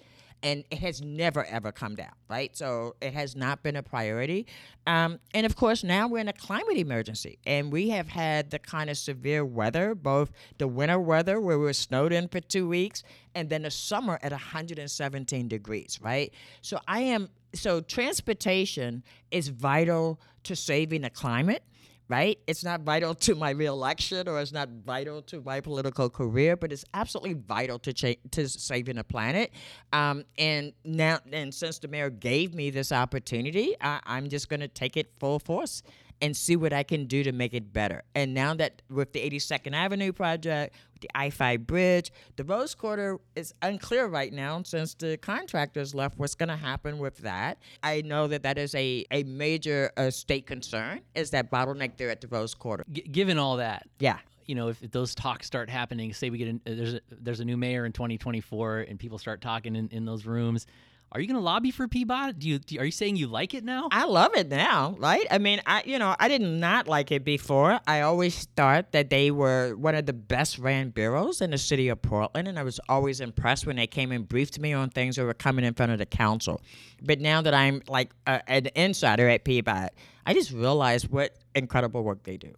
and 0.45 0.62
it 0.70 0.78
has 0.78 1.01
never 1.01 1.45
ever 1.47 1.72
come 1.72 1.97
down, 1.97 2.12
right? 2.28 2.55
So 2.55 2.95
it 3.01 3.14
has 3.14 3.34
not 3.34 3.62
been 3.62 3.76
a 3.76 3.82
priority. 3.82 4.47
Um, 4.86 5.18
and 5.32 5.47
of 5.47 5.57
course, 5.57 5.82
now 5.82 6.07
we're 6.07 6.18
in 6.18 6.28
a 6.28 6.34
climate 6.34 6.76
emergency, 6.76 7.38
and 7.47 7.72
we 7.72 7.88
have 7.88 8.09
had 8.09 8.51
the 8.51 8.59
kind 8.59 8.90
of 8.90 8.99
severe 8.99 9.45
weather, 9.45 9.95
both 9.95 10.30
the 10.59 10.68
winter 10.68 11.01
weather 11.01 11.40
where 11.40 11.59
we 11.59 11.64
were 11.64 11.72
snowed 11.72 12.12
in 12.12 12.28
for 12.28 12.40
two 12.40 12.68
weeks, 12.68 13.03
and 13.34 13.49
then 13.49 13.62
the 13.62 13.70
summer 13.70 14.20
at 14.22 14.32
117 14.32 15.49
degrees, 15.49 15.99
right? 16.03 16.32
So 16.61 16.78
I 16.86 17.01
am 17.01 17.30
so 17.55 17.80
transportation 17.80 19.03
is 19.30 19.49
vital 19.49 20.20
to 20.42 20.55
saving 20.55 21.03
the 21.03 21.11
climate 21.11 21.62
right? 22.09 22.38
It's 22.46 22.62
not 22.64 22.82
vital 22.82 23.14
to 23.14 23.34
my 23.34 23.50
reelection 23.50 24.28
or 24.28 24.40
it's 24.40 24.52
not 24.52 24.68
vital 24.84 25.22
to 25.22 25.40
my 25.40 25.61
political 25.61 26.11
career, 26.11 26.57
but 26.57 26.72
it's 26.72 26.84
absolutely 26.92 27.34
vital 27.34 27.78
to 27.80 27.92
cha- 27.92 28.20
to 28.32 28.48
saving 28.48 28.96
the 28.96 29.05
planet. 29.05 29.52
Um, 29.92 30.24
and 30.38 30.72
now, 30.84 31.18
and 31.32 31.52
since 31.55 31.78
the 31.78 31.88
mayor 31.88 32.11
gave 32.11 32.55
me 32.55 32.70
this 32.70 32.92
opportunity, 32.92 33.74
I- 33.80 34.00
I'm 34.05 34.28
just 34.28 34.48
going 34.48 34.61
to 34.61 34.68
take 34.68 34.96
it 34.96 35.12
full 35.18 35.38
force 35.38 35.82
and 36.20 36.36
see 36.36 36.56
what 36.56 36.72
I 36.72 36.82
can 36.82 37.06
do 37.06 37.22
to 37.24 37.32
make 37.32 37.54
it 37.54 37.72
better. 37.72 38.02
And 38.14 38.34
now 38.34 38.54
that 38.54 38.82
with 38.90 39.12
the 39.12 39.20
82nd 39.20 39.74
Avenue 39.74 40.12
project, 40.12 40.74
with 40.92 41.02
the 41.02 41.10
I 41.14 41.30
5 41.30 41.66
bridge, 41.66 42.12
the 42.36 42.44
Rose 42.44 42.74
Quarter 42.74 43.18
is 43.34 43.52
unclear 43.62 44.06
right 44.06 44.32
now 44.32 44.62
since 44.62 44.94
the 44.94 45.16
contractors 45.16 45.94
left 45.94 46.18
what's 46.18 46.34
going 46.34 46.48
to 46.48 46.56
happen 46.56 46.98
with 46.98 47.18
that. 47.18 47.58
I 47.82 48.02
know 48.02 48.28
that 48.28 48.42
that 48.42 48.58
is 48.58 48.74
a, 48.74 49.04
a 49.10 49.24
major 49.24 49.90
uh, 49.96 50.10
state 50.10 50.46
concern, 50.46 51.00
is 51.14 51.30
that 51.30 51.50
bottleneck 51.50 51.96
there 51.96 52.10
at 52.10 52.20
the 52.20 52.28
Rose 52.28 52.54
Quarter. 52.54 52.84
G- 52.92 53.02
given 53.02 53.38
all 53.38 53.56
that. 53.56 53.86
Yeah 53.98 54.18
you 54.46 54.54
know, 54.54 54.68
if, 54.68 54.82
if, 54.82 54.90
those 54.90 55.14
talks 55.14 55.46
start 55.46 55.70
happening, 55.70 56.12
say 56.12 56.30
we 56.30 56.38
get 56.38 56.48
a, 56.48 56.74
there's 56.74 56.94
a, 56.94 57.00
there's 57.10 57.40
a 57.40 57.44
new 57.44 57.56
mayor 57.56 57.86
in 57.86 57.92
2024, 57.92 58.80
and 58.80 58.98
people 58.98 59.18
start 59.18 59.40
talking 59.40 59.74
in, 59.74 59.88
in 59.88 60.04
those 60.04 60.26
rooms, 60.26 60.66
are 61.14 61.20
you 61.20 61.28
going 61.28 61.38
to 61.38 61.44
lobby 61.44 61.70
for 61.70 61.86
PBOT? 61.86 62.40
Do 62.40 62.48
you, 62.48 62.58
do, 62.58 62.80
are 62.80 62.84
you 62.84 62.90
saying 62.90 63.14
you 63.14 63.28
like 63.28 63.54
it 63.54 63.62
now? 63.62 63.88
I 63.92 64.04
love 64.04 64.34
it 64.34 64.48
now, 64.48 64.96
right? 64.98 65.24
I 65.30 65.38
mean, 65.38 65.60
I 65.64 65.84
you 65.86 65.98
know 65.98 66.16
I 66.18 66.26
did 66.26 66.42
not 66.42 66.88
like 66.88 67.12
it 67.12 67.24
before. 67.24 67.78
I 67.86 68.00
always 68.00 68.46
thought 68.56 68.90
that 68.92 69.10
they 69.10 69.30
were 69.30 69.76
one 69.76 69.94
of 69.94 70.06
the 70.06 70.12
best 70.12 70.58
ran 70.58 70.90
bureaus 70.90 71.40
in 71.40 71.52
the 71.52 71.58
city 71.58 71.88
of 71.88 72.02
Portland, 72.02 72.48
and 72.48 72.58
I 72.58 72.64
was 72.64 72.80
always 72.88 73.20
impressed 73.20 73.64
when 73.64 73.76
they 73.76 73.86
came 73.86 74.10
and 74.10 74.28
briefed 74.28 74.58
me 74.58 74.72
on 74.72 74.90
things 74.90 75.14
that 75.14 75.24
were 75.24 75.34
coming 75.34 75.64
in 75.64 75.74
front 75.74 75.92
of 75.92 75.98
the 75.98 76.06
council. 76.06 76.60
But 77.00 77.20
now 77.20 77.42
that 77.42 77.54
I'm 77.54 77.80
like 77.86 78.10
uh, 78.26 78.40
an 78.48 78.66
insider 78.74 79.28
at 79.28 79.44
PBOT, 79.44 79.90
I 80.26 80.34
just 80.34 80.50
realized 80.50 81.10
what 81.10 81.36
incredible 81.54 82.02
work 82.02 82.24
they 82.24 82.36
do. 82.36 82.54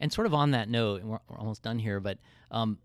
And 0.00 0.12
sort 0.12 0.26
of 0.26 0.34
on 0.34 0.50
that 0.50 0.68
note, 0.68 1.02
and 1.02 1.10
we're, 1.10 1.20
we're 1.28 1.38
almost 1.38 1.62
done 1.62 1.78
here, 1.78 2.00
but 2.00 2.18
um, 2.50 2.78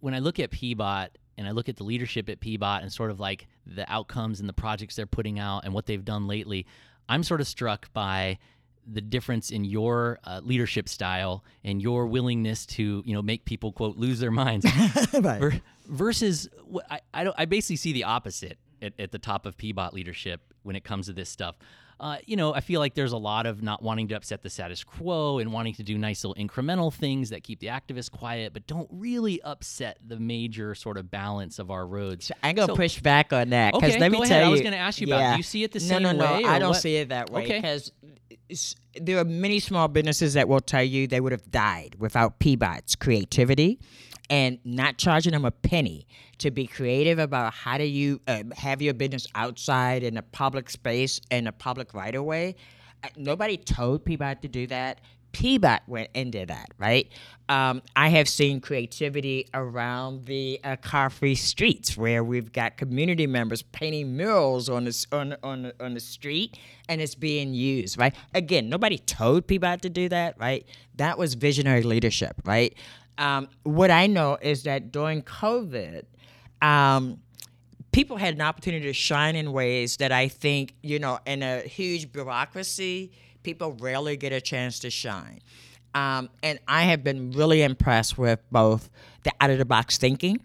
when 0.00 0.12
I 0.12 0.18
look 0.18 0.40
at 0.40 0.50
PBOT 0.50 1.10
and 1.36 1.46
I 1.46 1.50
look 1.50 1.68
at 1.68 1.76
the 1.76 1.84
leadership 1.84 2.28
at 2.28 2.40
PBOT 2.40 2.82
and 2.82 2.92
sort 2.92 3.10
of 3.10 3.20
like 3.20 3.46
the 3.66 3.90
outcomes 3.90 4.40
and 4.40 4.48
the 4.48 4.54
projects 4.54 4.96
they're 4.96 5.06
putting 5.06 5.38
out 5.38 5.64
and 5.64 5.72
what 5.72 5.86
they've 5.86 6.04
done 6.04 6.26
lately, 6.26 6.66
I'm 7.08 7.22
sort 7.22 7.40
of 7.40 7.46
struck 7.46 7.92
by 7.92 8.38
the 8.86 9.00
difference 9.00 9.50
in 9.50 9.64
your 9.64 10.18
uh, 10.24 10.40
leadership 10.42 10.88
style 10.88 11.42
and 11.62 11.80
your 11.80 12.06
willingness 12.06 12.66
to 12.66 13.02
you 13.06 13.14
know 13.14 13.22
make 13.22 13.44
people 13.46 13.72
quote 13.72 13.96
lose 13.96 14.20
their 14.20 14.30
minds 14.30 14.66
right. 15.20 15.62
versus 15.86 16.48
I, 16.90 17.00
I, 17.14 17.32
I 17.38 17.44
basically 17.46 17.76
see 17.76 17.92
the 17.92 18.04
opposite 18.04 18.58
at, 18.82 18.92
at 18.98 19.10
the 19.10 19.18
top 19.18 19.46
of 19.46 19.56
PBOT 19.56 19.92
leadership 19.92 20.42
when 20.64 20.76
it 20.76 20.84
comes 20.84 21.06
to 21.06 21.14
this 21.14 21.30
stuff 21.30 21.56
uh, 22.00 22.16
you 22.26 22.36
know, 22.36 22.54
I 22.54 22.60
feel 22.60 22.80
like 22.80 22.94
there's 22.94 23.12
a 23.12 23.18
lot 23.18 23.46
of 23.46 23.62
not 23.62 23.82
wanting 23.82 24.08
to 24.08 24.14
upset 24.14 24.42
the 24.42 24.50
status 24.50 24.82
quo 24.82 25.38
and 25.38 25.52
wanting 25.52 25.74
to 25.74 25.82
do 25.82 25.96
nice 25.96 26.24
little 26.24 26.42
incremental 26.42 26.92
things 26.92 27.30
that 27.30 27.42
keep 27.42 27.60
the 27.60 27.68
activists 27.68 28.10
quiet, 28.10 28.52
but 28.52 28.66
don't 28.66 28.88
really 28.90 29.40
upset 29.42 29.98
the 30.04 30.18
major 30.18 30.74
sort 30.74 30.96
of 30.96 31.10
balance 31.10 31.58
of 31.58 31.70
our 31.70 31.86
roads. 31.86 32.32
I'm 32.42 32.54
gonna 32.54 32.66
so, 32.66 32.76
push 32.76 33.00
back 33.00 33.32
on 33.32 33.50
that 33.50 33.74
because 33.74 33.90
okay, 33.90 34.00
let 34.00 34.12
me 34.12 34.24
tell 34.26 34.40
you. 34.40 34.46
I 34.46 34.50
was 34.50 34.60
gonna 34.60 34.76
ask 34.76 35.00
you 35.00 35.06
yeah. 35.06 35.16
about. 35.16 35.32
Do 35.32 35.36
you 35.38 35.42
see 35.42 35.62
it 35.62 35.72
the 35.72 35.80
same 35.80 36.02
way? 36.02 36.12
No, 36.12 36.12
no, 36.12 36.38
no, 36.40 36.48
I 36.48 36.58
don't 36.58 36.70
what? 36.70 36.80
see 36.80 36.96
it 36.96 37.10
that 37.10 37.30
way 37.30 37.46
because. 37.46 37.92
There 39.00 39.18
are 39.18 39.24
many 39.24 39.58
small 39.58 39.88
businesses 39.88 40.34
that 40.34 40.48
will 40.48 40.60
tell 40.60 40.82
you 40.82 41.08
they 41.08 41.20
would 41.20 41.32
have 41.32 41.50
died 41.50 41.96
without 41.98 42.38
PBOT's 42.38 42.94
creativity 42.94 43.80
and 44.30 44.58
not 44.64 44.98
charging 44.98 45.32
them 45.32 45.44
a 45.44 45.50
penny 45.50 46.06
to 46.38 46.50
be 46.50 46.66
creative 46.66 47.18
about 47.18 47.52
how 47.52 47.78
do 47.78 47.84
you 47.84 48.20
uh, 48.26 48.42
have 48.56 48.80
your 48.82 48.94
business 48.94 49.26
outside 49.34 50.02
in 50.02 50.16
a 50.16 50.22
public 50.22 50.70
space 50.70 51.20
and 51.30 51.46
a 51.48 51.52
public 51.52 51.94
right 51.94 52.14
of 52.14 52.24
way. 52.24 52.56
Uh, 53.02 53.08
nobody 53.16 53.56
told 53.56 54.04
PBOT 54.04 54.40
to 54.40 54.48
do 54.48 54.66
that. 54.68 55.00
PBOT 55.34 55.80
went 55.88 56.10
into 56.14 56.46
that, 56.46 56.70
right? 56.78 57.08
Um, 57.48 57.82
I 57.96 58.08
have 58.08 58.28
seen 58.28 58.60
creativity 58.60 59.48
around 59.52 60.26
the 60.26 60.60
uh, 60.62 60.76
car-free 60.76 61.34
streets 61.34 61.96
where 61.96 62.22
we've 62.22 62.52
got 62.52 62.76
community 62.76 63.26
members 63.26 63.60
painting 63.60 64.16
murals 64.16 64.68
on 64.68 64.84
the 64.84 65.06
on 65.12 65.36
on 65.42 65.72
on 65.80 65.94
the 65.94 66.00
street, 66.00 66.56
and 66.88 67.00
it's 67.00 67.16
being 67.16 67.52
used, 67.52 67.98
right? 67.98 68.14
Again, 68.32 68.68
nobody 68.68 68.96
told 68.96 69.46
PBOT 69.48 69.80
to 69.82 69.90
do 69.90 70.08
that, 70.08 70.38
right? 70.38 70.64
That 70.94 71.18
was 71.18 71.34
visionary 71.34 71.82
leadership, 71.82 72.40
right? 72.44 72.74
Um, 73.18 73.48
what 73.62 73.90
I 73.90 74.06
know 74.06 74.38
is 74.40 74.64
that 74.64 74.90
during 74.92 75.22
COVID, 75.22 76.04
um, 76.62 77.20
people 77.92 78.16
had 78.16 78.34
an 78.34 78.40
opportunity 78.40 78.86
to 78.86 78.92
shine 78.92 79.36
in 79.36 79.52
ways 79.52 79.98
that 79.98 80.10
I 80.10 80.28
think, 80.28 80.74
you 80.82 80.98
know, 80.98 81.18
in 81.26 81.42
a 81.42 81.60
huge 81.60 82.10
bureaucracy, 82.12 83.12
people 83.44 83.76
rarely 83.78 84.16
get 84.16 84.32
a 84.32 84.40
chance 84.40 84.80
to 84.80 84.90
shine. 84.90 85.40
Um, 85.94 86.28
and 86.42 86.58
I 86.66 86.82
have 86.82 87.04
been 87.04 87.30
really 87.30 87.62
impressed 87.62 88.18
with 88.18 88.40
both 88.50 88.90
the 89.22 89.32
out 89.40 89.50
of 89.50 89.58
the 89.58 89.64
box 89.64 89.96
thinking, 89.96 90.40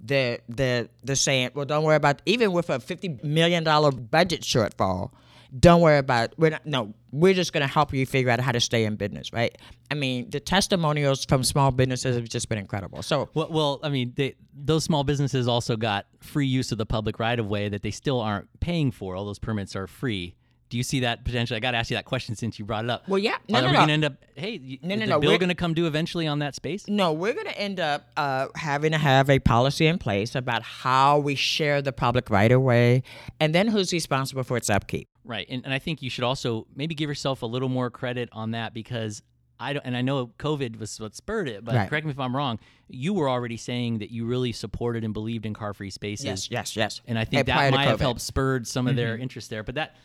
the 0.00 0.38
the 0.48 0.88
the 1.02 1.16
saying, 1.16 1.50
well, 1.54 1.64
don't 1.64 1.82
worry 1.82 1.96
about 1.96 2.22
even 2.26 2.52
with 2.52 2.70
a 2.70 2.78
fifty 2.78 3.18
million 3.24 3.64
dollar 3.64 3.90
budget 3.90 4.42
shortfall, 4.42 5.10
don't 5.58 5.80
worry 5.80 5.98
about 5.98 6.34
we're 6.38 6.50
not, 6.50 6.66
no 6.66 6.92
we're 7.10 7.32
just 7.32 7.52
going 7.52 7.66
to 7.66 7.72
help 7.72 7.94
you 7.94 8.04
figure 8.04 8.30
out 8.30 8.38
how 8.40 8.52
to 8.52 8.60
stay 8.60 8.84
in 8.84 8.96
business 8.96 9.32
right 9.32 9.56
i 9.90 9.94
mean 9.94 10.28
the 10.30 10.40
testimonials 10.40 11.24
from 11.24 11.42
small 11.42 11.70
businesses 11.70 12.16
have 12.16 12.28
just 12.28 12.48
been 12.48 12.58
incredible 12.58 13.02
so 13.02 13.28
well, 13.34 13.48
well 13.50 13.80
i 13.82 13.88
mean 13.88 14.12
they, 14.16 14.34
those 14.54 14.84
small 14.84 15.04
businesses 15.04 15.48
also 15.48 15.76
got 15.76 16.06
free 16.20 16.46
use 16.46 16.70
of 16.70 16.78
the 16.78 16.86
public 16.86 17.18
right 17.18 17.38
of 17.38 17.46
way 17.46 17.68
that 17.68 17.82
they 17.82 17.90
still 17.90 18.20
aren't 18.20 18.48
paying 18.60 18.90
for 18.90 19.16
all 19.16 19.24
those 19.24 19.38
permits 19.38 19.74
are 19.74 19.86
free 19.86 20.34
do 20.70 20.76
you 20.76 20.82
see 20.82 21.00
that 21.00 21.24
potentially? 21.24 21.56
I 21.56 21.60
got 21.60 21.70
to 21.70 21.78
ask 21.78 21.90
you 21.90 21.96
that 21.96 22.04
question 22.04 22.34
since 22.34 22.58
you 22.58 22.64
brought 22.66 22.84
it 22.84 22.90
up. 22.90 23.08
Well, 23.08 23.18
yeah. 23.18 23.36
No, 23.48 23.58
Are 23.58 23.62
no, 23.62 23.66
we 23.68 23.72
no. 23.72 23.78
going 23.78 23.86
to 23.88 23.92
end 23.94 24.04
up? 24.04 24.12
Hey, 24.34 24.78
No, 24.82 24.94
is 24.94 25.00
no, 25.00 25.06
the 25.06 25.10
no, 25.12 25.20
bill 25.20 25.30
we're- 25.30 25.38
going 25.38 25.48
to 25.48 25.54
come 25.54 25.72
due 25.72 25.86
eventually 25.86 26.26
on 26.26 26.40
that 26.40 26.54
space? 26.54 26.86
no 26.88 27.12
we're 27.12 27.32
going 27.32 27.46
to 27.46 27.58
end 27.58 27.80
up 27.80 28.06
uh, 28.18 28.48
having 28.54 28.92
to 28.92 28.98
have 28.98 29.30
a 29.30 29.38
policy 29.38 29.86
in 29.86 29.96
place 29.98 30.34
about 30.34 30.62
how 30.62 31.18
we 31.18 31.34
share 31.34 31.80
the 31.80 31.92
public 31.92 32.28
right 32.28 32.52
of 32.52 32.60
way 32.60 33.02
and 33.40 33.54
then 33.54 33.68
who's 33.68 33.94
responsible 33.94 34.42
for 34.42 34.58
its 34.58 34.68
upkeep 34.68 35.08
Right, 35.28 35.46
and, 35.50 35.62
and 35.64 35.72
I 35.74 35.78
think 35.78 36.00
you 36.02 36.08
should 36.10 36.24
also 36.24 36.66
maybe 36.74 36.94
give 36.96 37.08
yourself 37.08 37.42
a 37.42 37.46
little 37.46 37.68
more 37.68 37.90
credit 37.90 38.28
on 38.32 38.50
that 38.52 38.72
because 38.74 39.22
I 39.60 39.74
don't, 39.74 39.84
and 39.84 39.96
I 39.96 40.00
know 40.02 40.28
COVID 40.38 40.78
was 40.78 40.98
what 40.98 41.14
spurred 41.14 41.48
it, 41.48 41.64
but 41.64 41.74
Right. 41.74 41.88
correct 41.88 42.06
me 42.06 42.12
if 42.12 42.18
I'm 42.18 42.34
wrong. 42.34 42.58
You 42.88 43.12
were 43.12 43.28
already 43.28 43.56
saying 43.58 43.98
that 43.98 44.10
you 44.10 44.24
really 44.24 44.52
supported 44.52 45.04
and 45.04 45.12
believed 45.12 45.44
in 45.46 45.52
car-free 45.52 45.90
spaces. 45.90 46.24
yes 46.24 46.50
yes 46.50 46.76
yes 46.76 47.00
and 47.06 47.18
I 47.18 47.24
think 47.24 47.40
And 47.40 47.48
prior 47.48 47.70
that 47.70 47.76
might 47.76 47.88
have 47.88 48.00
helped 48.00 48.20
spurred 48.22 48.66
some 48.66 48.86
of 48.86 48.96
their 48.96 49.18
interest 49.18 49.50
there. 49.50 49.62
But 49.62 49.74
that 49.74 49.96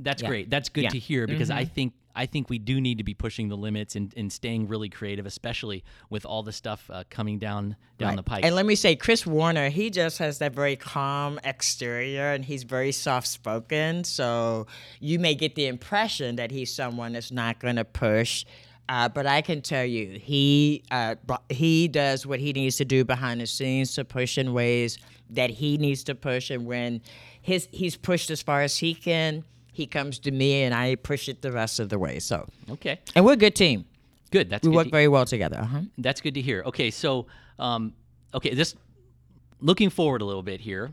that's 0.00 0.22
Yeah. 0.22 0.28
great. 0.28 0.50
That's 0.50 0.68
good 0.70 0.82
Yeah. 0.84 0.88
Mm-hmm. 0.88 0.92
to 0.94 0.98
hear 0.98 1.26
because 1.28 1.50
I 1.50 1.64
think 1.66 1.92
I 2.14 2.26
think 2.26 2.48
we 2.48 2.58
do 2.58 2.80
need 2.80 2.98
to 2.98 3.04
be 3.04 3.14
pushing 3.14 3.48
the 3.48 3.56
limits 3.56 3.96
and, 3.96 4.12
and 4.16 4.32
staying 4.32 4.68
really 4.68 4.88
creative, 4.88 5.26
especially 5.26 5.82
with 6.10 6.24
all 6.24 6.42
the 6.42 6.52
stuff 6.52 6.88
uh, 6.92 7.04
coming 7.10 7.38
down 7.38 7.76
down 7.98 8.10
Right. 8.10 8.16
the 8.16 8.22
pike. 8.22 8.44
And 8.44 8.54
let 8.54 8.66
me 8.66 8.74
say, 8.74 8.96
Chris 8.96 9.26
Warner, 9.26 9.68
he 9.68 9.90
just 9.90 10.18
has 10.18 10.38
that 10.38 10.52
very 10.54 10.76
calm 10.76 11.40
exterior 11.44 12.32
and 12.32 12.44
he's 12.44 12.62
very 12.62 12.92
soft 12.92 13.26
spoken. 13.28 14.04
So 14.04 14.66
you 15.00 15.18
may 15.18 15.34
get 15.34 15.54
the 15.54 15.66
impression 15.66 16.36
that 16.36 16.50
he's 16.50 16.72
someone 16.74 17.12
that's 17.12 17.30
not 17.32 17.58
going 17.60 17.76
to 17.76 17.84
push. 17.84 18.44
Uh, 18.88 19.08
but 19.08 19.26
I 19.26 19.40
can 19.40 19.62
tell 19.62 19.84
you, 19.84 20.18
he 20.20 20.82
uh, 20.90 21.14
he 21.48 21.88
does 21.88 22.26
what 22.26 22.38
he 22.38 22.52
needs 22.52 22.76
to 22.76 22.84
do 22.84 23.02
behind 23.04 23.40
the 23.40 23.46
scenes 23.46 23.94
to 23.94 24.04
push 24.04 24.36
in 24.36 24.52
ways 24.52 24.98
that 25.30 25.48
he 25.48 25.78
needs 25.78 26.04
to 26.04 26.14
push. 26.14 26.50
And 26.50 26.66
when 26.66 27.00
his 27.40 27.66
he's 27.72 27.96
pushed 27.96 28.30
as 28.30 28.42
far 28.42 28.60
as 28.60 28.76
he 28.76 28.94
can, 28.94 29.42
he 29.74 29.86
comes 29.86 30.18
to 30.20 30.30
me 30.30 30.62
and 30.62 30.74
I 30.74 30.94
push 30.94 31.28
it 31.28 31.42
the 31.42 31.52
rest 31.52 31.80
of 31.80 31.88
the 31.90 31.98
way. 31.98 32.18
So, 32.20 32.48
okay, 32.70 33.00
and 33.14 33.24
we're 33.24 33.34
a 33.34 33.36
good 33.36 33.54
team. 33.54 33.84
good. 34.30 34.48
That's 34.48 34.64
We 34.66 34.70
good 34.70 34.76
work 34.76 34.90
very 34.90 35.08
well 35.08 35.26
together. 35.26 35.58
Uh-huh. 35.60 35.80
That's 35.98 36.20
good 36.20 36.34
to 36.34 36.40
hear. 36.40 36.62
Okay, 36.64 36.90
so 36.90 37.26
um, 37.58 37.92
okay, 38.32 38.54
this 38.54 38.74
looking 39.60 39.90
forward 39.90 40.22
a 40.22 40.24
little 40.24 40.42
bit 40.42 40.60
here. 40.60 40.92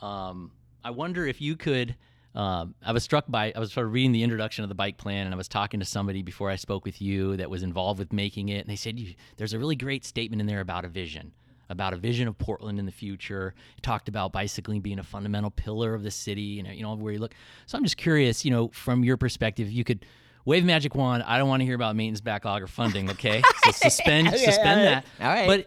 Um, 0.00 0.50
I 0.82 0.90
wonder 0.90 1.26
if 1.26 1.40
you 1.40 1.56
could. 1.56 1.94
Um, 2.34 2.74
I 2.84 2.90
was 2.92 3.04
struck 3.04 3.24
by 3.28 3.52
I 3.54 3.60
was 3.60 3.72
sort 3.72 3.86
of 3.86 3.92
reading 3.92 4.10
the 4.12 4.22
introduction 4.22 4.64
of 4.64 4.68
the 4.68 4.74
bike 4.74 4.96
plan, 4.96 5.26
and 5.26 5.34
I 5.34 5.36
was 5.36 5.48
talking 5.48 5.78
to 5.80 5.86
somebody 5.86 6.22
before 6.22 6.50
I 6.50 6.56
spoke 6.56 6.84
with 6.84 7.00
you 7.00 7.36
that 7.36 7.48
was 7.48 7.62
involved 7.62 7.98
with 8.00 8.12
making 8.12 8.48
it, 8.48 8.58
and 8.58 8.68
they 8.68 8.76
said 8.76 8.98
you, 8.98 9.14
there's 9.36 9.52
a 9.52 9.58
really 9.58 9.76
great 9.76 10.04
statement 10.04 10.40
in 10.40 10.46
there 10.46 10.60
about 10.60 10.84
a 10.84 10.88
vision, 10.88 11.32
about 11.68 11.92
a 11.92 11.96
vision 11.96 12.28
of 12.28 12.36
Portland 12.38 12.78
in 12.78 12.86
the 12.86 12.92
future. 12.92 13.54
Talked 13.82 14.08
about 14.08 14.32
bicycling 14.32 14.80
being 14.80 14.98
a 14.98 15.02
fundamental 15.02 15.50
pillar 15.50 15.94
of 15.94 16.02
the 16.02 16.10
city, 16.10 16.60
and 16.60 16.68
you 16.68 16.82
know 16.82 16.94
where 16.94 17.12
you 17.12 17.18
look. 17.18 17.34
So 17.66 17.78
I'm 17.78 17.84
just 17.84 17.96
curious, 17.96 18.44
you 18.44 18.50
know, 18.50 18.68
from 18.68 19.04
your 19.04 19.16
perspective, 19.16 19.70
you 19.70 19.84
could 19.84 20.04
wave 20.44 20.64
magic 20.64 20.94
wand. 20.94 21.22
I 21.26 21.38
don't 21.38 21.48
want 21.48 21.60
to 21.60 21.64
hear 21.66 21.74
about 21.74 21.96
maintenance 21.96 22.20
backlog 22.20 22.62
or 22.62 22.66
funding. 22.66 23.10
Okay, 23.10 23.42
so 23.64 23.70
suspend 23.72 24.28
Okay, 24.28 24.38
suspend 24.38 24.80
all 24.80 24.86
that. 24.86 25.06
All 25.20 25.26
right. 25.26 25.46
But 25.46 25.66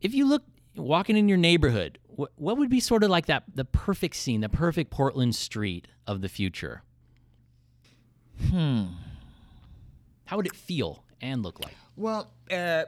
if 0.00 0.14
you 0.14 0.26
look 0.26 0.42
walking 0.76 1.16
in 1.16 1.28
your 1.28 1.38
neighborhood, 1.38 1.98
what, 2.06 2.30
what 2.36 2.58
would 2.58 2.70
be 2.70 2.80
sort 2.80 3.04
of 3.04 3.10
like 3.10 3.26
that 3.26 3.44
the 3.54 3.64
perfect 3.64 4.16
scene, 4.16 4.40
the 4.40 4.48
perfect 4.48 4.90
Portland 4.90 5.34
street 5.34 5.88
of 6.06 6.20
the 6.20 6.28
future? 6.28 6.82
Hmm. 8.50 8.84
How 10.24 10.36
would 10.36 10.46
it 10.46 10.56
feel 10.56 11.04
and 11.20 11.42
look 11.42 11.62
like? 11.62 11.76
Well, 11.96 12.30
uh, 12.50 12.84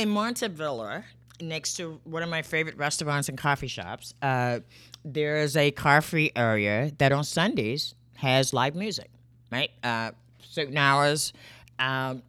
in 0.00 0.08
Montavilla, 0.08 1.04
next 1.40 1.74
to 1.74 2.00
one 2.04 2.22
of 2.22 2.30
my 2.30 2.40
favorite 2.42 2.76
restaurants 2.78 3.28
and 3.28 3.36
coffee 3.36 3.66
shops, 3.66 4.14
uh, 4.22 4.60
there 5.04 5.36
is 5.36 5.56
a 5.56 5.70
car-free 5.70 6.32
area 6.34 6.90
that 6.98 7.12
on 7.12 7.22
Sundays 7.22 7.94
has 8.16 8.52
live 8.54 8.74
music, 8.74 9.10
right? 9.52 9.70
Uh, 9.84 10.12
certain 10.42 10.76
hours. 10.76 11.32
Um, 11.78 12.22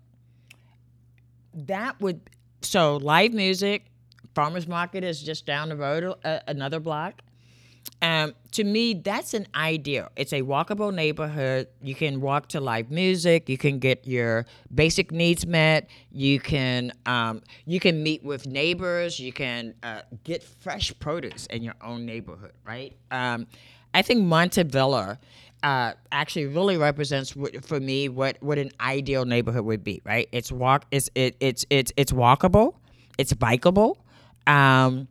that 1.54 2.00
would 2.02 2.22
so 2.62 2.98
live 2.98 3.34
music. 3.34 3.86
Farmers 4.36 4.68
market 4.68 5.04
is 5.04 5.22
just 5.22 5.46
down 5.46 5.70
the 5.70 5.76
road, 5.76 6.14
uh, 6.24 6.40
another 6.48 6.80
block. 6.80 7.22
Um, 8.02 8.34
to 8.54 8.64
me, 8.64 8.96
that's 8.96 9.34
an 9.34 9.48
ideal. 9.54 10.10
It's 10.16 10.34
a 10.34 10.42
walkable 10.42 10.94
neighborhood. 10.94 11.68
You 11.82 11.94
can 11.94 12.20
walk 12.20 12.48
to 12.50 12.60
live 12.60 12.90
music. 12.90 13.48
You 13.48 13.58
can 13.58 13.80
get 13.80 14.08
your 14.08 14.46
basic 14.74 15.12
needs 15.12 15.46
met. 15.46 15.88
You 16.12 16.40
can 16.40 16.92
um, 17.06 17.44
you 17.66 17.80
can 17.80 18.02
meet 18.02 18.24
with 18.24 18.48
neighbors. 18.48 19.20
You 19.20 19.32
can 19.32 19.76
uh, 19.84 20.02
get 20.24 20.44
fresh 20.44 20.92
produce 21.00 21.46
in 21.48 21.62
your 21.62 21.76
own 21.82 22.06
neighborhood. 22.06 22.54
Right. 22.66 22.98
Um, 23.12 23.48
I 23.94 24.02
think 24.02 24.22
Montavilla 24.22 25.18
uh, 25.64 25.94
actually 26.12 26.48
really 26.48 26.78
represents 26.78 27.36
for 27.62 27.80
me 27.80 28.10
what 28.10 28.38
what 28.42 28.58
an 28.58 28.72
ideal 28.80 29.26
neighborhood 29.26 29.66
would 29.66 29.84
be. 29.84 30.02
Right. 30.04 30.28
It's 30.32 30.52
walk. 30.52 30.86
It's 30.92 31.10
it, 31.14 31.36
it's 31.40 31.66
it's 31.70 31.94
it's 31.98 32.12
walkable. 32.12 32.74
It's 33.18 33.34
bikeable. 33.34 33.98
Um, 34.48 35.08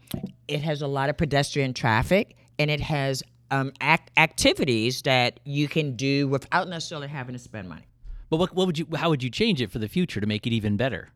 it 0.49 0.62
has 0.62 0.82
a 0.82 0.86
lot 0.88 1.09
of 1.09 1.16
pedestrian 1.16 1.72
traffic, 1.72 2.36
and 2.61 2.71
it 2.71 2.81
has 2.81 3.23
um, 3.51 3.73
act- 3.81 4.11
activities 4.19 5.03
that 5.03 5.41
you 5.45 5.67
can 5.67 5.97
do 5.97 6.29
without 6.29 6.69
necessarily 6.69 7.09
having 7.09 7.33
to 7.33 7.39
spend 7.39 7.69
money. 7.69 7.87
But 8.29 8.37
what, 8.37 8.55
what 8.55 8.67
would 8.67 8.79
you 8.79 8.87
how 8.95 9.09
would 9.09 9.23
you 9.23 9.31
change 9.31 9.61
it 9.61 9.73
for 9.73 9.81
the 9.81 9.89
future 9.89 10.21
to 10.21 10.27
make 10.27 10.47
it 10.47 10.53
even 10.53 10.77
better? 10.77 11.09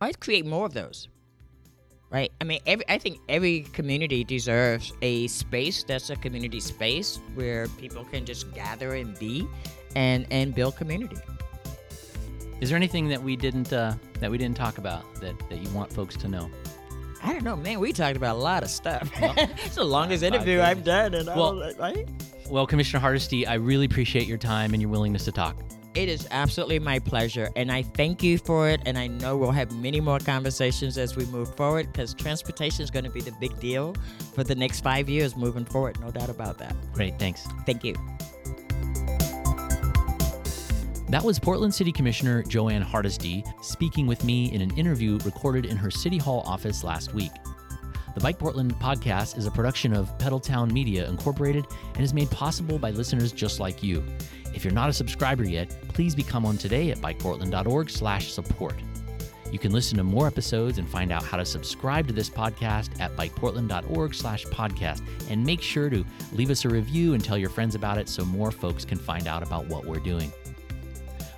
I'd 0.00 0.18
create 0.18 0.46
more 0.46 0.66
of 0.66 0.72
those. 0.72 1.08
Right? 2.10 2.32
I 2.40 2.44
mean, 2.44 2.60
every, 2.66 2.84
I 2.88 2.98
think 2.98 3.18
every 3.28 3.62
community 3.72 4.22
deserves 4.24 4.92
a 5.02 5.26
space 5.26 5.82
that's 5.82 6.10
a 6.10 6.16
community 6.16 6.60
space 6.60 7.18
where 7.34 7.66
people 7.68 8.04
can 8.04 8.24
just 8.24 8.52
gather 8.54 8.94
and 8.94 9.18
be, 9.18 9.46
and 9.94 10.26
and 10.30 10.54
build 10.54 10.76
community. 10.76 11.16
Is 12.60 12.70
there 12.70 12.76
anything 12.76 13.08
that 13.08 13.22
we 13.22 13.36
didn't 13.36 13.72
uh, 13.72 13.94
that 14.20 14.30
we 14.30 14.38
didn't 14.38 14.56
talk 14.56 14.78
about 14.78 15.02
that, 15.16 15.38
that 15.50 15.58
you 15.58 15.68
want 15.70 15.92
folks 15.92 16.16
to 16.16 16.28
know? 16.28 16.50
I 17.24 17.32
don't 17.32 17.42
know, 17.44 17.56
man. 17.56 17.80
We 17.80 17.92
talked 17.92 18.16
about 18.16 18.36
a 18.36 18.38
lot 18.38 18.62
of 18.62 18.70
stuff. 18.70 19.10
Well, 19.20 19.34
it's 19.36 19.76
the 19.76 19.84
longest 19.84 20.22
interview 20.22 20.60
I've 20.60 20.84
done, 20.84 21.14
and 21.14 21.28
all 21.28 21.36
Well- 21.36 21.66
that, 21.66 21.78
right? 21.78 22.08
Well, 22.50 22.66
Commissioner 22.66 23.00
Hardesty, 23.00 23.46
I 23.46 23.54
really 23.54 23.86
appreciate 23.86 24.26
your 24.26 24.36
time 24.36 24.74
and 24.74 24.82
your 24.82 24.90
willingness 24.90 25.24
to 25.24 25.32
talk. 25.32 25.56
It 25.94 26.08
is 26.08 26.26
absolutely 26.30 26.78
my 26.80 26.98
pleasure, 26.98 27.48
and 27.56 27.72
I 27.72 27.82
thank 27.82 28.22
you 28.22 28.36
for 28.36 28.68
it. 28.68 28.80
And 28.84 28.98
I 28.98 29.06
know 29.06 29.36
we'll 29.36 29.52
have 29.52 29.74
many 29.76 30.00
more 30.00 30.18
conversations 30.18 30.98
as 30.98 31.16
we 31.16 31.24
move 31.26 31.54
forward 31.56 31.90
because 31.92 32.12
transportation 32.12 32.82
is 32.82 32.90
going 32.90 33.04
to 33.04 33.10
be 33.10 33.20
the 33.20 33.32
big 33.40 33.58
deal 33.60 33.94
for 34.34 34.44
the 34.44 34.56
next 34.56 34.80
five 34.80 35.08
years 35.08 35.36
moving 35.36 35.64
forward. 35.64 35.98
No 36.00 36.10
doubt 36.10 36.28
about 36.28 36.58
that. 36.58 36.74
Great, 36.92 37.18
thanks. 37.18 37.46
Thank 37.64 37.84
you. 37.84 37.94
That 41.14 41.22
was 41.22 41.38
Portland 41.38 41.72
City 41.72 41.92
Commissioner 41.92 42.42
Jo 42.42 42.68
Ann 42.68 42.82
Hardesty 42.82 43.44
speaking 43.62 44.08
with 44.08 44.24
me 44.24 44.52
in 44.52 44.60
an 44.60 44.76
interview 44.76 45.16
recorded 45.24 45.64
in 45.64 45.76
her 45.76 45.88
City 45.88 46.18
Hall 46.18 46.42
office 46.44 46.82
last 46.82 47.14
week. 47.14 47.30
The 48.16 48.20
BikePortland 48.20 48.72
podcast 48.80 49.38
is 49.38 49.46
a 49.46 49.50
production 49.52 49.94
of 49.94 50.18
Pedaltown 50.18 50.72
Media 50.72 51.08
Incorporated 51.08 51.66
and 51.94 52.02
is 52.02 52.12
made 52.12 52.28
possible 52.32 52.80
by 52.80 52.90
listeners 52.90 53.30
just 53.30 53.60
like 53.60 53.80
you. 53.80 54.02
If 54.54 54.64
you're 54.64 54.72
not 54.72 54.88
a 54.88 54.92
subscriber 54.92 55.44
yet, 55.44 55.70
please 55.86 56.16
become 56.16 56.42
one 56.42 56.58
today 56.58 56.90
at 56.90 56.98
bikeportland.org/support. 56.98 58.74
You 59.52 59.58
can 59.60 59.70
listen 59.70 59.96
to 59.98 60.02
more 60.02 60.26
episodes 60.26 60.78
and 60.78 60.88
find 60.88 61.12
out 61.12 61.22
how 61.22 61.36
to 61.36 61.44
subscribe 61.44 62.08
to 62.08 62.12
this 62.12 62.28
podcast 62.28 63.00
at 63.00 63.16
bikeportland.org/podcast 63.16 65.30
and 65.30 65.46
make 65.46 65.62
sure 65.62 65.88
to 65.90 66.04
leave 66.32 66.50
us 66.50 66.64
a 66.64 66.68
review 66.68 67.14
and 67.14 67.22
tell 67.22 67.38
your 67.38 67.50
friends 67.50 67.76
about 67.76 67.98
it 67.98 68.08
so 68.08 68.24
more 68.24 68.50
folks 68.50 68.84
can 68.84 68.98
find 68.98 69.28
out 69.28 69.44
about 69.44 69.68
what 69.68 69.84
we're 69.84 70.00
doing. 70.00 70.32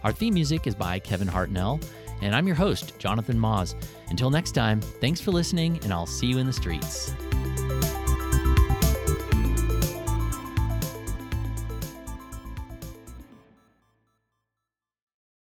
Our 0.06 0.12
theme 0.12 0.34
music 0.34 0.68
is 0.68 0.76
by 0.76 1.00
Kevin 1.00 1.26
Hartnell, 1.26 1.84
and 2.22 2.32
I'm 2.32 2.46
your 2.46 2.54
host, 2.54 2.96
Jonathan 2.96 3.36
Maus. 3.36 3.74
Until 4.08 4.30
next 4.30 4.52
time, 4.52 4.80
thanks 4.80 5.20
for 5.20 5.32
listening, 5.32 5.80
and 5.82 5.92
I'll 5.92 6.06
see 6.06 6.28
you 6.28 6.38
in 6.38 6.46
the 6.46 6.52
streets. 6.52 7.12